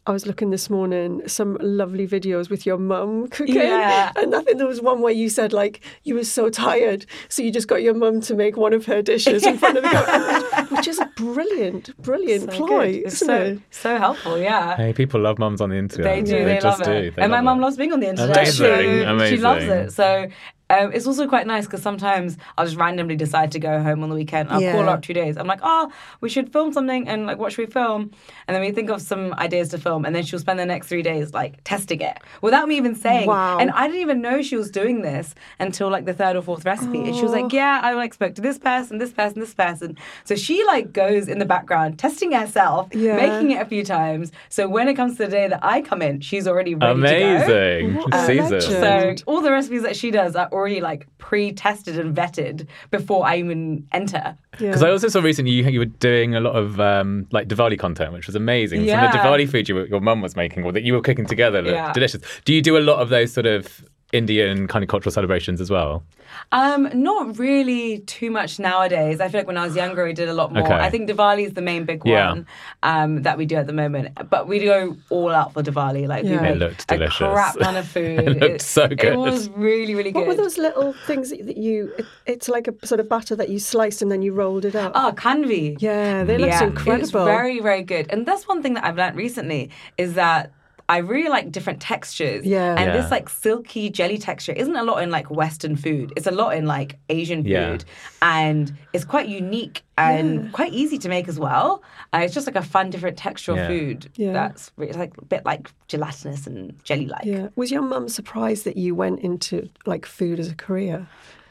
I 0.07 0.11
was 0.11 0.27
looking 0.27 0.51
this 0.51 0.69
morning 0.69 1.23
some 1.27 1.57
lovely 1.61 2.07
videos 2.07 2.47
with 2.47 2.63
your 2.63 2.77
mum 2.77 3.27
cooking, 3.29 3.55
Yeah. 3.55 4.11
and 4.15 4.35
I 4.35 4.41
think 4.41 4.59
there 4.59 4.67
was 4.67 4.79
one 4.79 5.01
where 5.01 5.11
you 5.11 5.29
said 5.29 5.51
like 5.51 5.81
you 6.03 6.13
were 6.13 6.23
so 6.23 6.49
tired, 6.51 7.07
so 7.27 7.41
you 7.41 7.51
just 7.51 7.67
got 7.67 7.81
your 7.81 7.95
mum 7.95 8.21
to 8.21 8.35
make 8.35 8.55
one 8.55 8.71
of 8.73 8.85
her 8.85 9.01
dishes 9.01 9.43
in 9.45 9.57
front 9.57 9.77
of 9.77 9.83
the 9.83 9.89
camera, 9.89 10.65
which 10.77 10.87
is 10.87 10.99
a 10.99 11.07
brilliant, 11.15 11.97
brilliant 12.03 12.51
So 12.51 12.57
ploy, 12.67 12.91
good. 12.93 13.05
It's 13.07 13.15
isn't 13.15 13.27
so 13.27 13.41
it? 13.43 13.59
so 13.71 13.97
helpful. 13.97 14.37
Yeah. 14.37 14.75
Hey, 14.77 14.93
people 14.93 15.21
love 15.21 15.39
mums 15.39 15.59
on 15.59 15.69
the 15.69 15.77
internet. 15.77 16.13
They 16.13 16.21
do. 16.21 16.37
They, 16.37 16.43
They, 16.53 16.59
just 16.59 16.79
love 16.81 16.87
do. 16.87 16.91
it. 16.93 17.15
They 17.15 17.21
and 17.23 17.31
my 17.31 17.41
mum 17.41 17.59
loves 17.59 17.75
being 17.75 17.91
on 17.91 17.99
the 17.99 18.09
internet. 18.09 18.37
Amazing, 18.37 18.65
She, 18.75 19.01
amazing. 19.01 19.37
she 19.37 19.41
loves 19.41 19.65
it. 19.65 19.91
So 19.91 20.27
um, 20.69 20.91
it's 20.93 21.05
also 21.07 21.27
quite 21.27 21.45
nice 21.47 21.65
because 21.65 21.81
sometimes 21.81 22.37
I'll 22.57 22.65
just 22.65 22.77
randomly 22.77 23.15
decide 23.15 23.51
to 23.51 23.59
go 23.59 23.81
home 23.83 24.01
on 24.03 24.09
the 24.09 24.15
weekend. 24.15 24.49
I'll 24.49 24.59
call 24.71 24.83
her 24.83 24.89
up 24.89 25.01
two 25.03 25.13
days. 25.13 25.37
I'm 25.37 25.47
like, 25.47 25.59
oh, 25.63 25.91
we 26.21 26.29
should 26.29 26.51
film 26.51 26.73
something, 26.73 27.07
and 27.07 27.25
like, 27.27 27.37
what 27.37 27.51
should 27.51 27.67
we 27.67 27.71
film? 27.71 28.11
And 28.47 28.55
then 28.55 28.61
we 28.61 28.71
think 28.71 28.89
of 28.89 29.01
some 29.01 29.33
ideas 29.35 29.69
to 29.69 29.77
film, 29.77 30.05
and 30.05 30.15
then 30.15 30.23
she'll 30.23 30.39
spend 30.39 30.57
the 30.59 30.65
next 30.65 30.87
three 30.87 31.01
days 31.03 31.33
like 31.33 31.63
testing 31.63 32.01
it 32.01 32.17
without 32.41 32.67
me 32.67 32.77
even 32.77 32.95
saying. 32.95 33.27
Wow. 33.27 33.59
And 33.59 33.71
I 33.71 33.87
didn't 33.87 34.01
even 34.01 34.21
know 34.21 34.41
she 34.41 34.55
was 34.57 34.71
doing 34.71 35.01
this 35.01 35.35
until 35.59 35.89
like 35.89 36.05
the 36.05 36.13
third 36.13 36.35
or 36.35 36.41
fourth 36.41 36.65
recipe. 36.65 36.99
And 37.05 37.15
she 37.15 37.21
was 37.23 37.31
like, 37.31 37.53
yeah, 37.53 37.79
I 37.83 37.93
like 37.93 38.13
spoke 38.13 38.35
to 38.35 38.41
this 38.41 38.57
person, 38.57 38.97
this 38.97 39.11
person, 39.11 39.39
this 39.39 39.53
person. 39.53 39.97
So 40.23 40.35
she 40.35 40.63
like 40.65 40.91
goes 40.93 41.27
in 41.27 41.39
the 41.39 41.45
background 41.45 41.99
testing 41.99 42.31
herself, 42.31 42.89
Yeah. 42.93 43.15
making 43.15 43.51
it 43.51 43.61
a 43.61 43.65
few 43.65 43.83
times. 43.85 44.31
So 44.49 44.67
when 44.67 44.87
it 44.87 44.95
comes 44.95 45.17
to 45.17 45.25
the 45.25 45.31
day 45.31 45.47
that 45.47 45.59
I 45.63 45.81
come 45.81 46.01
in, 46.01 46.21
she's 46.21 46.47
already 46.47 46.75
ready 46.75 46.95
to 46.95 47.01
go. 47.01 47.07
Amazing. 47.07 47.95
What 47.95 48.13
a 48.15 48.25
Season. 48.25 48.49
legend. 48.51 49.19
So 49.19 49.23
all 49.31 49.41
the 49.41 49.51
recipes 49.51 49.83
that 49.83 49.95
she 49.95 50.11
does 50.11 50.35
are 50.35 50.49
already 50.55 50.81
like 50.81 51.05
pre-tested 51.17 51.99
and 51.99 52.15
vetted 52.15 52.67
before 52.89 53.25
I 53.27 53.37
even 53.37 53.85
enter. 53.91 54.35
Because 54.51 54.81
I 54.81 54.89
also 54.89 55.07
saw 55.09 55.19
recently 55.19 55.51
you, 55.51 55.63
you 55.65 55.79
were 55.79 55.85
doing 55.85 56.33
a 56.35 56.39
lot 56.39 56.55
of 56.55 56.79
um, 56.79 57.27
like 57.31 57.47
Diwali 57.49 57.77
content, 57.77 58.13
which 58.13 58.25
was 58.27 58.35
amazing. 58.35 58.87
Some 58.87 59.03
of 59.03 59.11
the 59.11 59.17
Yeah. 59.17 59.23
Diwali 59.25 59.49
food 59.49 59.67
you, 59.67 59.85
your 59.85 59.99
mum 59.99 60.21
was 60.21 60.35
making 60.35 60.63
or 60.63 60.71
that 60.71 60.83
you 60.83 60.93
were 60.93 61.01
cooking 61.01 61.25
together 61.25 61.61
looked 61.61 61.75
Yeah. 61.75 61.91
delicious. 61.93 62.21
Do 62.45 62.53
you 62.53 62.61
do 62.61 62.77
a 62.77 62.79
lot 62.79 62.99
of 63.01 63.09
those 63.09 63.33
sort 63.33 63.45
of 63.45 63.83
Indian 64.13 64.67
kind 64.67 64.83
of 64.83 64.89
cultural 64.89 65.11
celebrations 65.11 65.59
as 65.59 65.69
well? 65.69 66.03
Um, 66.51 66.89
not 66.93 67.37
really 67.39 67.99
too 67.99 68.29
much 68.29 68.59
nowadays. 68.59 69.19
I 69.19 69.29
feel 69.29 69.39
like 69.41 69.47
when 69.47 69.57
I 69.57 69.65
was 69.65 69.75
younger, 69.75 70.05
we 70.05 70.13
did 70.13 70.29
a 70.29 70.33
lot 70.33 70.53
more. 70.53 70.63
Okay. 70.63 70.73
I 70.73 70.89
think 70.89 71.09
Diwali 71.09 71.45
is 71.45 71.53
the 71.53 71.61
main 71.61 71.85
big 71.85 72.01
Yeah. 72.05 72.29
one 72.29 72.47
um, 72.83 73.23
that 73.23 73.37
we 73.37 73.45
do 73.45 73.55
at 73.55 73.67
the 73.67 73.73
moment. 73.73 74.17
But 74.29 74.47
we 74.47 74.59
go 74.59 74.95
all 75.09 75.31
out 75.31 75.53
for 75.53 75.63
Diwali. 75.63 76.07
Like 76.07 76.23
Yeah. 76.23 76.29
we 76.31 76.35
It 76.37 76.41
make 76.41 76.55
looked 76.59 76.83
a 76.91 76.97
delicious. 76.97 77.17
crap 77.17 77.57
ton 77.59 77.75
of 77.75 77.87
food. 77.87 78.19
It 78.19 78.39
looked 78.39 78.61
so 78.61 78.87
good. 78.87 79.13
It 79.13 79.17
was 79.17 79.49
really, 79.49 79.95
really 79.95 80.11
good. 80.11 80.19
What 80.19 80.27
were 80.27 80.35
those 80.35 80.57
little 80.57 80.93
things 81.07 81.29
that 81.31 81.45
that 81.45 81.57
you? 81.57 81.91
It, 81.97 82.05
it's 82.25 82.47
like 82.49 82.67
a 82.67 82.87
sort 82.87 82.99
of 82.99 83.09
batter 83.09 83.35
that 83.35 83.49
you 83.49 83.59
sliced 83.59 84.01
and 84.01 84.11
then 84.11 84.21
you 84.21 84.33
rolled 84.33 84.65
it 84.65 84.75
up. 84.75 84.91
Oh, 84.95 85.13
khandvi. 85.15 85.77
Yeah, 85.81 86.23
they 86.23 86.37
look 86.37 86.49
yeah, 86.49 86.63
incredible. 86.63 87.01
It's 87.03 87.11
very, 87.11 87.59
very 87.59 87.81
good. 87.83 88.07
And 88.11 88.25
that's 88.25 88.47
one 88.47 88.61
thing 88.61 88.75
that 88.75 88.83
I've 88.85 88.97
learned 88.97 89.15
recently 89.17 89.69
is 89.97 90.13
that 90.13 90.51
I 90.87 90.97
really 90.97 91.29
like 91.29 91.51
different 91.51 91.81
textures. 91.81 92.45
Yeah. 92.45 92.75
And 92.77 92.85
Yeah. 92.93 93.01
this 93.01 93.09
like 93.09 93.27
silky 93.29 93.89
jelly 93.89 94.17
texture 94.19 94.51
isn't 94.51 94.75
a 94.75 94.83
lot 94.83 95.01
in 95.01 95.09
like 95.09 95.31
Western 95.31 95.75
food. 95.75 96.13
It's 96.15 96.27
a 96.27 96.31
lot 96.31 96.55
in 96.55 96.65
like 96.67 96.97
Asian 97.09 97.41
food. 97.43 97.49
Yeah. 97.51 97.77
And 98.21 98.71
it's 98.93 99.03
quite 99.05 99.27
unique 99.27 99.81
and 99.97 100.51
quite 100.53 100.73
easy 100.73 100.97
to 100.99 101.09
make 101.09 101.27
as 101.27 101.39
well. 101.39 101.81
Uh, 102.13 102.19
it's 102.23 102.33
just 102.35 102.45
like 102.45 102.55
a 102.55 102.61
fun, 102.61 102.89
different 102.91 103.17
textural 103.17 103.55
Yeah. 103.55 103.67
food 103.67 104.09
Yeah. 104.15 104.33
that's 104.33 104.71
re- 104.77 104.91
like 104.91 105.17
a 105.17 105.25
bit 105.25 105.43
like 105.45 105.71
gelatinous 105.87 106.45
and 106.45 106.75
jelly 106.83 107.07
like. 107.07 107.25
Yeah. 107.25 107.47
Was 107.55 107.71
your 107.71 107.81
mum 107.81 108.07
surprised 108.07 108.63
that 108.65 108.77
you 108.77 108.93
went 108.93 109.21
into 109.21 109.69
like 109.87 110.05
food 110.05 110.39
as 110.39 110.51
a 110.51 110.55
career? 110.55 111.07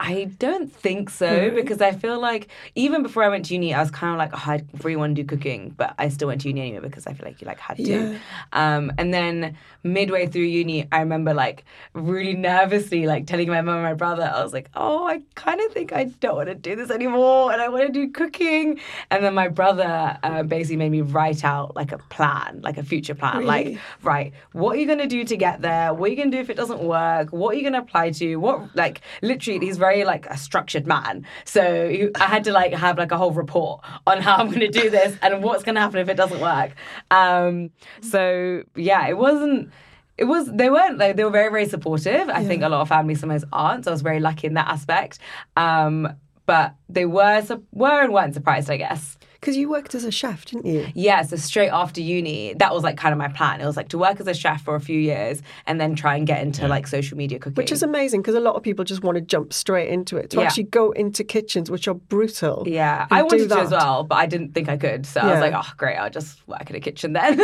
I 0.07 0.25
don't 0.39 0.71
think 0.71 1.09
so 1.09 1.51
because 1.51 1.81
I 1.81 1.93
feel 1.93 2.21
like 2.21 2.49
even 2.75 3.03
before 3.03 3.23
I 3.23 3.31
went 3.31 3.47
to 3.47 3.55
uni, 3.55 3.73
I 3.73 3.81
was 3.81 3.91
kind 3.91 4.13
of 4.13 4.19
like, 4.19 4.33
oh, 4.35 4.53
I 4.53 4.63
really 4.83 4.97
want 4.97 5.17
to 5.17 5.23
do 5.23 5.27
cooking, 5.27 5.75
but 5.75 5.95
I 5.99 6.11
still 6.11 6.29
went 6.29 6.43
to 6.43 6.49
uni 6.49 6.61
anyway 6.61 6.81
because 6.81 7.07
I 7.07 7.15
feel 7.15 7.25
like 7.25 7.41
you 7.41 7.47
like 7.47 7.59
had 7.59 7.79
to. 7.79 7.83
Yeah. 7.83 8.19
Um, 8.53 8.93
and 8.99 9.15
then 9.15 9.57
midway 9.83 10.27
through 10.27 10.43
uni, 10.43 10.87
I 10.93 11.01
remember 11.01 11.33
like 11.33 11.65
really 11.95 12.35
nervously 12.35 13.07
like 13.07 13.27
telling 13.27 13.49
my 13.49 13.63
mum 13.63 13.77
and 13.77 13.85
my 13.85 13.95
brother, 13.95 14.31
I 14.35 14.43
was 14.43 14.53
like, 14.53 14.69
oh, 14.75 15.07
I 15.07 15.23
kind 15.37 15.59
of 15.63 15.73
think 15.73 15.95
I 15.95 16.05
don't 16.05 16.37
want 16.37 16.49
to 16.49 16.55
do 16.55 16.77
this 16.77 16.91
anymore 16.91 17.51
and 17.51 17.63
I 17.63 17.71
want 17.71 17.87
to 17.87 17.93
do 17.93 18.11
cooking. 18.11 18.81
And 19.11 19.25
then 19.25 19.33
my 19.33 19.49
brother 19.49 20.19
uh, 20.23 20.43
basically 20.43 20.77
made 20.77 20.91
me 20.91 21.01
write 21.01 21.47
out 21.47 21.75
like 21.77 21.93
a 21.93 21.99
plan, 22.11 22.61
like 22.63 22.77
a 22.77 22.83
future 22.83 23.15
plan, 23.15 23.47
like 23.47 23.79
right, 24.03 24.35
what 24.53 24.77
are 24.77 24.81
you 24.81 24.87
gonna 24.87 25.07
do 25.07 25.25
to 25.25 25.37
get 25.39 25.63
there? 25.63 25.95
What 25.95 26.09
are 26.09 26.11
you 26.11 26.17
gonna 26.17 26.31
do 26.31 26.41
if 26.41 26.51
it 26.51 26.59
doesn't 26.59 26.81
work? 26.81 27.31
What 27.31 27.55
are 27.55 27.59
you 27.59 27.65
gonna 27.65 27.81
apply 27.81 28.11
to? 28.11 28.37
What 28.37 28.77
like 28.77 29.01
literally 29.23 29.65
he's 29.65 29.79
very 29.79 29.94
like 30.03 30.27
a 30.27 30.37
structured 30.37 30.87
man. 30.87 31.25
So 31.45 32.09
I 32.17 32.25
had 32.25 32.45
to 32.45 32.53
like 32.53 32.73
have 32.73 32.99
like 32.99 33.13
a 33.13 33.17
whole 33.17 33.31
report 33.31 33.83
on 34.07 34.21
how 34.21 34.37
I'm 34.37 34.51
gonna 34.51 34.69
do 34.69 34.91
this 34.91 35.17
and 35.23 35.43
what's 35.45 35.63
gonna 35.63 35.81
happen 35.81 36.01
if 36.01 36.09
it 36.09 36.17
doesn't 36.17 36.41
work. 36.41 36.73
Um 37.11 37.71
so 38.01 38.65
yeah, 38.75 39.07
it 39.07 39.17
wasn't 39.17 39.71
it 40.17 40.25
was 40.25 40.51
they 40.53 40.71
weren't 40.71 40.99
like 40.99 41.17
they 41.17 41.25
were 41.25 41.31
very, 41.31 41.51
very 41.51 41.69
supportive. 41.69 42.29
I 42.29 42.45
think 42.45 42.63
a 42.63 42.69
lot 42.69 42.81
of 42.81 42.89
families 42.89 43.21
sometimes 43.21 43.45
aren't. 43.53 43.85
So 43.85 43.91
I 43.91 43.95
was 43.95 44.03
very 44.03 44.21
lucky 44.21 44.47
in 44.47 44.55
that 44.55 44.69
aspect. 44.69 45.19
Um 45.57 46.09
but 46.47 46.75
they 46.89 47.07
were 47.07 47.43
were 47.73 48.03
and 48.03 48.13
weren't 48.13 48.35
surprised, 48.35 48.71
I 48.71 48.77
guess. 48.77 49.17
Because 49.45 49.59
you 49.59 49.69
worked 49.69 49.95
as 49.95 50.05
a 50.05 50.11
chef, 50.11 50.47
didn't 50.47 50.65
you? 50.65 50.87
Yeah, 50.95 51.21
so 51.21 51.37
straight 51.37 51.69
after 51.69 52.01
uni, 52.01 52.55
that 52.55 52.73
was 52.73 52.83
like 52.83 52.97
kind 52.97 53.13
of 53.13 53.19
my 53.19 53.29
plan. 53.29 53.61
It 53.61 53.67
was 53.67 53.77
like 53.77 53.89
to 53.89 53.99
work 53.99 54.19
as 54.19 54.27
a 54.27 54.33
chef 54.33 54.63
for 54.65 54.75
a 54.75 54.81
few 54.81 54.99
years 54.99 55.43
and 55.67 55.79
then 55.79 55.95
try 55.95 56.17
and 56.17 56.27
get 56.27 56.41
into 56.41 56.67
like 56.67 56.87
social 56.87 57.19
media 57.19 57.39
cooking. 57.39 57.57
Which 57.57 57.71
is 57.71 57.83
amazing 57.83 58.23
because 58.23 58.37
a 58.37 58.41
lot 58.41 58.55
of 58.55 58.63
people 58.63 58.87
just 58.87 59.03
want 59.03 59.17
to 59.17 59.21
jump 59.21 59.53
straight 59.53 59.91
into 59.91 60.17
it. 60.17 60.31
To 60.31 60.39
Yeah. 60.39 60.45
actually 60.47 60.63
go 60.63 60.93
into 60.93 61.25
kitchens, 61.25 61.71
which 61.71 61.87
are 61.89 61.93
brutal. 61.93 62.65
yeah, 62.67 63.07
I 63.11 63.23
wanted 63.23 63.51
to 63.51 63.59
as 63.59 63.71
well, 63.71 64.05
but 64.05 64.15
I 64.15 64.25
didn't 64.25 64.55
think 64.55 64.71
I 64.71 64.79
could. 64.79 65.05
So 65.05 65.21
I 65.21 65.33
was 65.33 65.41
like, 65.41 65.53
oh, 65.55 65.71
great, 65.77 65.97
I'll 65.97 66.09
just 66.09 66.41
work 66.49 66.71
in 66.71 66.77
a 66.77 66.81
kitchen 66.81 67.13
then. 67.13 67.37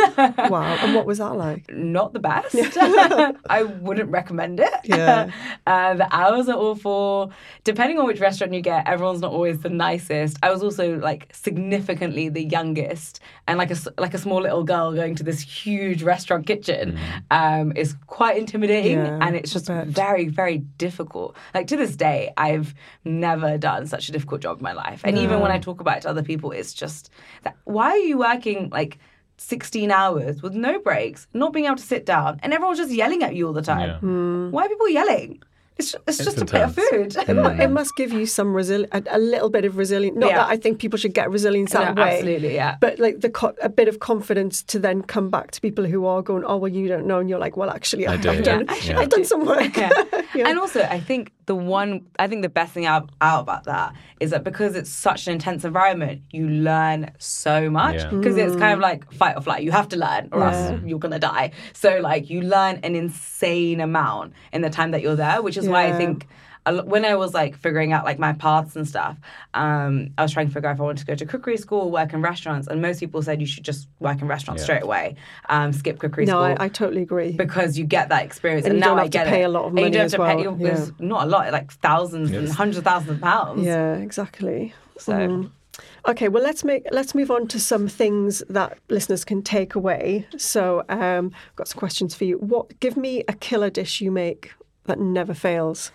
Wow. 0.49 0.63
And 0.81 0.95
what 0.95 1.05
was 1.05 1.19
that 1.19 1.35
like? 1.35 1.71
Not 1.71 2.13
the 2.13 2.19
best. 2.19 2.55
I 3.47 3.61
wouldn't 3.79 4.09
recommend 4.09 4.59
it. 4.59 4.73
Yeah. 4.85 5.29
uh, 5.67 5.93
the 6.01 6.07
hours 6.11 6.49
are 6.49 6.57
awful. 6.57 7.31
Depending 7.63 7.99
on 7.99 8.07
which 8.07 8.19
restaurant 8.19 8.55
you 8.55 8.61
get, 8.61 8.87
everyone's 8.87 9.21
not 9.21 9.33
always 9.33 9.59
the 9.59 9.69
nicest. 9.69 10.37
I 10.41 10.49
was 10.49 10.63
also 10.63 10.97
like 10.97 11.27
significantly 11.91 12.29
the 12.29 12.43
youngest, 12.43 13.19
and 13.47 13.57
like 13.57 13.69
a 13.69 13.73
s- 13.75 13.87
like 13.97 14.13
a 14.13 14.17
small 14.17 14.41
little 14.41 14.63
girl 14.63 14.93
going 14.93 15.15
to 15.15 15.23
this 15.23 15.41
huge 15.41 16.03
restaurant 16.03 16.47
kitchen 16.47 16.97
um, 17.29 17.71
is 17.75 17.95
quite 18.07 18.37
intimidating, 18.37 18.97
Yeah, 18.97 19.19
and 19.21 19.35
it's 19.35 19.51
just 19.53 19.67
very 19.85 20.27
very 20.27 20.59
difficult. 20.77 21.35
Like 21.53 21.67
to 21.67 21.77
this 21.77 21.95
day, 21.95 22.31
I've 22.37 22.73
never 23.05 23.57
done 23.57 23.87
such 23.87 24.09
a 24.09 24.11
difficult 24.11 24.41
job 24.41 24.57
in 24.57 24.63
my 24.63 24.73
life, 24.73 25.01
and 25.03 25.17
even 25.17 25.39
when 25.41 25.51
I 25.51 25.59
talk 25.59 25.81
about 25.81 25.97
it 25.97 26.01
to 26.03 26.09
other 26.09 26.23
people, 26.23 26.51
it's 26.51 26.73
just 26.73 27.09
that 27.43 27.55
why 27.65 27.89
are 27.91 27.97
you 27.97 28.17
working 28.17 28.69
like. 28.71 28.97
16 29.37 29.89
hours 29.89 30.43
with 30.43 30.53
no 30.53 30.77
breaks, 30.79 31.25
not 31.33 31.51
being 31.51 31.65
able 31.65 31.75
to 31.75 31.81
sit 31.81 32.05
down, 32.05 32.39
and 32.43 32.53
everyone's 32.53 32.77
just 32.77 32.91
yelling 32.91 33.23
at 33.23 33.33
you 33.33 33.47
all 33.47 33.53
the 33.53 33.63
time. 33.63 33.89
Yeah. 33.89 33.97
Hmm. 33.97 34.51
Why 34.51 34.65
are 34.65 34.69
people 34.69 34.87
yelling? 34.89 35.41
It's, 35.81 35.95
it's, 36.07 36.19
It's 36.19 36.25
just 36.29 36.41
a 36.41 36.45
bit 36.45 36.61
of 36.61 36.77
intense. 36.77 37.15
food. 37.15 37.29
It, 37.31 37.59
it 37.65 37.71
must 37.71 37.95
give 37.95 38.11
you 38.11 38.25
some 38.25 38.49
resili- 38.53 38.87
a, 38.91 39.01
a 39.17 39.19
little 39.19 39.49
bit 39.49 39.65
of 39.65 39.77
resilience. 39.77 40.15
Not 40.17 40.29
Yeah. 40.29 40.37
that 40.39 40.49
I 40.49 40.57
think 40.57 40.79
people 40.79 40.97
should 40.97 41.13
get 41.13 41.29
resilience 41.29 41.71
that 41.73 41.95
No, 41.95 42.03
way. 42.03 42.13
absolutely, 42.17 42.53
yeah. 42.55 42.77
But 42.79 42.99
like 42.99 43.21
the 43.21 43.29
co- 43.29 43.55
a 43.61 43.69
bit 43.69 43.87
of 43.87 43.99
confidence 43.99 44.63
to 44.63 44.79
then 44.79 45.01
come 45.01 45.29
back 45.29 45.51
to 45.51 45.61
people 45.61 45.85
who 45.85 46.05
are 46.05 46.21
going, 46.21 46.43
oh 46.45 46.57
well, 46.57 46.71
you 46.71 46.87
don't 46.87 47.05
know, 47.07 47.19
and 47.19 47.29
you're 47.29 47.39
like, 47.39 47.55
well, 47.57 47.69
actually, 47.69 48.05
I, 48.07 48.13
I 48.13 48.17
do. 48.17 48.29
have 48.29 48.43
done, 48.43 48.65
Yeah. 48.67 48.75
Yeah. 48.91 48.99
I've 48.99 49.09
done 49.09 49.25
some 49.25 49.45
work. 49.45 49.75
Yeah. 50.33 50.47
And 50.47 50.57
also, 50.57 50.79
I 50.83 51.01
think 51.01 51.33
the 51.47 51.55
one, 51.55 52.05
I 52.17 52.25
think 52.29 52.41
the 52.41 52.47
best 52.47 52.71
thing 52.71 52.85
out, 52.85 53.09
out 53.19 53.41
about 53.41 53.65
that 53.65 53.93
is 54.21 54.29
that 54.31 54.45
because 54.45 54.75
it's 54.77 54.89
such 54.89 55.27
an 55.27 55.33
intense 55.33 55.65
environment, 55.65 56.21
you 56.31 56.47
learn 56.47 57.11
so 57.17 57.69
much. 57.69 57.95
Yeah. 57.95 58.09
Because 58.11 58.37
it's 58.37 58.55
kind 58.55 58.71
of 58.73 58.79
like 58.79 59.11
fight 59.11 59.35
or 59.35 59.41
flight. 59.41 59.61
You 59.63 59.71
have 59.71 59.89
to 59.89 59.97
learn, 59.97 60.29
or 60.31 60.41
else 60.45 60.81
you're 60.85 60.99
gonna 60.99 61.19
die. 61.19 61.51
So 61.73 61.99
like, 61.99 62.29
you 62.29 62.39
learn 62.43 62.79
an 62.83 62.95
insane 62.95 63.81
amount 63.81 64.31
in 64.53 64.61
the 64.61 64.69
time 64.69 64.91
that 64.91 65.01
you're 65.01 65.17
there, 65.17 65.41
which 65.41 65.57
is 65.57 65.67
why 65.71 65.85
I 65.87 65.93
think. 65.93 66.27
When 66.85 67.05
I 67.05 67.15
was 67.15 67.33
like 67.33 67.55
figuring 67.57 67.91
out 67.91 68.05
like 68.05 68.19
my 68.19 68.33
paths 68.33 68.75
and 68.75 68.87
stuff, 68.87 69.17
um, 69.55 70.11
I 70.19 70.21
was 70.21 70.31
trying 70.31 70.45
to 70.47 70.53
figure 70.53 70.69
out 70.69 70.75
if 70.75 70.79
I 70.79 70.83
wanted 70.83 70.99
to 70.99 71.05
go 71.07 71.15
to 71.15 71.25
cookery 71.25 71.57
school, 71.57 71.89
work 71.89 72.13
in 72.13 72.21
restaurants, 72.21 72.67
and 72.67 72.79
most 72.83 72.99
people 72.99 73.19
said 73.23 73.41
you 73.41 73.47
should 73.47 73.63
just 73.65 73.87
work 73.99 74.21
in 74.21 74.27
restaurants 74.27 74.61
Yeah. 74.61 74.65
straight 74.65 74.83
away, 74.83 75.15
um, 75.49 75.73
skip 75.73 75.97
cookery 75.97 76.27
no, 76.27 76.33
school 76.33 76.43
I, 76.59 76.65
I 76.65 76.69
totally 76.69 77.01
agree. 77.01 77.31
because 77.31 77.79
you 77.79 77.85
get 77.85 78.09
that 78.09 78.23
experience, 78.23 78.65
And 78.67 78.73
and, 78.75 78.79
you 78.83 78.85
now 78.91 78.95
I 78.95 79.01
have 79.01 79.05
to 79.09 79.17
get 79.17 79.25
pay 79.25 79.41
it. 79.41 79.45
a 79.45 79.49
lot 79.49 79.61
of 79.63 79.69
And 79.71 79.79
you 79.79 79.85
money 79.85 79.93
don't 79.95 80.05
as 80.05 80.11
have 80.11 80.19
to 80.21 80.25
pay. 80.27 80.35
well, 80.47 80.55
it 80.61 80.71
was 80.71 80.91
not 80.99 81.23
a 81.25 81.29
lot, 81.31 81.51
like 81.51 81.71
thousands 81.71 82.29
and 82.31 82.47
hundreds 82.47 82.77
of 82.77 82.83
thousands 82.83 83.09
of 83.13 83.21
pounds. 83.21 83.65
yeah, 83.65 83.95
exactly. 83.95 84.75
So 84.99 85.13
Mm. 85.13 85.51
Okay, 86.07 86.27
well 86.27 86.43
let's 86.43 86.63
make 86.63 86.83
let's 86.91 87.15
move 87.15 87.31
on 87.31 87.47
to 87.47 87.59
some 87.59 87.87
things 87.87 88.43
that 88.49 88.77
listeners 88.89 89.25
can 89.25 89.41
take 89.41 89.73
away. 89.73 90.27
So, 90.37 90.83
um, 90.89 91.31
I've 91.49 91.55
got 91.55 91.67
some 91.69 91.79
questions 91.79 92.13
for 92.13 92.25
you. 92.25 92.37
What 92.37 92.79
give 92.81 92.95
me 92.97 93.23
a 93.27 93.33
killer 93.33 93.71
dish 93.71 93.99
you 93.99 94.11
make 94.11 94.51
that 94.85 94.99
never 94.99 95.33
fails? 95.33 95.91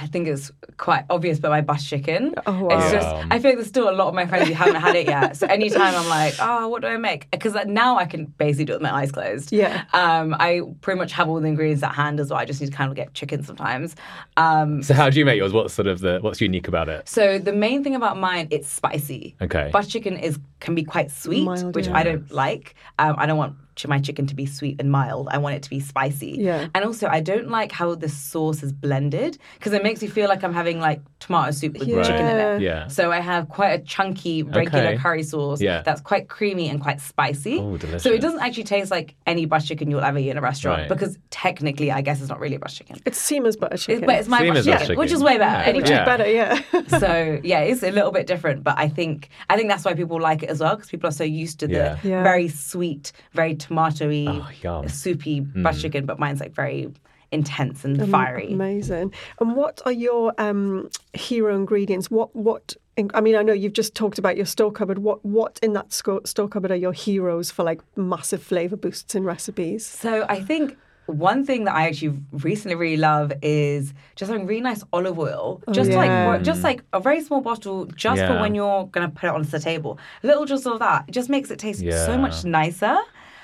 I 0.00 0.06
think 0.08 0.26
it's 0.26 0.50
quite 0.78 1.04
obvious, 1.08 1.38
but 1.38 1.50
my 1.50 1.60
butter 1.60 1.80
chicken. 1.80 2.34
Oh, 2.46 2.64
wow. 2.64 2.76
It's 2.76 2.90
just 2.92 3.06
I 3.06 3.38
feel 3.38 3.52
like 3.52 3.56
there's 3.58 3.68
still 3.68 3.88
a 3.88 3.94
lot 3.94 4.08
of 4.08 4.14
my 4.14 4.26
friends 4.26 4.48
who 4.48 4.54
haven't 4.54 4.80
had 4.80 4.96
it 4.96 5.06
yet. 5.06 5.36
So 5.36 5.46
anytime 5.46 5.94
I'm 5.94 6.08
like, 6.08 6.34
oh, 6.40 6.68
what 6.68 6.82
do 6.82 6.88
I 6.88 6.96
make? 6.96 7.30
Because 7.30 7.54
now 7.66 7.96
I 7.96 8.04
can 8.04 8.26
basically 8.26 8.64
do 8.66 8.72
it 8.72 8.76
with 8.76 8.82
my 8.82 8.92
eyes 8.92 9.12
closed. 9.12 9.52
Yeah. 9.52 9.84
Um, 9.92 10.34
I 10.34 10.62
pretty 10.80 10.98
much 10.98 11.12
have 11.12 11.28
all 11.28 11.40
the 11.40 11.46
ingredients 11.46 11.84
at 11.84 11.94
hand 11.94 12.18
as 12.18 12.30
well. 12.30 12.38
I 12.40 12.44
just 12.44 12.60
need 12.60 12.70
to 12.70 12.76
kind 12.76 12.90
of 12.90 12.96
get 12.96 13.14
chicken 13.14 13.44
sometimes. 13.44 13.94
Um, 14.36 14.82
So 14.82 14.92
how 14.92 15.08
do 15.08 15.18
you 15.20 15.24
make 15.24 15.38
yours? 15.38 15.52
What's 15.52 15.72
sort 15.72 15.86
of 15.86 16.00
the 16.00 16.18
what's 16.20 16.40
unique 16.40 16.66
about 16.68 16.88
it? 16.88 17.08
So 17.08 17.38
the 17.38 17.52
main 17.52 17.84
thing 17.84 17.94
about 17.94 18.18
mine, 18.18 18.48
it's 18.50 18.68
spicy. 18.68 19.36
Okay. 19.40 19.70
Butter 19.72 19.88
chicken 19.88 20.16
is 20.18 20.38
can 20.60 20.74
be 20.74 20.82
quite 20.82 21.10
sweet, 21.12 21.44
Mild, 21.44 21.74
which 21.76 21.86
yeah. 21.86 21.96
I 21.96 22.02
don't 22.02 22.30
like. 22.32 22.74
Um, 22.98 23.14
I 23.18 23.26
don't 23.26 23.38
want 23.38 23.54
ch- 23.54 23.65
my 23.84 23.98
chicken 24.00 24.26
to 24.26 24.34
be 24.34 24.46
sweet 24.46 24.76
and 24.80 24.90
mild. 24.90 25.28
I 25.30 25.36
want 25.38 25.54
it 25.54 25.62
to 25.64 25.70
be 25.70 25.80
spicy. 25.80 26.36
Yeah. 26.38 26.68
And 26.74 26.84
also, 26.84 27.06
I 27.08 27.20
don't 27.20 27.50
like 27.50 27.72
how 27.72 27.94
the 27.94 28.08
sauce 28.08 28.62
is 28.62 28.72
blended 28.72 29.38
because 29.58 29.72
it 29.74 29.82
makes 29.82 30.00
me 30.00 30.08
feel 30.08 30.28
like 30.28 30.42
I'm 30.42 30.54
having 30.54 30.80
like 30.80 31.02
tomato 31.20 31.50
soup 31.50 31.78
with 31.78 31.86
Yeah. 31.88 32.02
chicken 32.02 32.26
in 32.26 32.36
it. 32.38 32.62
Yeah. 32.62 32.86
So 32.88 33.12
I 33.12 33.20
have 33.20 33.48
quite 33.50 33.72
a 33.80 33.82
chunky 33.84 34.42
regular 34.42 34.86
Okay. 34.88 34.96
curry 34.96 35.22
sauce 35.22 35.60
Yeah. 35.60 35.82
that's 35.82 36.00
quite 36.00 36.28
creamy 36.28 36.68
and 36.70 36.80
quite 36.80 37.00
spicy. 37.00 37.58
Oh, 37.58 37.76
So 37.98 38.10
it 38.12 38.20
doesn't 38.20 38.40
actually 38.40 38.64
taste 38.64 38.90
like 38.90 39.14
any 39.26 39.44
butter 39.44 39.66
chicken 39.66 39.90
you'll 39.90 40.00
ever 40.00 40.18
eat 40.18 40.30
in 40.30 40.38
a 40.38 40.40
restaurant 40.40 40.80
Right. 40.80 40.88
because 40.88 41.18
technically, 41.30 41.92
I 41.92 42.00
guess 42.00 42.20
it's 42.20 42.28
not 42.30 42.40
really 42.40 42.56
a 42.56 42.58
butter 42.58 42.74
chicken. 42.76 42.96
It's 43.04 43.18
Seema's 43.20 43.56
butter 43.56 43.76
chicken. 43.76 44.04
It- 44.04 44.06
but 44.06 44.16
it's 44.16 44.28
my 44.28 44.38
Same 44.38 44.48
butter 44.54 44.62
chicken, 44.62 44.78
butter 44.88 44.94
which 44.96 45.12
is 45.12 45.22
way 45.22 45.36
better. 45.38 45.52
Yeah. 45.60 45.66
Anyway 45.66 45.82
which 45.82 45.90
Yeah. 45.90 46.00
is 46.02 46.06
better, 46.06 46.30
yeah. 46.30 46.98
so 46.98 47.40
yeah, 47.44 47.60
it's 47.60 47.82
a 47.82 47.90
little 47.90 48.12
bit 48.12 48.26
different, 48.26 48.64
but 48.64 48.74
I 48.78 48.88
think 48.88 49.28
I 49.50 49.56
think 49.56 49.68
that's 49.68 49.84
why 49.84 49.94
people 49.94 50.20
like 50.20 50.42
it 50.42 50.48
as 50.50 50.60
well 50.60 50.76
because 50.76 50.90
people 50.90 51.08
are 51.08 51.12
so 51.12 51.24
used 51.24 51.60
to 51.60 51.66
the 51.66 51.74
Yeah. 51.74 51.96
Yeah. 52.02 52.22
very 52.22 52.48
sweet, 52.48 53.12
very 53.32 53.54
tomatoey, 53.68 54.26
Oh, 54.28 54.50
yum. 54.62 54.88
soupy 54.88 55.40
butter 55.40 55.78
chicken, 55.78 56.06
but 56.06 56.18
mine's 56.18 56.40
like 56.40 56.52
very 56.52 56.88
intense 57.32 57.84
and 57.84 58.10
fiery. 58.10 58.52
Amazing. 58.52 59.12
And 59.40 59.56
what 59.56 59.82
are 59.84 59.92
your 59.92 60.32
um, 60.38 60.90
hero 61.12 61.54
ingredients? 61.54 62.10
What 62.10 62.34
what? 62.34 62.76
I 63.12 63.20
mean, 63.20 63.36
I 63.36 63.42
know 63.42 63.52
you've 63.52 63.74
just 63.74 63.94
talked 63.94 64.18
about 64.18 64.36
your 64.36 64.46
store 64.46 64.72
cupboard. 64.72 64.98
What 64.98 65.24
what 65.24 65.58
in 65.62 65.74
that 65.74 65.92
sco- 65.92 66.22
store 66.24 66.48
cupboard 66.48 66.70
are 66.70 66.76
your 66.76 66.92
heroes 66.92 67.50
for 67.50 67.62
like 67.62 67.82
massive 67.96 68.42
flavor 68.42 68.76
boosts 68.76 69.14
in 69.14 69.24
recipes? 69.24 69.86
So 69.86 70.24
I 70.28 70.40
think 70.40 70.76
one 71.06 71.44
thing 71.44 71.64
that 71.64 71.74
I 71.74 71.86
actually 71.86 72.18
recently 72.32 72.74
really 72.74 72.96
love 72.96 73.32
is 73.42 73.94
just 74.16 74.30
having 74.30 74.46
really 74.46 74.60
nice 74.60 74.82
olive 74.92 75.18
oil, 75.18 75.62
just 75.70 75.90
yeah. 75.90 76.28
like 76.28 76.42
just 76.42 76.62
like 76.62 76.82
a 76.92 77.00
very 77.00 77.22
small 77.22 77.40
bottle, 77.40 77.86
just 77.86 78.22
for 78.22 78.40
when 78.40 78.54
you're 78.54 78.86
gonna 78.86 79.08
put 79.08 79.28
it 79.28 79.34
onto 79.34 79.50
the 79.50 79.60
table. 79.60 79.98
A 80.22 80.26
little 80.26 80.44
drizzle 80.44 80.74
of 80.74 80.78
that, 80.80 81.04
it 81.08 81.12
just 81.12 81.28
makes 81.28 81.50
it 81.50 81.58
taste 81.58 81.80
so 81.80 82.18
much 82.18 82.44
nicer. 82.44 82.96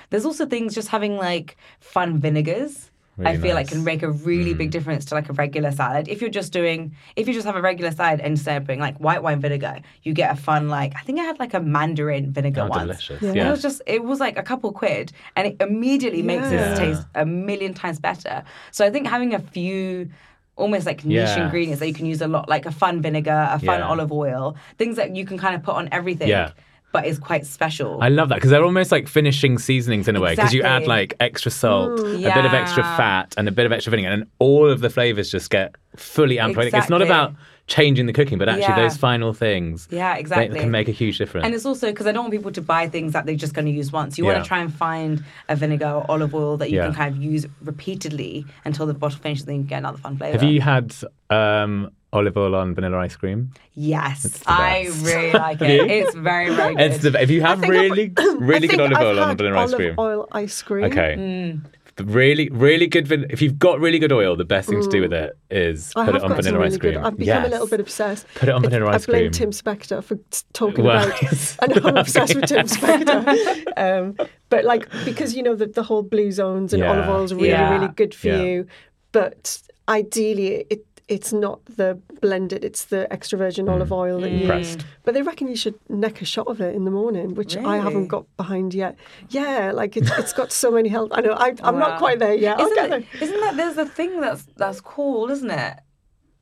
There's 0.09 0.25
also 0.25 0.45
things 0.45 0.75
just 0.75 0.87
having 0.89 1.17
like 1.17 1.57
fun 1.79 2.17
vinegars. 2.19 2.89
I 3.19 3.21
Really 3.33 3.37
feel 3.43 3.55
like 3.55 3.67
can 3.67 3.83
make 3.83 4.01
a 4.01 4.09
really 4.09 4.55
big 4.55 4.69
mm. 4.69 4.71
difference 4.71 5.05
to 5.05 5.13
like 5.13 5.29
a 5.29 5.33
regular 5.33 5.71
salad. 5.71 6.07
If 6.07 6.19
you're 6.19 6.31
just 6.31 6.51
doing, 6.51 6.95
if 7.15 7.27
you 7.27 7.33
just 7.35 7.45
have 7.45 7.55
a 7.55 7.61
regular 7.61 7.91
salad 7.91 8.19
and 8.21 8.31
instead 8.31 8.57
of 8.59 8.65
putting 8.65 8.79
like 8.79 8.97
white 8.97 9.21
wine 9.21 9.39
vinegar, 9.39 9.81
you 10.01 10.13
get 10.13 10.31
a 10.31 10.35
fun 10.35 10.67
like 10.67 10.93
I 10.95 11.01
think 11.01 11.19
I 11.19 11.23
had 11.23 11.37
like 11.37 11.53
a 11.53 11.59
mandarin 11.59 12.31
vinegar 12.33 12.61
Oh, 12.61 12.69
once. 12.69 12.81
delicious. 12.81 13.21
Yeah. 13.21 13.27
And 13.27 13.37
Yeah. 13.37 13.47
It 13.49 13.51
was 13.51 13.61
just 13.61 13.83
it 13.85 14.03
was 14.03 14.19
like 14.19 14.35
a 14.39 14.41
couple 14.41 14.71
quid 14.71 15.11
and 15.35 15.45
it 15.45 15.57
immediately 15.61 16.23
makes 16.23 16.47
it 16.47 16.75
taste 16.75 17.03
a 17.13 17.23
million 17.23 17.75
times 17.75 17.99
better. 17.99 18.43
So 18.71 18.83
I 18.83 18.89
think 18.89 19.05
having 19.05 19.35
a 19.35 19.39
few 19.39 20.09
almost 20.55 20.87
like 20.87 21.05
niche 21.05 21.15
Yeah. 21.37 21.45
ingredients 21.45 21.81
that 21.81 21.87
you 21.87 21.93
can 21.93 22.07
use 22.07 22.21
a 22.21 22.27
lot, 22.27 22.49
like 22.49 22.65
a 22.65 22.71
fun 22.71 22.99
vinegar, 23.03 23.47
a 23.51 23.59
fun 23.59 23.79
Yeah. 23.79 23.87
olive 23.87 24.11
oil, 24.11 24.55
things 24.79 24.95
that 24.95 25.15
you 25.15 25.23
can 25.23 25.37
kind 25.37 25.53
of 25.55 25.61
put 25.61 25.75
on 25.75 25.87
everything. 25.91 26.29
Yeah. 26.29 26.49
But 26.93 27.05
it's 27.07 27.19
quite 27.19 27.45
special. 27.45 27.97
I 28.01 28.07
love 28.09 28.29
that 28.29 28.35
because 28.35 28.51
they're 28.51 28.63
almost 28.63 28.91
like 28.91 29.07
finishing 29.07 29.57
seasonings 29.57 30.07
in 30.07 30.15
a 30.15 30.21
way 30.21 30.35
because 30.35 30.53
you 30.53 30.61
add 30.61 30.87
like 30.87 31.15
extra 31.19 31.51
salt, 31.51 31.99
a 31.99 32.03
bit 32.21 32.45
of 32.45 32.53
extra 32.53 32.83
fat, 32.83 33.33
and 33.35 33.47
a 33.47 33.51
bit 33.51 33.65
of 33.65 33.71
extra 33.73 33.91
vinegar, 33.91 34.09
and 34.09 34.25
all 34.39 34.69
of 34.69 34.79
the 34.79 34.89
flavors 34.91 35.29
just 35.31 35.49
get 35.49 35.75
fully 35.97 36.37
amplified. 36.39 36.73
It's 36.73 36.89
not 36.89 37.01
about 37.01 37.33
changing 37.65 38.05
the 38.05 38.13
cooking, 38.13 38.37
but 38.37 38.47
actually 38.49 38.63
Yeah. 38.63 38.75
those 38.87 38.97
final 38.97 39.33
things. 39.33 39.87
Yeah, 39.89 40.15
exactly. 40.17 40.59
can 40.59 40.69
make 40.69 40.87
a 40.89 40.91
huge 40.91 41.17
difference. 41.17 41.45
And 41.45 41.55
it's 41.55 41.65
also 41.65 41.87
because 41.91 42.05
I 42.07 42.11
don't 42.11 42.23
want 42.25 42.33
people 42.33 42.51
to 42.51 42.61
buy 42.61 42.87
things 42.89 43.13
that 43.13 43.25
they're 43.25 43.35
just 43.35 43.53
going 43.53 43.65
to 43.65 43.71
use 43.71 43.89
once. 43.91 44.17
You 44.17 44.25
Yeah. 44.25 44.33
want 44.33 44.43
to 44.43 44.47
try 44.47 44.59
and 44.59 44.71
find 44.71 45.23
a 45.49 45.55
vinegar 45.55 45.87
or 45.87 46.05
olive 46.11 46.35
oil 46.35 46.57
that 46.57 46.69
you 46.71 46.77
Yeah. 46.77 46.85
can 46.87 46.93
kind 46.93 47.15
of 47.15 47.23
use 47.23 47.45
repeatedly 47.63 48.45
until 48.65 48.85
the 48.85 48.93
bottle 48.93 49.17
finishes, 49.17 49.45
then 49.45 49.55
you 49.57 49.63
get 49.63 49.77
another 49.79 49.97
fun 49.97 50.17
flavor. 50.17 50.33
Have 50.37 50.43
you 50.43 50.61
had 50.61 50.93
um, 51.29 51.89
olive 52.13 52.37
oil 52.37 52.55
on 52.55 52.73
vanilla 52.75 52.99
ice 52.99 53.15
cream? 53.15 53.51
Yes, 53.73 54.41
I 54.47 54.89
really 55.01 55.31
like 55.33 55.61
it. 55.61 55.91
It's 55.91 56.15
very, 56.15 56.53
very 56.53 56.75
good. 56.75 56.83
It's 56.91 57.03
the, 57.03 57.21
if 57.21 57.29
you 57.29 57.41
have 57.41 57.59
think 57.59 57.73
I've- 57.73 57.79
really, 57.89 58.13
really 58.39 58.67
good 58.67 58.79
olive 58.79 58.97
I've 58.97 59.05
oil 59.07 59.19
on 59.19 59.37
vanilla 59.37 59.59
ice 59.63 59.73
cream. 59.73 59.95
oil 59.97 60.27
ice 60.31 60.61
cream. 60.61 60.85
Okay. 60.85 61.15
Mm. 61.17 61.61
The 61.95 62.05
really, 62.05 62.49
really 62.49 62.87
good. 62.87 63.07
Van- 63.07 63.27
if 63.29 63.39
you've 63.39 63.59
got 63.59 63.79
really 63.79 63.99
good 63.99 64.11
oil, 64.11 64.35
the 64.35 64.43
best 64.45 64.67
thing 64.67 64.81
to 64.81 64.89
do 64.89 65.01
with 65.01 65.13
it 65.13 65.37
is 65.51 65.93
I 65.95 66.05
put 66.07 66.15
it 66.15 66.23
on 66.23 66.33
vanilla 66.35 66.57
really 66.57 66.71
ice 66.73 66.77
cream. 66.79 66.93
good. 66.93 67.03
I've 67.03 67.17
become 67.17 67.43
Yes. 67.43 67.47
a 67.47 67.49
little 67.51 67.67
bit 67.67 67.79
obsessed. 67.79 68.25
Put 68.33 68.49
it 68.49 68.51
on 68.55 68.61
vanilla 68.63 68.77
It- 68.77 68.79
vanilla 68.79 68.91
I 68.91 68.95
ice 68.95 69.05
blame 69.05 69.21
cream. 69.21 69.31
Tim 69.31 69.51
Spector 69.51 70.03
for 70.03 70.17
talking 70.53 70.85
Well, 70.85 71.05
about. 71.07 71.21
yes. 71.27 71.55
I 71.61 71.67
know 71.67 71.81
I'm 71.83 71.97
obsessed 71.97 72.33
with 72.35 72.45
Tim 72.45 72.65
Spector. 72.77 73.73
um, 73.77 74.17
but 74.49 74.65
like 74.65 74.89
because 75.05 75.35
you 75.35 75.43
know 75.43 75.53
the, 75.55 75.67
the 75.67 75.83
whole 75.83 76.01
blue 76.01 76.31
zones 76.31 76.73
and 76.73 76.81
Yeah. 76.81 76.91
olive 76.93 77.09
oil 77.09 77.23
is 77.25 77.33
really 77.33 77.49
Yeah. 77.49 77.73
really 77.73 77.93
good 77.93 78.15
for 78.15 78.27
Yeah. 78.29 78.41
you. 78.41 78.67
But 79.11 79.61
ideally, 79.87 80.65
it 80.71 80.83
it's 81.07 81.33
not 81.33 81.63
the 81.65 81.99
blended; 82.21 82.63
it's 82.63 82.85
the 82.85 83.11
extra 83.11 83.37
virgin 83.37 83.67
olive 83.69 83.89
mm. 83.89 83.97
oil 83.97 84.21
that 84.21 84.31
you. 84.31 84.45
Mm. 84.45 84.47
Pressed. 84.47 84.85
But 85.03 85.13
they 85.13 85.21
reckon 85.21 85.47
you 85.47 85.55
should 85.55 85.75
neck 85.89 86.21
a 86.21 86.25
shot 86.25 86.47
of 86.47 86.61
it 86.61 86.75
in 86.75 86.85
the 86.85 86.91
morning, 86.91 87.35
which 87.35 87.57
I 87.57 87.77
haven't 87.77 88.07
got 88.07 88.25
behind 88.37 88.73
yet. 88.73 88.95
Yeah, 89.29 89.71
like 89.73 89.97
it's, 89.97 90.09
it's 90.17 90.33
got 90.33 90.51
so 90.51 90.71
many 90.71 90.89
health. 90.89 91.09
I 91.13 91.21
know 91.21 91.33
I, 91.33 91.53
I'm 91.63 91.75
Wow. 91.75 91.89
not 91.89 91.99
quite 91.99 92.19
there 92.19 92.33
yet. 92.33 92.59
Isn't, 92.59 92.93
it, 92.93 93.05
isn't 93.21 93.39
that 93.41 93.57
there's 93.57 93.77
a 93.77 93.85
thing 93.85 94.21
that's 94.21 94.47
that's 94.55 94.81
called, 94.81 95.31
isn't 95.31 95.51
it? 95.51 95.79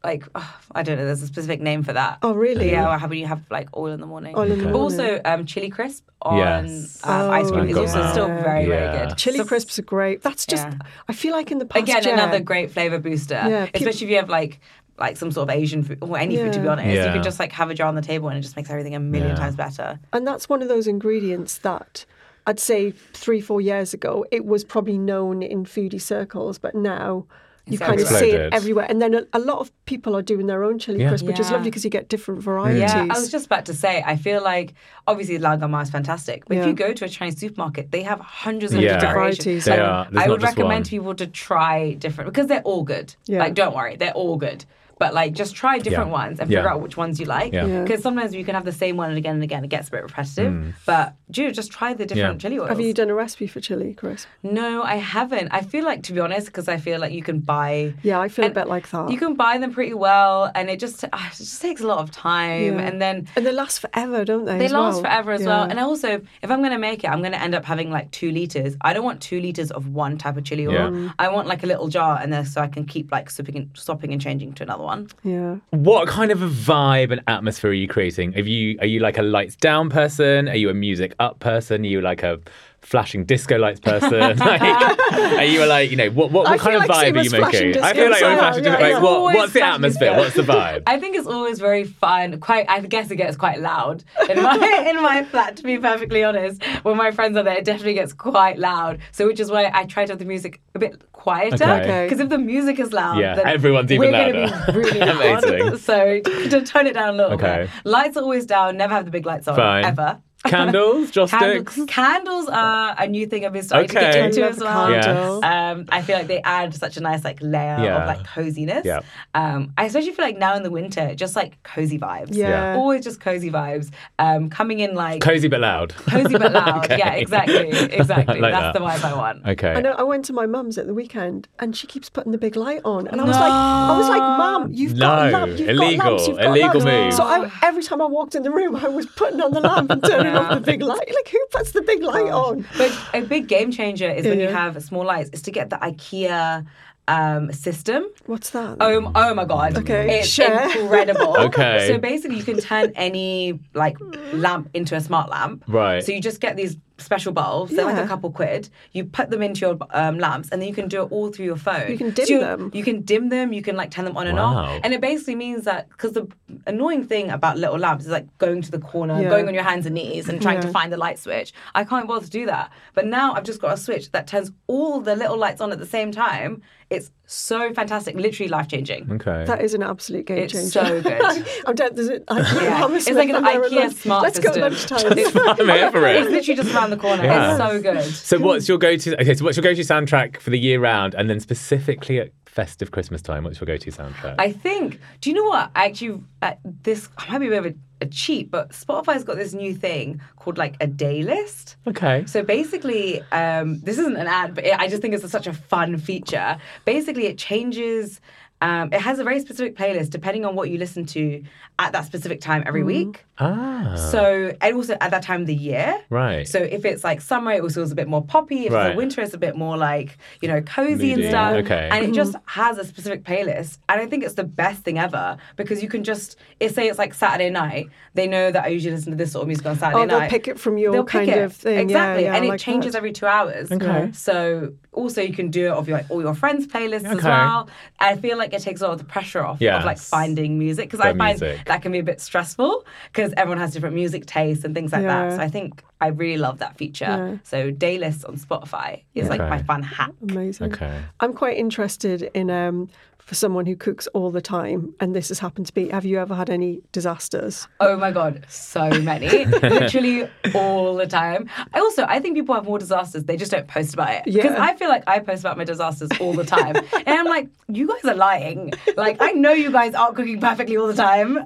Like 0.03 0.27
oh, 0.35 0.59
I 0.73 0.83
don't 0.83 0.97
know. 0.97 1.05
There's 1.05 1.21
a 1.21 1.27
specific 1.27 1.61
name 1.61 1.83
for 1.83 1.93
that. 1.93 2.17
Oh, 2.23 2.33
really? 2.33 2.71
Yeah. 2.71 2.89
Or 2.93 2.97
how 2.97 3.07
when 3.07 3.19
you 3.19 3.27
have 3.27 3.41
like 3.51 3.75
oil 3.77 3.93
in 3.93 3.99
the 3.99 4.07
morning. 4.07 4.35
Oil 4.35 4.51
in 4.51 4.57
the 4.59 4.65
But 4.65 4.73
morning. 4.73 4.99
also 4.99 5.21
um, 5.25 5.45
chili 5.45 5.69
crisp 5.69 6.07
on 6.23 6.37
Yes. 6.37 6.99
um, 7.03 7.29
ice 7.29 7.47
Oh, 7.47 7.51
cream 7.51 7.63
I've 7.63 7.69
is 7.69 7.77
also 7.77 8.11
still 8.11 8.27
very 8.27 8.61
Yeah. 8.67 8.67
very 8.93 9.07
good. 9.07 9.17
Chili 9.17 9.37
So- 9.37 9.45
crisps 9.45 9.77
are 9.79 9.83
great. 9.83 10.21
That's 10.23 10.45
just, 10.45 10.67
Yeah. 10.67 10.77
I 11.07 11.13
feel 11.13 11.33
like 11.33 11.51
in 11.51 11.59
the 11.59 11.65
past 11.65 11.83
Again, 11.83 12.03
year, 12.03 12.13
another 12.13 12.39
great 12.39 12.71
flavor 12.71 12.97
booster. 12.99 13.35
Yeah, 13.47 13.65
peop- 13.65 13.75
especially 13.75 14.05
if 14.07 14.11
you 14.11 14.15
have 14.17 14.29
like 14.29 14.59
like 14.97 15.17
some 15.17 15.31
sort 15.31 15.49
of 15.49 15.55
Asian 15.55 15.81
food 15.81 15.97
or 16.01 16.15
any 16.17 16.35
food 16.37 16.53
to 16.53 16.59
be 16.59 16.65
Yeah. 16.65 16.71
honest. 16.73 16.87
You 17.07 17.13
can 17.13 17.23
just 17.23 17.39
like 17.39 17.51
have 17.53 17.69
a 17.71 17.73
jar 17.73 17.87
on 17.87 17.95
the 17.95 18.01
table 18.03 18.27
and 18.29 18.37
it 18.37 18.41
just 18.41 18.55
makes 18.55 18.69
everything 18.69 18.93
a 18.93 18.99
million 18.99 19.31
Yeah. 19.31 19.35
times 19.35 19.55
better. 19.55 19.99
And 20.13 20.27
that's 20.27 20.47
one 20.47 20.61
of 20.61 20.67
those 20.67 20.85
ingredients 20.85 21.57
that 21.59 22.05
I'd 22.45 22.59
say 22.59 22.91
three, 22.91 23.39
four 23.41 23.61
years 23.61 23.93
ago, 23.95 24.25
it 24.31 24.45
was 24.45 24.63
probably 24.63 24.97
known 24.99 25.41
in 25.41 25.63
foodie 25.65 26.01
circles, 26.01 26.57
but 26.59 26.75
now 26.75 27.25
you 27.67 27.73
It's 27.73 27.81
kind 27.83 27.99
of 27.99 28.07
see 28.07 28.31
it 28.31 28.53
everywhere. 28.53 28.85
And 28.89 29.01
then 29.01 29.13
a, 29.13 29.23
a 29.33 29.39
lot 29.39 29.59
of 29.59 29.71
people 29.85 30.15
are 30.15 30.21
doing 30.21 30.47
their 30.47 30.63
own 30.63 30.79
chili 30.79 31.01
Yeah. 31.01 31.09
crisp, 31.09 31.25
which 31.25 31.39
is 31.39 31.51
lovely 31.51 31.69
because 31.69 31.83
you 31.83 31.89
get 31.91 32.09
different 32.09 32.41
varieties. 32.41 32.81
Yeah, 32.81 33.03
I 33.09 33.19
was 33.19 33.29
just 33.31 33.45
about 33.45 33.65
to 33.67 33.73
say, 33.73 34.03
I 34.05 34.15
feel 34.15 34.43
like 34.43 34.73
obviously 35.07 35.37
Lao 35.37 35.55
Gan 35.55 35.71
Ma 35.71 35.81
is 35.81 35.89
fantastic, 35.89 36.45
but 36.47 36.57
if 36.57 36.65
you 36.65 36.73
go 36.73 36.91
to 36.93 37.05
a 37.05 37.09
Chinese 37.09 37.37
supermarket, 37.37 37.91
they 37.91 38.01
have 38.03 38.19
hundreds 38.19 38.73
of 38.73 38.81
Yeah. 38.81 38.93
different 38.95 39.13
Varieties. 39.13 39.65
variations. 39.65 39.65
They 39.65 39.71
Like, 39.71 40.15
are. 40.15 40.25
I 40.25 40.27
would 40.29 40.41
recommend 40.41 40.85
one. 40.85 40.89
people 40.89 41.15
to 41.15 41.27
try 41.27 41.93
different 41.93 42.31
because 42.31 42.47
they're 42.47 42.61
all 42.63 42.83
good. 42.83 43.15
Yeah. 43.25 43.39
Like, 43.39 43.53
don't 43.53 43.75
worry, 43.75 43.95
they're 43.95 44.11
all 44.13 44.37
good. 44.37 44.65
But 45.01 45.13
like, 45.21 45.31
just 45.43 45.55
try 45.55 45.73
different 45.79 46.09
Yeah. 46.11 46.21
ones 46.23 46.35
and 46.39 46.47
Yeah. 46.49 46.57
figure 46.59 46.71
out 46.73 46.79
which 46.85 46.95
ones 47.03 47.19
you 47.19 47.25
like. 47.37 47.51
Yeah. 47.53 47.65
Yeah. 47.65 47.81
Because 47.83 48.01
sometimes 48.07 48.29
you 48.39 48.45
can 48.47 48.53
have 48.59 48.65
the 48.71 48.77
same 48.83 48.95
one 49.01 49.09
and 49.09 49.17
again 49.17 49.35
and 49.39 49.43
again. 49.49 49.63
It 49.67 49.71
gets 49.75 49.87
a 49.87 49.91
bit 49.95 50.03
repetitive. 50.09 50.75
But 50.85 51.05
do 51.37 51.51
just 51.51 51.71
try 51.79 51.89
the 51.93 52.05
different 52.05 52.35
Yeah. 52.35 52.41
chili 52.49 52.59
oils. 52.59 52.69
Have 52.69 52.79
you 52.87 52.93
done 53.01 53.09
a 53.09 53.15
recipe 53.15 53.47
for 53.53 53.59
chili 53.67 53.93
crisp? 54.01 54.27
No, 54.43 54.69
I 54.83 54.97
haven't. 55.15 55.47
I 55.59 55.61
feel 55.61 55.83
like, 55.91 56.03
to 56.07 56.13
be 56.13 56.19
honest, 56.25 56.45
because 56.47 56.67
I 56.75 56.77
feel 56.77 56.99
like 57.03 57.13
you 57.19 57.23
can 57.29 57.39
buy. 57.39 57.93
Yeah, 58.03 58.19
I 58.25 58.27
feel 58.35 58.43
a 58.45 58.49
and 58.49 58.55
bit 58.61 58.67
like 58.75 58.85
that. 58.91 59.09
You 59.13 59.17
can 59.23 59.33
buy 59.45 59.53
them 59.61 59.71
pretty 59.77 59.95
well, 60.07 60.51
and 60.57 60.69
it 60.69 60.79
just 60.85 60.97
ah, 61.13 61.27
it 61.31 61.37
just 61.37 61.59
takes 61.61 61.81
a 61.81 61.87
lot 61.93 61.99
of 62.03 62.11
time, 62.11 62.73
Yeah. 62.75 62.87
and 62.87 62.95
then 63.03 63.15
And 63.35 63.43
they 63.45 63.51
last 63.63 63.79
forever, 63.83 64.19
don't 64.31 64.45
they? 64.45 64.57
they 64.59 64.65
as 64.65 64.73
last 64.73 64.93
well? 64.95 65.03
forever 65.05 65.31
as 65.39 65.43
well. 65.51 65.63
And 65.71 65.79
also, 65.79 66.09
if 66.43 66.49
I'm 66.51 66.59
going 66.65 66.75
to 66.79 66.83
make 66.89 66.99
it, 67.05 67.09
I'm 67.13 67.21
going 67.25 67.31
to 67.39 67.41
end 67.47 67.55
up 67.59 67.65
having 67.73 67.89
like 67.97 68.07
two 68.19 68.31
liters. 68.39 68.75
I 68.81 68.89
don't 68.93 69.05
want 69.09 69.19
two 69.29 69.39
liters 69.47 69.71
of 69.71 69.83
one 70.05 70.13
type 70.23 70.37
of 70.37 70.43
chili 70.43 70.67
oil. 70.67 70.93
Yeah. 70.95 71.09
I 71.17 71.25
want 71.35 71.45
like 71.47 71.63
a 71.63 71.67
little 71.73 71.87
jar, 71.97 72.19
and 72.21 72.31
then 72.33 72.45
so 72.45 72.61
I 72.61 72.67
can 72.75 72.83
keep 72.93 73.11
like 73.11 73.25
swapping 73.35 73.55
and, 73.61 73.69
swapping 73.85 74.11
and 74.13 74.21
changing 74.21 74.53
to 74.57 74.63
another 74.63 74.83
one. 74.83 74.90
Yeah. 75.23 75.57
What 75.71 76.07
kind 76.07 76.31
of 76.31 76.41
a 76.41 76.47
vibe 76.47 77.11
and 77.11 77.21
atmosphere 77.27 77.71
are 77.71 77.73
you 77.73 77.87
creating? 77.87 78.35
Are 78.35 78.41
you 78.41 78.77
are 78.79 78.85
you 78.85 78.99
like 78.99 79.17
a 79.17 79.23
lights 79.23 79.55
down 79.55 79.89
person? 79.89 80.49
Are 80.49 80.55
you 80.55 80.69
a 80.69 80.73
music 80.73 81.13
up 81.19 81.39
person? 81.39 81.83
Are 81.83 81.87
you 81.87 82.01
like 82.01 82.23
a 82.23 82.39
flashing 82.81 83.25
disco 83.25 83.57
lights 83.57 83.79
person? 83.79 84.19
like, 84.37 84.61
are 84.61 85.43
you 85.43 85.63
a, 85.63 85.65
like 85.67 85.91
you 85.91 85.97
know 85.97 86.09
what 86.09 86.31
what, 86.31 86.45
what 86.49 86.59
kind 86.59 86.73
feel 86.73 86.81
of 86.83 86.89
like 86.89 87.13
vibe 87.13 87.19
are 87.19 87.23
you 87.23 87.29
making? 87.31 87.83
I 87.83 87.93
feel 87.93 88.09
like 88.09 88.21
you're 88.21 88.29
as 88.31 88.37
flashing 88.39 88.41
well, 88.41 88.53
disco. 88.53 88.69
yeah, 88.69 88.73
Like, 88.79 88.91
yeah. 88.91 88.99
what, 89.01 89.11
Always 89.17 89.35
what's 89.35 89.53
the 89.53 89.61
atmosphere? 89.61 90.09
disco. 90.09 90.21
What's 90.23 90.35
the 90.35 90.41
vibe? 90.43 90.83
I 90.87 90.99
think 90.99 91.15
it's 91.15 91.27
always 91.27 91.59
very 91.59 91.83
fun. 91.83 92.39
Quite, 92.39 92.65
I 92.69 92.79
guess 92.81 93.11
it 93.11 93.15
gets 93.17 93.37
quite 93.37 93.59
loud 93.59 94.03
in 94.29 94.41
my 94.41 94.85
in 94.89 95.01
my 95.01 95.23
flat. 95.23 95.57
To 95.57 95.63
be 95.63 95.77
perfectly 95.77 96.23
honest, 96.23 96.63
when 96.83 96.97
my 96.97 97.11
friends 97.11 97.37
are 97.37 97.43
there, 97.43 97.57
it 97.57 97.65
definitely 97.65 97.93
gets 97.93 98.13
quite 98.13 98.57
loud. 98.57 98.99
So, 99.11 99.27
which 99.27 99.39
is 99.39 99.51
why 99.51 99.69
I 99.73 99.85
try 99.85 100.05
to 100.05 100.11
have 100.13 100.19
the 100.19 100.25
music 100.25 100.61
a 100.75 100.79
bit 100.79 101.01
quieter. 101.11 101.55
Okay. 101.55 101.81
Okay. 101.81 102.05
Because 102.05 102.19
if 102.19 102.29
the 102.29 102.37
music 102.37 102.79
is 102.79 102.91
loud, 102.93 103.19
Yeah, 103.19 103.35
then 103.35 103.47
everyone's 103.47 103.91
even 103.91 104.11
we're 104.11 104.31
gonna 104.33 104.47
louder. 104.47 104.71
be 104.71 104.77
really 104.79 104.99
loud. 104.99 105.43
Amazing. 105.43 105.77
So 105.77 106.19
to 106.21 106.61
tone 106.65 106.87
it 106.87 106.93
down 106.93 107.09
a 107.09 107.17
little 107.17 107.33
Okay. 107.33 107.69
bit. 107.73 107.85
Lights 107.85 108.17
are 108.17 108.23
always 108.23 108.45
down. 108.45 108.77
Never 108.77 108.93
have 108.93 109.05
the 109.05 109.11
big 109.11 109.25
lights 109.25 109.47
on 109.47 109.55
Fine. 109.55 109.85
ever. 109.85 110.19
Candles, 110.43 111.11
joss 111.11 111.29
Candles, 111.31 111.73
sticks. 111.73 111.93
candles 111.93 112.47
are 112.49 112.95
a 112.97 113.07
new 113.07 113.25
thing 113.27 113.45
I've 113.45 113.53
been 113.53 113.63
starting 113.63 113.89
Okay. 113.95 114.05
to 114.07 114.13
get 114.17 114.25
into 114.25 114.45
as 114.49 114.59
well. 114.59 114.87
candle. 115.01 115.45
Um, 115.45 115.85
I 115.89 116.01
feel 116.01 116.17
like 116.17 116.27
they 116.27 116.41
add 116.41 116.73
such 116.73 116.97
a 116.97 117.01
nice 117.01 117.23
like 117.23 117.37
layer 117.41 117.77
Yeah. 117.83 118.01
of 118.01 118.07
like 118.07 118.25
coziness. 118.25 118.85
Yeah. 118.85 119.01
Um, 119.35 119.73
I 119.77 119.85
especially 119.85 120.11
feel 120.11 120.25
like 120.25 120.37
now 120.37 120.55
in 120.55 120.63
the 120.63 120.71
winter, 120.71 121.13
just 121.15 121.35
like 121.35 121.61
cozy 121.63 121.99
vibes. 121.99 122.29
Yeah. 122.35 122.75
Always 122.75 123.03
just 123.03 123.19
cozy 123.19 123.51
vibes. 123.51 123.91
Um, 124.19 124.49
coming 124.49 124.79
in 124.79 124.95
like 124.95 125.21
Cozy 125.21 125.47
but 125.47 125.59
loud. 125.61 125.93
cozy 125.95 126.37
but 126.37 126.51
loud. 126.51 126.71
Okay. 126.85 126.97
Yeah, 126.97 127.13
exactly, 127.13 127.69
exactly. 127.69 128.39
Like 128.41 128.53
That's 128.53 128.73
that. 128.73 128.73
the 128.73 128.79
vibe 128.79 129.03
I 129.03 129.15
want. 129.15 129.45
Okay. 129.45 129.71
I 129.73 129.81
know. 129.81 129.91
I 129.91 130.03
went 130.03 130.25
to 130.25 130.33
my 130.33 130.45
mum's 130.47 130.77
at 130.77 130.87
the 130.87 130.93
weekend, 130.93 131.47
and 131.59 131.75
she 131.75 131.85
keeps 131.85 132.09
putting 132.09 132.31
the 132.31 132.37
big 132.37 132.55
light 132.55 132.81
on, 132.85 133.07
and 133.07 133.21
I 133.21 133.23
was 133.23 133.35
like, 133.35 133.51
I 133.51 133.97
was 133.97 134.07
like, 134.09 134.21
Mum, 134.21 134.71
you've 134.73 134.97
got 134.97 135.31
No, 135.31 135.37
lamp, 135.39 135.59
you've 135.59 135.69
illegal, 135.69 135.97
got 135.97 136.05
lamps, 136.07 136.27
you've 136.27 136.37
got 136.37 136.45
illegal 136.45 136.81
lamps. 136.81 136.85
move. 136.85 137.13
So 137.13 137.23
I, 137.23 137.51
every 137.61 137.83
time 137.83 138.01
I 138.01 138.05
walked 138.05 138.33
in 138.35 138.43
the 138.43 138.51
room, 138.51 138.75
I 138.75 138.87
was 138.87 139.05
putting 139.05 139.41
on 139.41 139.51
the 139.51 139.59
lamp 139.59 139.91
and 139.91 140.03
turning 140.03 140.30
off 140.35 140.53
the 140.53 140.61
big 140.61 140.81
light. 140.81 140.97
Like, 141.13 141.27
who 141.29 141.39
puts 141.51 141.71
the 141.71 141.81
big 141.81 142.01
light 142.01 142.29
on? 142.29 142.65
But 142.77 142.97
a 143.13 143.21
big 143.21 143.47
game 143.47 143.71
changer 143.71 144.09
is 144.09 144.25
when 144.25 144.39
you 144.39 144.47
have 144.47 144.81
small 144.83 145.05
lights, 145.05 145.29
is 145.31 145.41
to 145.43 145.51
get 145.51 145.69
the 145.69 145.77
IKEA 145.77 146.65
um, 147.07 147.51
system. 147.51 148.05
What's 148.25 148.51
that? 148.51 148.77
Oh, 148.79 149.11
oh 149.15 149.33
my 149.33 149.45
god! 149.45 149.77
Okay, 149.77 150.19
it's 150.19 150.27
share. 150.29 150.65
incredible. 150.79 151.35
Okay. 151.41 151.87
so 151.87 151.97
basically, 151.97 152.37
you 152.37 152.43
can 152.43 152.59
turn 152.59 152.91
any 152.95 153.59
like 153.73 153.97
lamp 154.33 154.69
into 154.73 154.95
a 154.95 155.01
smart 155.01 155.29
lamp. 155.29 155.63
Right. 155.67 156.03
So 156.03 156.11
you 156.11 156.21
just 156.21 156.39
get 156.39 156.55
these 156.55 156.77
special 156.99 157.31
bulbs. 157.33 157.75
They're 157.75 157.83
like 157.83 157.97
a 157.97 158.07
couple 158.07 158.31
quid. 158.31 158.69
You 158.91 159.05
put 159.05 159.31
them 159.31 159.41
into 159.41 159.61
your 159.61 159.77
um, 159.89 160.19
lamps, 160.19 160.49
and 160.51 160.61
then 160.61 160.69
you 160.69 160.75
can 160.75 160.87
do 160.87 161.01
it 161.03 161.11
all 161.11 161.31
through 161.31 161.45
your 161.45 161.55
phone. 161.55 161.89
You 161.89 161.97
can 161.97 162.11
dim 162.11 162.25
So 162.27 162.33
you- 162.33 162.39
them. 162.39 162.71
You 162.73 162.83
can 162.83 163.01
dim 163.01 163.29
them. 163.29 163.53
You 163.53 163.63
can 163.63 163.75
like 163.75 163.89
turn 163.91 164.05
them 164.05 164.15
on 164.15 164.27
and 164.27 164.37
Wow. 164.37 164.55
off. 164.55 164.81
And 164.83 164.93
it 164.93 165.01
basically 165.01 165.35
means 165.35 165.65
that 165.65 165.89
because 165.89 166.11
the 166.13 166.27
annoying 166.67 167.03
thing 167.05 167.31
about 167.31 167.57
little 167.57 167.77
lamps 167.79 168.05
is 168.05 168.11
like 168.11 168.27
going 168.37 168.61
to 168.61 168.71
the 168.71 168.79
corner, 168.79 169.19
Yeah. 169.19 169.29
going 169.29 169.47
on 169.47 169.53
your 169.55 169.63
hands 169.63 169.85
and 169.87 169.95
knees, 169.95 170.29
and 170.29 170.39
trying 170.41 170.61
to 170.61 170.67
find 170.67 170.93
the 170.93 170.97
light 170.97 171.17
switch. 171.17 171.53
I 171.73 171.83
can't 171.83 172.07
bother 172.07 172.25
to 172.25 172.29
do 172.31 172.45
that. 172.45 172.71
But 172.93 173.07
now 173.07 173.33
I've 173.33 173.43
just 173.45 173.59
got 173.59 173.73
a 173.73 173.77
switch 173.77 174.11
that 174.11 174.27
turns 174.27 174.51
all 174.67 174.99
the 175.01 175.15
little 175.15 175.37
lights 175.37 175.59
on 175.59 175.71
at 175.71 175.79
the 175.79 175.85
same 175.87 176.11
time. 176.11 176.61
It's 176.91 177.09
so 177.25 177.73
fantastic, 177.73 178.15
literally 178.15 178.49
life 178.49 178.67
changing. 178.67 179.09
okay. 179.13 179.45
That 179.47 179.61
is 179.61 179.73
an 179.73 179.81
absolute 179.81 180.25
game 180.27 180.39
It's 180.39 180.51
changer. 180.53 180.65
It's 180.65 180.73
so 180.73 181.01
good. 181.01 181.47
I'm 181.65 181.75
dead. 181.75 181.95
There's 181.95 182.09
an 182.09 182.23
IKEA 182.27 182.61
Yeah. 182.61 182.75
Hammersmith 182.77 183.07
It's 183.07 183.15
like 183.17 183.29
an 183.29 183.35
and 183.37 183.45
IKEA 183.45 183.71
lunch. 183.71 183.95
smart 183.95 184.23
Let's 184.23 184.35
system. 184.35 184.53
go 184.55 184.59
lunchtime. 184.67 184.99
I'm 185.07 185.91
for 185.91 186.05
it. 186.07 186.15
It's 186.17 186.29
literally 186.31 186.55
just 186.61 186.75
around 186.75 186.89
the 186.89 186.97
corner. 186.97 187.23
Yeah. 187.23 187.51
It's 187.51 187.57
so 187.57 187.81
good. 187.81 188.03
So 188.13 188.37
what's 188.39 188.67
your 188.67 188.77
go-to? 188.77 189.19
Okay, 189.21 189.33
so 189.35 189.45
what's 189.45 189.55
your 189.55 189.63
go-to 189.63 189.81
soundtrack 189.81 190.41
for 190.41 190.49
the 190.49 190.59
year 190.59 190.79
round, 190.81 191.15
and 191.15 191.29
then 191.29 191.39
specifically 191.39 192.19
at 192.19 192.31
festive 192.45 192.91
Christmas 192.91 193.21
time? 193.21 193.45
What's 193.45 193.61
your 193.61 193.65
go-to 193.67 193.91
soundtrack? 193.91 194.35
I 194.37 194.51
think. 194.51 194.99
Do 195.21 195.29
you 195.29 195.35
know 195.37 195.45
what? 195.45 195.71
I 195.73 195.85
actually, 195.85 196.21
uh, 196.41 196.53
this 196.83 197.07
I 197.17 197.31
might 197.31 197.39
be 197.39 197.47
a 197.47 197.49
bit 197.51 197.59
of 197.59 197.65
a, 197.67 197.75
a 198.01 198.05
cheat, 198.05 198.51
but 198.51 198.71
Spotify's 198.71 199.23
got 199.23 199.37
this 199.37 199.53
new 199.53 199.73
thing 199.73 200.21
called 200.37 200.57
like 200.57 200.75
a 200.81 200.87
day 200.87 201.23
list. 201.23 201.75
okay. 201.87 202.25
So 202.25 202.43
basically, 202.43 203.21
um, 203.31 203.79
this 203.81 203.97
isn't 203.97 204.17
an 204.17 204.27
ad, 204.27 204.55
but 204.55 204.65
it, 204.65 204.77
I 204.79 204.87
just 204.87 205.01
think 205.01 205.13
it's 205.13 205.29
such 205.29 205.47
a 205.47 205.53
fun 205.53 205.97
feature. 205.97 206.57
Basically, 206.85 207.27
it 207.27 207.37
changes. 207.37 208.19
Um, 208.61 208.93
it 208.93 209.01
has 209.01 209.19
a 209.19 209.23
very 209.23 209.39
specific 209.39 209.75
playlist 209.75 210.11
depending 210.11 210.45
on 210.45 210.55
what 210.55 210.69
you 210.69 210.77
listen 210.77 211.05
to 211.07 211.43
at 211.79 211.93
that 211.93 212.05
specific 212.05 212.41
time 212.41 212.63
every 212.67 212.83
week. 212.83 213.25
ah. 213.39 213.95
So, 214.11 214.53
and 214.61 214.75
also 214.75 214.95
at 215.01 215.09
that 215.11 215.23
time 215.23 215.41
of 215.41 215.47
the 215.47 215.55
year. 215.55 215.99
Right. 216.11 216.47
So 216.47 216.59
if 216.59 216.85
it's 216.85 217.03
like 217.03 217.21
summer, 217.21 217.51
it 217.53 217.61
feels 217.71 217.91
a 217.91 217.95
bit 217.95 218.07
more 218.07 218.23
poppy. 218.23 218.67
If 218.67 218.73
Right. 218.73 218.87
it's 218.89 218.93
a 218.93 218.97
winter, 218.97 219.21
it's 219.21 219.33
a 219.33 219.37
bit 219.39 219.55
more 219.55 219.77
like, 219.77 220.17
you 220.41 220.47
know, 220.47 220.61
cozy 220.61 221.13
and 221.13 221.23
stuff. 221.25 221.53
Okay. 221.55 221.89
And 221.91 222.05
it 222.05 222.13
just 222.13 222.35
has 222.45 222.77
a 222.77 222.85
specific 222.85 223.23
playlist. 223.23 223.79
And 223.89 223.99
I 223.99 224.05
think 224.05 224.23
it's 224.23 224.35
the 224.35 224.43
best 224.43 224.83
thing 224.83 224.99
ever 224.99 225.37
because 225.55 225.81
you 225.81 225.89
can 225.89 226.03
just, 226.03 226.37
it, 226.59 226.75
say 226.75 226.87
it's 226.87 226.99
like 226.99 227.13
Saturday 227.15 227.49
night, 227.49 227.89
they 228.13 228.27
know 228.27 228.51
that 228.51 228.63
I 228.65 228.67
usually 228.67 228.93
listen 228.95 229.11
to 229.11 229.17
this 229.17 229.31
sort 229.31 229.41
of 229.41 229.47
music 229.47 229.65
on 229.65 229.77
Saturday 229.79 230.03
Oh, 230.03 230.05
they'll 230.05 230.19
night. 230.19 230.29
pick 230.29 230.47
it 230.47 230.59
from 230.59 230.77
your 230.77 230.91
They'll 230.91 231.03
pick 231.03 231.25
kind 231.27 231.29
it. 231.29 231.41
of 231.43 231.53
thing. 231.55 231.79
Exactly. 231.79 232.25
yeah, 232.25 232.35
and 232.35 232.45
it 232.45 232.49
like 232.49 232.59
changes 232.59 232.91
that. 232.91 232.99
every 232.99 233.11
two 233.11 233.25
hours. 233.25 233.71
Okay. 233.71 234.11
So 234.13 234.73
also 234.91 235.21
you 235.21 235.33
can 235.33 235.49
do 235.49 235.65
it 235.67 235.71
of 235.71 235.87
your, 235.87 235.97
like, 235.97 236.11
all 236.11 236.21
your 236.21 236.35
friends' 236.35 236.67
playlists 236.67 237.05
as 237.05 237.17
Okay. 237.17 237.27
well. 237.27 237.69
I 237.99 238.17
feel 238.17 238.37
like 238.37 238.50
it 238.53 238.61
takes 238.61 238.81
a 238.81 238.85
lot 238.85 238.93
of 238.93 238.99
the 238.99 239.05
pressure 239.05 239.43
off 239.43 239.61
of 239.61 239.85
like 239.85 239.97
finding 239.97 240.57
music 240.59 240.89
because 240.89 240.99
I 240.99 241.13
find 241.13 241.39
music. 241.39 241.65
that 241.65 241.81
can 241.81 241.91
be 241.91 241.99
a 241.99 242.03
bit 242.03 242.19
stressful 242.21 242.85
because 243.11 243.33
everyone 243.37 243.59
has 243.59 243.73
different 243.73 243.95
music 243.95 244.25
tastes 244.25 244.63
and 244.65 244.73
things 244.75 244.91
like 244.91 245.03
Yeah. 245.03 245.29
that. 245.29 245.35
So 245.37 245.41
I 245.41 245.47
think 245.49 245.83
I 245.99 246.07
really 246.07 246.37
love 246.37 246.57
that 246.59 246.77
feature. 246.77 247.05
Yeah. 247.05 247.37
So 247.43 247.69
day 247.71 247.97
lists 247.97 248.23
on 248.23 248.35
Spotify 248.37 249.03
is 249.13 249.29
like 249.29 249.39
my 249.39 249.61
fun 249.61 249.83
hack. 249.83 250.11
Amazing. 250.29 250.73
Okay. 250.73 250.99
I'm 251.19 251.33
quite 251.33 251.57
interested 251.57 252.23
in 252.33 252.49
um, 252.49 252.89
for 253.25 253.35
someone 253.35 253.65
who 253.65 253.75
cooks 253.75 254.07
all 254.07 254.31
the 254.31 254.41
time, 254.41 254.93
and 254.99 255.15
this 255.15 255.29
has 255.29 255.39
happened 255.39 255.67
to 255.67 255.73
be. 255.73 255.89
Have 255.89 256.05
you 256.05 256.19
ever 256.19 256.35
had 256.35 256.49
any 256.49 256.81
disasters? 256.91 257.67
Oh 257.79 257.95
my 257.97 258.11
god, 258.11 258.45
so 258.49 258.89
many, 259.01 259.45
literally 259.45 260.27
all 260.53 260.95
the 260.95 261.07
time. 261.07 261.49
I 261.73 261.79
also 261.79 262.05
I 262.07 262.19
think 262.19 262.35
people 262.35 262.55
have 262.55 262.65
more 262.65 262.79
disasters. 262.79 263.23
They 263.25 263.37
just 263.37 263.51
don't 263.51 263.67
post 263.67 263.93
about 263.93 264.09
it 264.11 264.23
because 264.25 264.51
Yeah. 264.51 264.63
I 264.63 264.75
feel 264.75 264.89
like 264.89 265.03
I 265.07 265.19
post 265.19 265.41
about 265.41 265.57
my 265.57 265.63
disasters 265.63 266.09
all 266.19 266.33
the 266.33 266.43
time, 266.43 266.75
and 266.93 267.07
I'm 267.09 267.25
like, 267.25 267.47
you 267.67 267.87
guys 267.87 268.03
are 268.05 268.15
lying. 268.15 268.73
Like 268.97 269.17
I 269.21 269.31
know 269.31 269.51
you 269.51 269.71
guys 269.71 269.93
aren't 269.95 270.15
cooking 270.15 270.39
perfectly 270.39 270.77
all 270.77 270.87
the 270.87 270.93
time. 270.93 271.45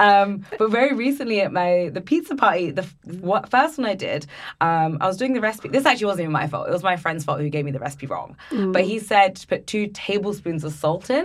Um, 0.00 0.44
but 0.58 0.70
very 0.70 0.94
recently 0.94 1.40
at 1.40 1.52
my 1.52 1.90
the 1.92 2.00
pizza 2.00 2.34
party, 2.36 2.70
the 2.70 2.86
what, 3.20 3.48
first 3.50 3.78
one 3.78 3.86
I 3.86 3.94
did, 3.94 4.26
um, 4.60 4.98
I 5.00 5.06
was 5.06 5.16
doing 5.16 5.32
the 5.32 5.40
recipe. 5.40 5.68
This 5.68 5.86
actually 5.86 6.06
wasn't 6.06 6.22
even 6.22 6.32
my 6.32 6.46
fault. 6.46 6.68
It 6.68 6.72
was 6.72 6.82
my 6.82 6.96
friend's 6.96 7.24
fault 7.24 7.40
who 7.40 7.48
gave 7.48 7.64
me 7.64 7.70
the 7.70 7.78
recipe 7.78 8.06
wrong. 8.06 8.36
But 8.50 8.84
he 8.84 8.98
said 8.98 9.36
to 9.36 9.46
put 9.46 9.66
two 9.66 9.88
tablespoons 9.88 10.64
of 10.64 10.72
salt 10.72 11.10
in. 11.10 11.23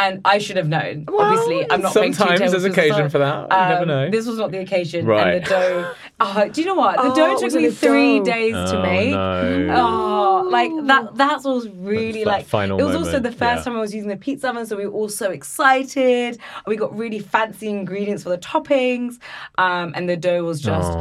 And 0.00 0.20
I 0.24 0.38
should 0.38 0.56
have 0.56 0.68
known. 0.68 1.06
Obviously, 1.08 1.70
I'm 1.70 1.80
not 1.82 1.92
putting 1.92 2.12
two 2.12 2.18
sometimes 2.18 2.50
there's 2.52 2.64
occasion 2.64 3.08
for 3.10 3.18
that. 3.18 3.42
You 3.50 3.56
never 3.56 3.82
Um, 3.82 3.88
know. 3.88 4.10
This 4.10 4.26
was 4.26 4.38
not 4.38 4.50
the 4.52 4.58
occasion. 4.60 5.06
Right. 5.06 5.36
And 5.36 5.44
the 5.44 5.48
dough. 5.50 5.92
Oh, 6.20 6.48
do 6.52 6.60
you 6.60 6.66
know 6.66 6.74
what? 6.74 6.96
The 6.96 7.02
Oh, 7.12 7.14
dough 7.14 7.38
took 7.38 7.52
me 7.54 7.70
three 7.70 8.18
dough. 8.18 8.24
days 8.24 8.52
to 8.54 8.78
Oh, 8.78 8.82
make. 8.82 9.10
no. 9.10 9.74
Oh! 9.76 10.48
Like 10.48 10.70
that. 10.86 11.16
That 11.16 11.42
was 11.44 11.68
really 11.70 12.24
that 12.24 12.30
like. 12.30 12.46
final 12.46 12.78
it 12.80 12.84
was 12.84 12.94
also 12.96 13.18
the 13.18 13.30
first 13.32 13.58
yeah. 13.60 13.64
time 13.64 13.76
I 13.76 13.80
was 13.80 13.94
using 13.94 14.08
the 14.08 14.16
pizza 14.16 14.48
oven, 14.48 14.64
so 14.66 14.76
we 14.76 14.86
were 14.86 14.92
all 14.92 15.08
so 15.08 15.30
excited. 15.30 16.38
We 16.66 16.76
got 16.76 16.96
really 16.96 17.18
fancy 17.18 17.68
ingredients 17.68 18.22
for 18.22 18.30
the 18.30 18.38
toppings, 18.38 19.18
um, 19.58 19.92
and 19.94 20.08
the 20.08 20.16
dough 20.16 20.44
was 20.44 20.60
just 20.60 20.92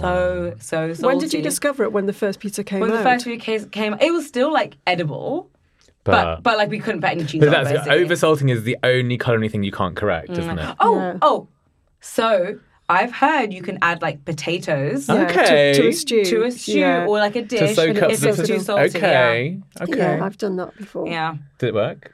so 0.00 0.54
so 0.58 0.92
salty. 0.92 1.06
When 1.06 1.18
did 1.18 1.32
you 1.32 1.42
discover 1.42 1.84
it? 1.84 1.92
When 1.92 2.06
the 2.06 2.12
first 2.12 2.40
pizza 2.40 2.64
came 2.64 2.80
When 2.80 2.90
out? 2.90 2.98
the 2.98 3.02
first 3.02 3.24
few 3.24 3.38
case 3.38 3.64
came, 3.66 3.94
it 4.00 4.12
was 4.12 4.26
still 4.26 4.52
like 4.52 4.76
edible, 4.86 5.48
but 6.04 6.42
but, 6.42 6.58
like 6.58 6.70
we 6.70 6.78
couldn't 6.78 7.00
put 7.00 7.10
any 7.10 7.24
cheese 7.24 7.40
But 7.40 7.48
on. 7.54 7.64
that's 7.64 7.86
basically. 7.86 8.04
oversalting 8.04 8.50
is 8.50 8.64
the 8.64 8.76
only 8.82 9.18
culinary 9.18 9.48
thing 9.48 9.62
you 9.62 9.72
can't 9.72 9.96
correct, 9.96 10.30
mm. 10.30 10.38
isn't 10.38 10.58
it? 10.58 10.76
Oh, 10.80 10.96
Yeah. 10.96 11.18
oh. 11.22 11.48
So 12.00 12.58
I've 12.88 13.12
heard 13.12 13.52
you 13.52 13.62
can 13.62 13.78
add 13.80 14.02
like 14.02 14.24
potatoes 14.24 15.08
Yeah, 15.08 15.26
to- 15.26 15.40
Okay. 15.40 15.72
to, 15.74 15.88
a 15.88 15.92
stew. 15.92 16.24
to 16.24 16.44
a 16.44 16.50
stew 16.50 16.80
Yeah. 16.80 17.06
or 17.06 17.18
like 17.18 17.36
a 17.36 17.42
dish 17.42 17.60
To 17.60 17.74
soak 17.74 18.02
up 18.02 18.10
if 18.10 18.20
the 18.20 18.28
it's 18.30 18.46
too 18.46 18.58
salty. 18.58 18.98
Okay. 18.98 19.60
Okay. 19.80 19.96
Yeah, 19.98 20.24
I've 20.24 20.36
done 20.38 20.56
that 20.56 20.76
before. 20.76 21.06
Yeah. 21.06 21.12
yeah. 21.12 21.38
Did 21.58 21.68
it 21.68 21.74
work? 21.74 22.12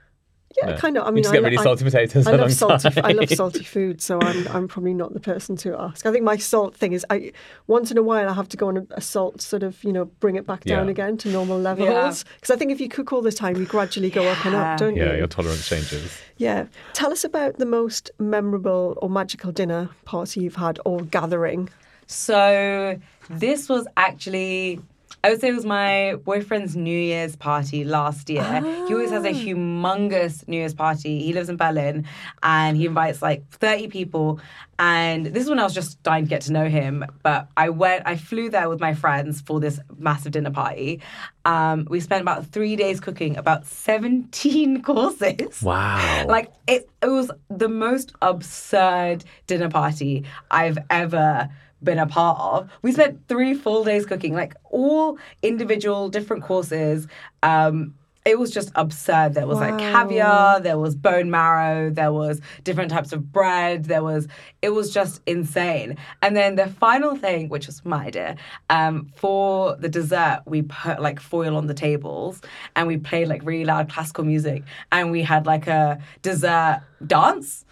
Yeah, 0.56 0.70
No. 0.70 0.76
kind 0.78 0.96
of. 0.96 1.04
I 1.04 1.08
You 1.08 1.14
mean, 1.14 1.24
just 1.24 1.32
I, 1.32 1.36
get 1.36 1.44
really 1.44 1.58
I- 1.58 1.62
salty 1.62 1.84
potatoes 1.84 2.26
I 2.26 2.32
love 2.32 2.52
salty. 2.52 2.88
I 3.02 3.12
love 3.12 3.28
salty 3.28 3.62
food, 3.64 4.00
so 4.00 4.18
I'm 4.20 4.48
I'm 4.48 4.66
probably 4.66 4.94
not 4.94 5.12
the 5.12 5.20
person 5.20 5.56
to 5.56 5.76
ask. 5.78 6.06
I 6.06 6.10
think 6.10 6.24
my 6.24 6.36
salt 6.38 6.74
thing 6.74 6.92
is 6.94 7.04
I 7.10 7.32
once 7.66 7.90
in 7.90 7.98
a 7.98 8.02
while 8.02 8.28
I 8.28 8.32
have 8.32 8.48
to 8.48 8.56
go 8.56 8.68
on 8.68 8.78
a, 8.78 8.86
a 8.92 9.00
salt 9.02 9.42
sort 9.42 9.62
of 9.62 9.84
you 9.84 9.92
know 9.92 10.06
bring 10.06 10.36
it 10.36 10.46
back 10.46 10.64
down 10.64 10.86
Yeah. 10.86 10.90
again 10.92 11.16
to 11.18 11.28
normal 11.30 11.58
levels 11.60 12.24
because 12.36 12.50
I 12.50 12.56
think 12.56 12.72
if 12.72 12.80
you 12.80 12.88
cook 12.88 13.12
all 13.12 13.20
the 13.20 13.30
time 13.30 13.56
you 13.56 13.66
gradually 13.66 14.08
go 14.10 14.26
up 14.26 14.44
and 14.46 14.54
up, 14.54 14.78
don't 14.78 14.96
you? 14.96 15.04
Yeah, 15.04 15.16
your 15.16 15.26
tolerance 15.26 15.68
changes. 15.68 16.18
Yeah. 16.38 16.66
Tell 16.94 17.12
us 17.12 17.24
about 17.24 17.58
the 17.58 17.66
most 17.66 18.10
memorable 18.18 18.96
or 19.02 19.10
magical 19.10 19.52
dinner 19.52 19.90
party 20.06 20.40
you've 20.40 20.56
had 20.56 20.78
or 20.86 21.02
gathering. 21.02 21.68
So 22.06 22.98
this 23.30 23.68
was 23.68 23.86
actually. 23.98 24.80
I 25.24 25.30
would 25.30 25.40
say 25.40 25.48
it 25.48 25.54
was 25.54 25.64
my 25.64 26.16
boyfriend's 26.24 26.76
New 26.76 26.96
Year's 26.96 27.34
party 27.34 27.84
last 27.84 28.30
year. 28.30 28.62
He 28.86 28.94
always 28.94 29.10
has 29.10 29.24
a 29.24 29.32
humongous 29.32 30.46
New 30.46 30.58
Year's 30.58 30.74
party. 30.74 31.20
He 31.20 31.32
lives 31.32 31.48
in 31.48 31.56
Berlin 31.56 32.06
and 32.42 32.76
he 32.76 32.86
invites 32.86 33.20
like 33.20 33.48
30 33.50 33.88
people. 33.88 34.40
And 34.78 35.26
this 35.26 35.42
is 35.42 35.50
when 35.50 35.58
I 35.58 35.64
was 35.64 35.74
just 35.74 36.00
dying 36.04 36.24
to 36.24 36.30
get 36.30 36.42
to 36.42 36.52
know 36.52 36.68
him. 36.68 37.04
But 37.24 37.48
I 37.56 37.68
went, 37.70 38.04
I 38.06 38.16
flew 38.16 38.48
there 38.48 38.68
with 38.68 38.78
my 38.78 38.94
friends 38.94 39.40
for 39.40 39.58
this 39.58 39.80
massive 39.98 40.32
dinner 40.32 40.52
party. 40.52 41.00
Um, 41.44 41.88
we 41.90 41.98
spent 41.98 42.22
about 42.22 42.46
three 42.46 42.76
days 42.76 43.00
cooking 43.00 43.36
about 43.36 43.66
17 43.66 44.82
courses. 44.84 45.62
Wow. 45.62 46.26
Like 46.28 46.52
it, 46.68 46.88
it 47.02 47.08
was 47.08 47.32
the 47.50 47.68
most 47.68 48.12
absurd 48.22 49.24
dinner 49.48 49.68
party 49.68 50.24
I've 50.50 50.78
ever 50.90 51.48
been 51.82 51.98
a 51.98 52.06
part 52.06 52.38
of. 52.40 52.70
We 52.82 52.92
spent 52.92 53.26
three 53.28 53.54
full 53.54 53.84
days 53.84 54.06
cooking, 54.06 54.34
like 54.34 54.54
all 54.64 55.18
individual 55.42 56.08
different 56.08 56.42
courses. 56.42 57.06
Um, 57.42 57.94
it 58.28 58.38
was 58.38 58.50
just 58.50 58.70
absurd. 58.74 59.34
There 59.34 59.46
was 59.46 59.58
like 59.58 59.78
caviar, 59.78 60.60
there 60.60 60.78
was 60.78 60.94
bone 60.94 61.30
marrow, 61.30 61.88
there 61.88 62.12
was 62.12 62.42
different 62.62 62.90
types 62.90 63.12
of 63.12 63.32
bread, 63.32 63.86
there 63.86 64.02
was 64.02 64.28
it 64.60 64.70
was 64.70 64.92
just 64.92 65.22
insane. 65.26 65.96
And 66.20 66.36
then 66.36 66.56
the 66.56 66.66
final 66.66 67.16
thing, 67.16 67.48
which 67.48 67.66
was 67.66 67.82
my 67.86 68.06
idea, 68.06 68.36
um, 68.68 69.10
for 69.16 69.76
the 69.76 69.88
dessert, 69.88 70.42
we 70.44 70.62
put 70.62 71.00
like 71.00 71.20
foil 71.20 71.56
on 71.56 71.68
the 71.68 71.74
tables 71.74 72.42
and 72.76 72.86
we 72.86 72.98
played 72.98 73.28
like 73.28 73.42
really 73.44 73.64
loud 73.64 73.90
classical 73.90 74.24
music 74.24 74.62
and 74.92 75.10
we 75.10 75.22
had 75.22 75.46
like 75.46 75.66
a 75.66 75.98
dessert 76.20 76.82
dance. 77.06 77.64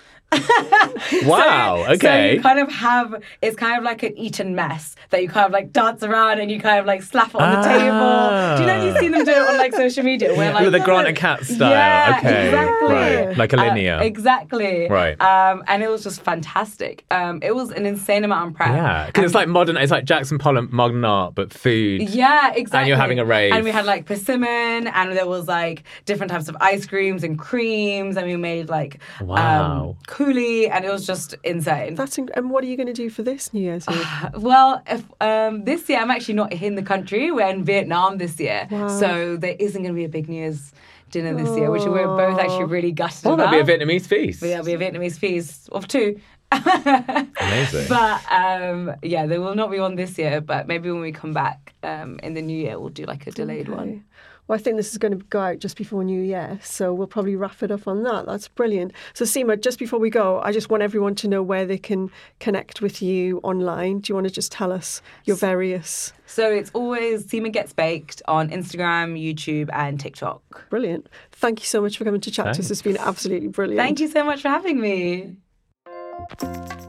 Wow. 1.25 1.85
So 1.87 1.93
okay. 1.93 2.35
you 2.37 2.41
kind 2.43 2.59
of 2.59 2.71
have 2.73 3.23
it's 3.43 3.57
kind 3.57 3.79
of 3.79 3.85
like 3.85 4.03
an 4.03 4.17
Eton 4.19 4.55
mess 4.55 4.97
that 5.11 5.23
you 5.23 5.29
kind 5.29 5.47
of 5.47 5.53
like 5.53 5.73
dance 5.73 6.03
around 6.03 6.41
and 6.41 6.51
you 6.51 6.61
kind 6.61 6.81
of 6.81 6.87
like 6.87 7.03
slap 7.03 7.29
it 7.31 7.37
on 7.41 7.53
the 7.61 7.69
table. 7.69 8.57
Do 8.57 8.63
you 8.63 8.67
know 8.67 8.85
you've 8.85 8.99
seen 8.99 9.13
them 9.13 9.25
do 9.25 9.31
it 9.31 9.39
on 9.49 9.57
like 9.57 9.73
social 9.75 10.03
media 10.03 10.35
where 10.35 10.53
like 10.53 10.65
With 10.65 10.73
the 10.73 10.81
Grant 10.81 11.09
and 11.09 11.17
Cat 11.17 11.45
style. 11.45 11.71
Yeah, 11.71 12.17
okay. 12.19 12.47
exactly. 12.47 12.89
Right. 12.95 13.37
Like 13.37 13.53
a 13.53 13.57
Uh, 13.57 13.63
Alinea. 13.71 14.01
exactly. 14.03 14.89
Right. 14.89 15.21
Um, 15.21 15.63
and 15.67 15.83
it 15.83 15.89
was 15.91 16.03
just 16.03 16.21
fantastic. 16.23 17.05
Um, 17.11 17.41
it 17.43 17.55
was 17.55 17.71
an 17.71 17.87
insane 17.87 18.25
amount 18.25 18.51
of 18.51 18.57
prep. 18.57 18.71
yeah. 18.71 19.07
Because 19.07 19.25
it's 19.25 19.35
like 19.35 19.49
modern, 19.49 19.77
it's 19.77 19.93
like 19.93 20.05
Jackson 20.05 20.39
Pollock 20.39 20.73
modern 20.73 21.05
art, 21.05 21.35
but 21.35 21.53
food. 21.53 22.03
Yeah, 22.11 22.53
exactly. 22.53 22.79
And 22.81 22.89
you're 22.89 22.97
having 22.97 23.19
a 23.19 23.25
rave. 23.25 23.53
And 23.53 23.65
we 23.65 23.71
had 23.71 23.87
like 23.87 24.07
persimmon, 24.07 24.89
and 24.89 25.13
there 25.17 25.27
was 25.27 25.47
like 25.49 25.85
different 26.05 26.31
types 26.33 26.49
of 26.49 26.57
ice 26.61 26.87
creams 26.87 27.23
and 27.25 27.39
creams, 27.39 28.17
and 28.17 28.27
we 28.27 28.37
made 28.37 28.69
like 28.69 28.99
Wow. 29.21 29.91
um, 29.91 29.97
coulis, 30.17 30.69
and 30.73 30.85
it 30.85 30.91
was 30.91 31.07
just 31.07 31.35
insane. 31.45 31.95
That's 31.95 32.17
inc- 32.17 32.31
and 32.37 32.51
what 32.51 32.65
are 32.65 32.67
you 32.67 32.77
going 32.77 32.87
to 32.97 33.01
do 33.05 33.09
for 33.11 33.23
this 33.23 33.53
New 33.55 33.61
Year's 33.69 33.87
Eve? 33.89 34.07
Well, 34.51 34.83
if, 34.87 35.03
um, 35.21 35.65
this 35.65 35.89
year 35.89 35.99
I'm 36.03 36.11
actually 36.11 36.35
not 36.43 36.53
in 36.53 36.75
the 36.75 36.83
country. 36.83 37.31
We're 37.31 37.49
in 37.49 37.65
Vietnam 37.65 38.19
this 38.19 38.39
year, 38.41 38.67
Wow. 38.71 38.89
so 38.89 39.37
there 39.37 39.57
isn't 39.67 39.83
going 39.83 39.95
to 39.95 39.99
be 39.99 40.05
a 40.05 40.09
big 40.19 40.29
New 40.29 40.37
Year's 40.45 40.73
dinner 41.11 41.35
this 41.41 41.57
year, 41.57 41.71
which 41.71 41.85
we're 41.85 42.07
both 42.25 42.39
actually 42.39 42.65
really 42.65 42.93
gutted 42.93 43.27
Oh, 43.27 43.35
about. 43.35 43.51
that'd 43.51 43.67
be 43.67 43.73
a 43.73 43.77
Vietnamese 43.79 44.07
feast. 44.07 44.41
But 44.41 44.47
there'll 44.49 44.65
be 44.65 44.75
a 44.75 44.79
Vietnamese 44.79 45.19
feast 45.19 45.69
of 45.71 45.87
two. 45.87 46.19
Amazing. 46.53 47.87
But 47.89 48.21
um, 48.33 48.95
yeah, 49.03 49.27
they 49.27 49.39
will 49.39 49.55
not 49.55 49.71
be 49.71 49.79
on 49.79 49.95
this 49.97 50.19
year. 50.19 50.41
But 50.41 50.67
maybe 50.69 50.91
when 50.91 51.01
we 51.01 51.13
come 51.13 51.33
back 51.33 51.75
um, 51.83 52.19
in 52.23 52.35
the 52.35 52.43
new 52.43 52.57
year, 52.59 52.79
we'll 52.79 52.89
do 52.91 53.05
like 53.05 53.27
a 53.27 53.31
delayed 53.31 53.69
one. 53.69 54.05
Well, 54.49 54.59
I 54.59 54.63
think 54.63 54.77
this 54.77 54.93
is 54.93 54.99
going 54.99 55.19
to 55.19 55.25
go 55.27 55.41
out 55.41 55.59
just 55.59 55.77
before 55.77 56.05
New 56.05 56.21
Year, 56.21 56.59
so 56.63 56.95
we'll 56.95 57.09
probably 57.09 57.35
wrap 57.35 57.63
it 57.63 57.71
up 57.73 57.89
on 57.89 58.05
that. 58.05 58.27
That's 58.27 58.47
brilliant. 58.47 58.93
So, 59.13 59.25
Seema, 59.25 59.61
just 59.61 59.79
before 59.79 59.99
we 59.99 60.09
go, 60.09 60.41
I 60.41 60.53
just 60.53 60.71
want 60.71 60.83
everyone 60.83 61.17
to 61.17 61.29
know 61.29 61.43
where 61.43 61.67
they 61.67 61.79
can 61.79 62.11
connect 62.39 62.81
with 62.81 63.03
you 63.03 63.39
online. 63.43 64.01
Do 64.01 64.11
you 64.11 64.15
want 64.15 64.29
to 64.29 64.33
just 64.33 64.53
tell 64.53 64.71
us 64.73 65.03
your 65.25 65.37
various? 65.37 66.13
So 66.27 66.51
it's 66.51 66.71
always 66.75 67.27
Seema 67.27 67.53
Gets 67.53 67.73
Baked 67.73 68.23
on 68.29 68.51
Instagram, 68.51 69.21
YouTube, 69.21 69.69
and 69.73 69.99
TikTok. 69.99 70.69
Brilliant. 70.71 71.09
Thank 71.33 71.61
you 71.61 71.67
so 71.67 71.81
much 71.81 71.99
for 71.99 72.05
coming 72.05 72.21
to 72.21 72.31
chat 72.31 72.55
to 72.55 72.61
us. 72.61 72.71
It's 72.71 72.83
been 72.83 72.99
absolutely 72.99 73.49
brilliant. 73.49 73.79
Thank 73.79 74.01
you 74.01 74.09
so 74.09 74.25
much 74.25 74.43
for 74.43 74.49
having 74.49 74.81
me. 74.81 75.37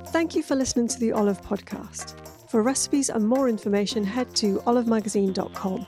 Thank 0.08 0.36
you 0.36 0.43
for 0.43 0.56
listening 0.56 0.88
to 0.89 1.00
the 1.00 1.12
Olive 1.12 1.41
Podcast. 1.41 2.15
For 2.50 2.62
recipes 2.62 3.10
and 3.10 3.28
more 3.28 3.50
information, 3.50 4.04
head 4.04 4.34
to 4.38 4.60
olivemagazine.com. 4.60 5.86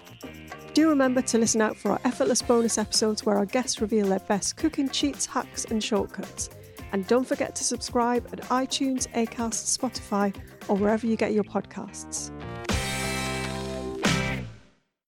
Do 0.73 0.89
remember 0.89 1.21
to 1.23 1.37
listen 1.37 1.61
out 1.61 1.75
for 1.75 1.91
our 1.91 2.01
effortless 2.05 2.41
bonus 2.41 2.77
episodes 2.77 3.25
where 3.25 3.37
our 3.37 3.45
guests 3.45 3.81
reveal 3.81 4.07
their 4.07 4.19
best 4.19 4.55
cooking 4.55 4.87
cheats, 4.89 5.25
hacks, 5.25 5.65
and 5.65 5.83
shortcuts. 5.83 6.49
And 6.91 7.05
don't 7.07 7.27
forget 7.27 7.55
to 7.55 7.63
subscribe 7.63 8.27
at 8.31 8.41
iTunes, 8.49 9.07
Acast, 9.13 9.77
Spotify, 9.77 10.35
or 10.67 10.75
wherever 10.75 11.07
you 11.07 11.15
get 11.15 11.33
your 11.33 11.43
podcasts. 11.43 12.31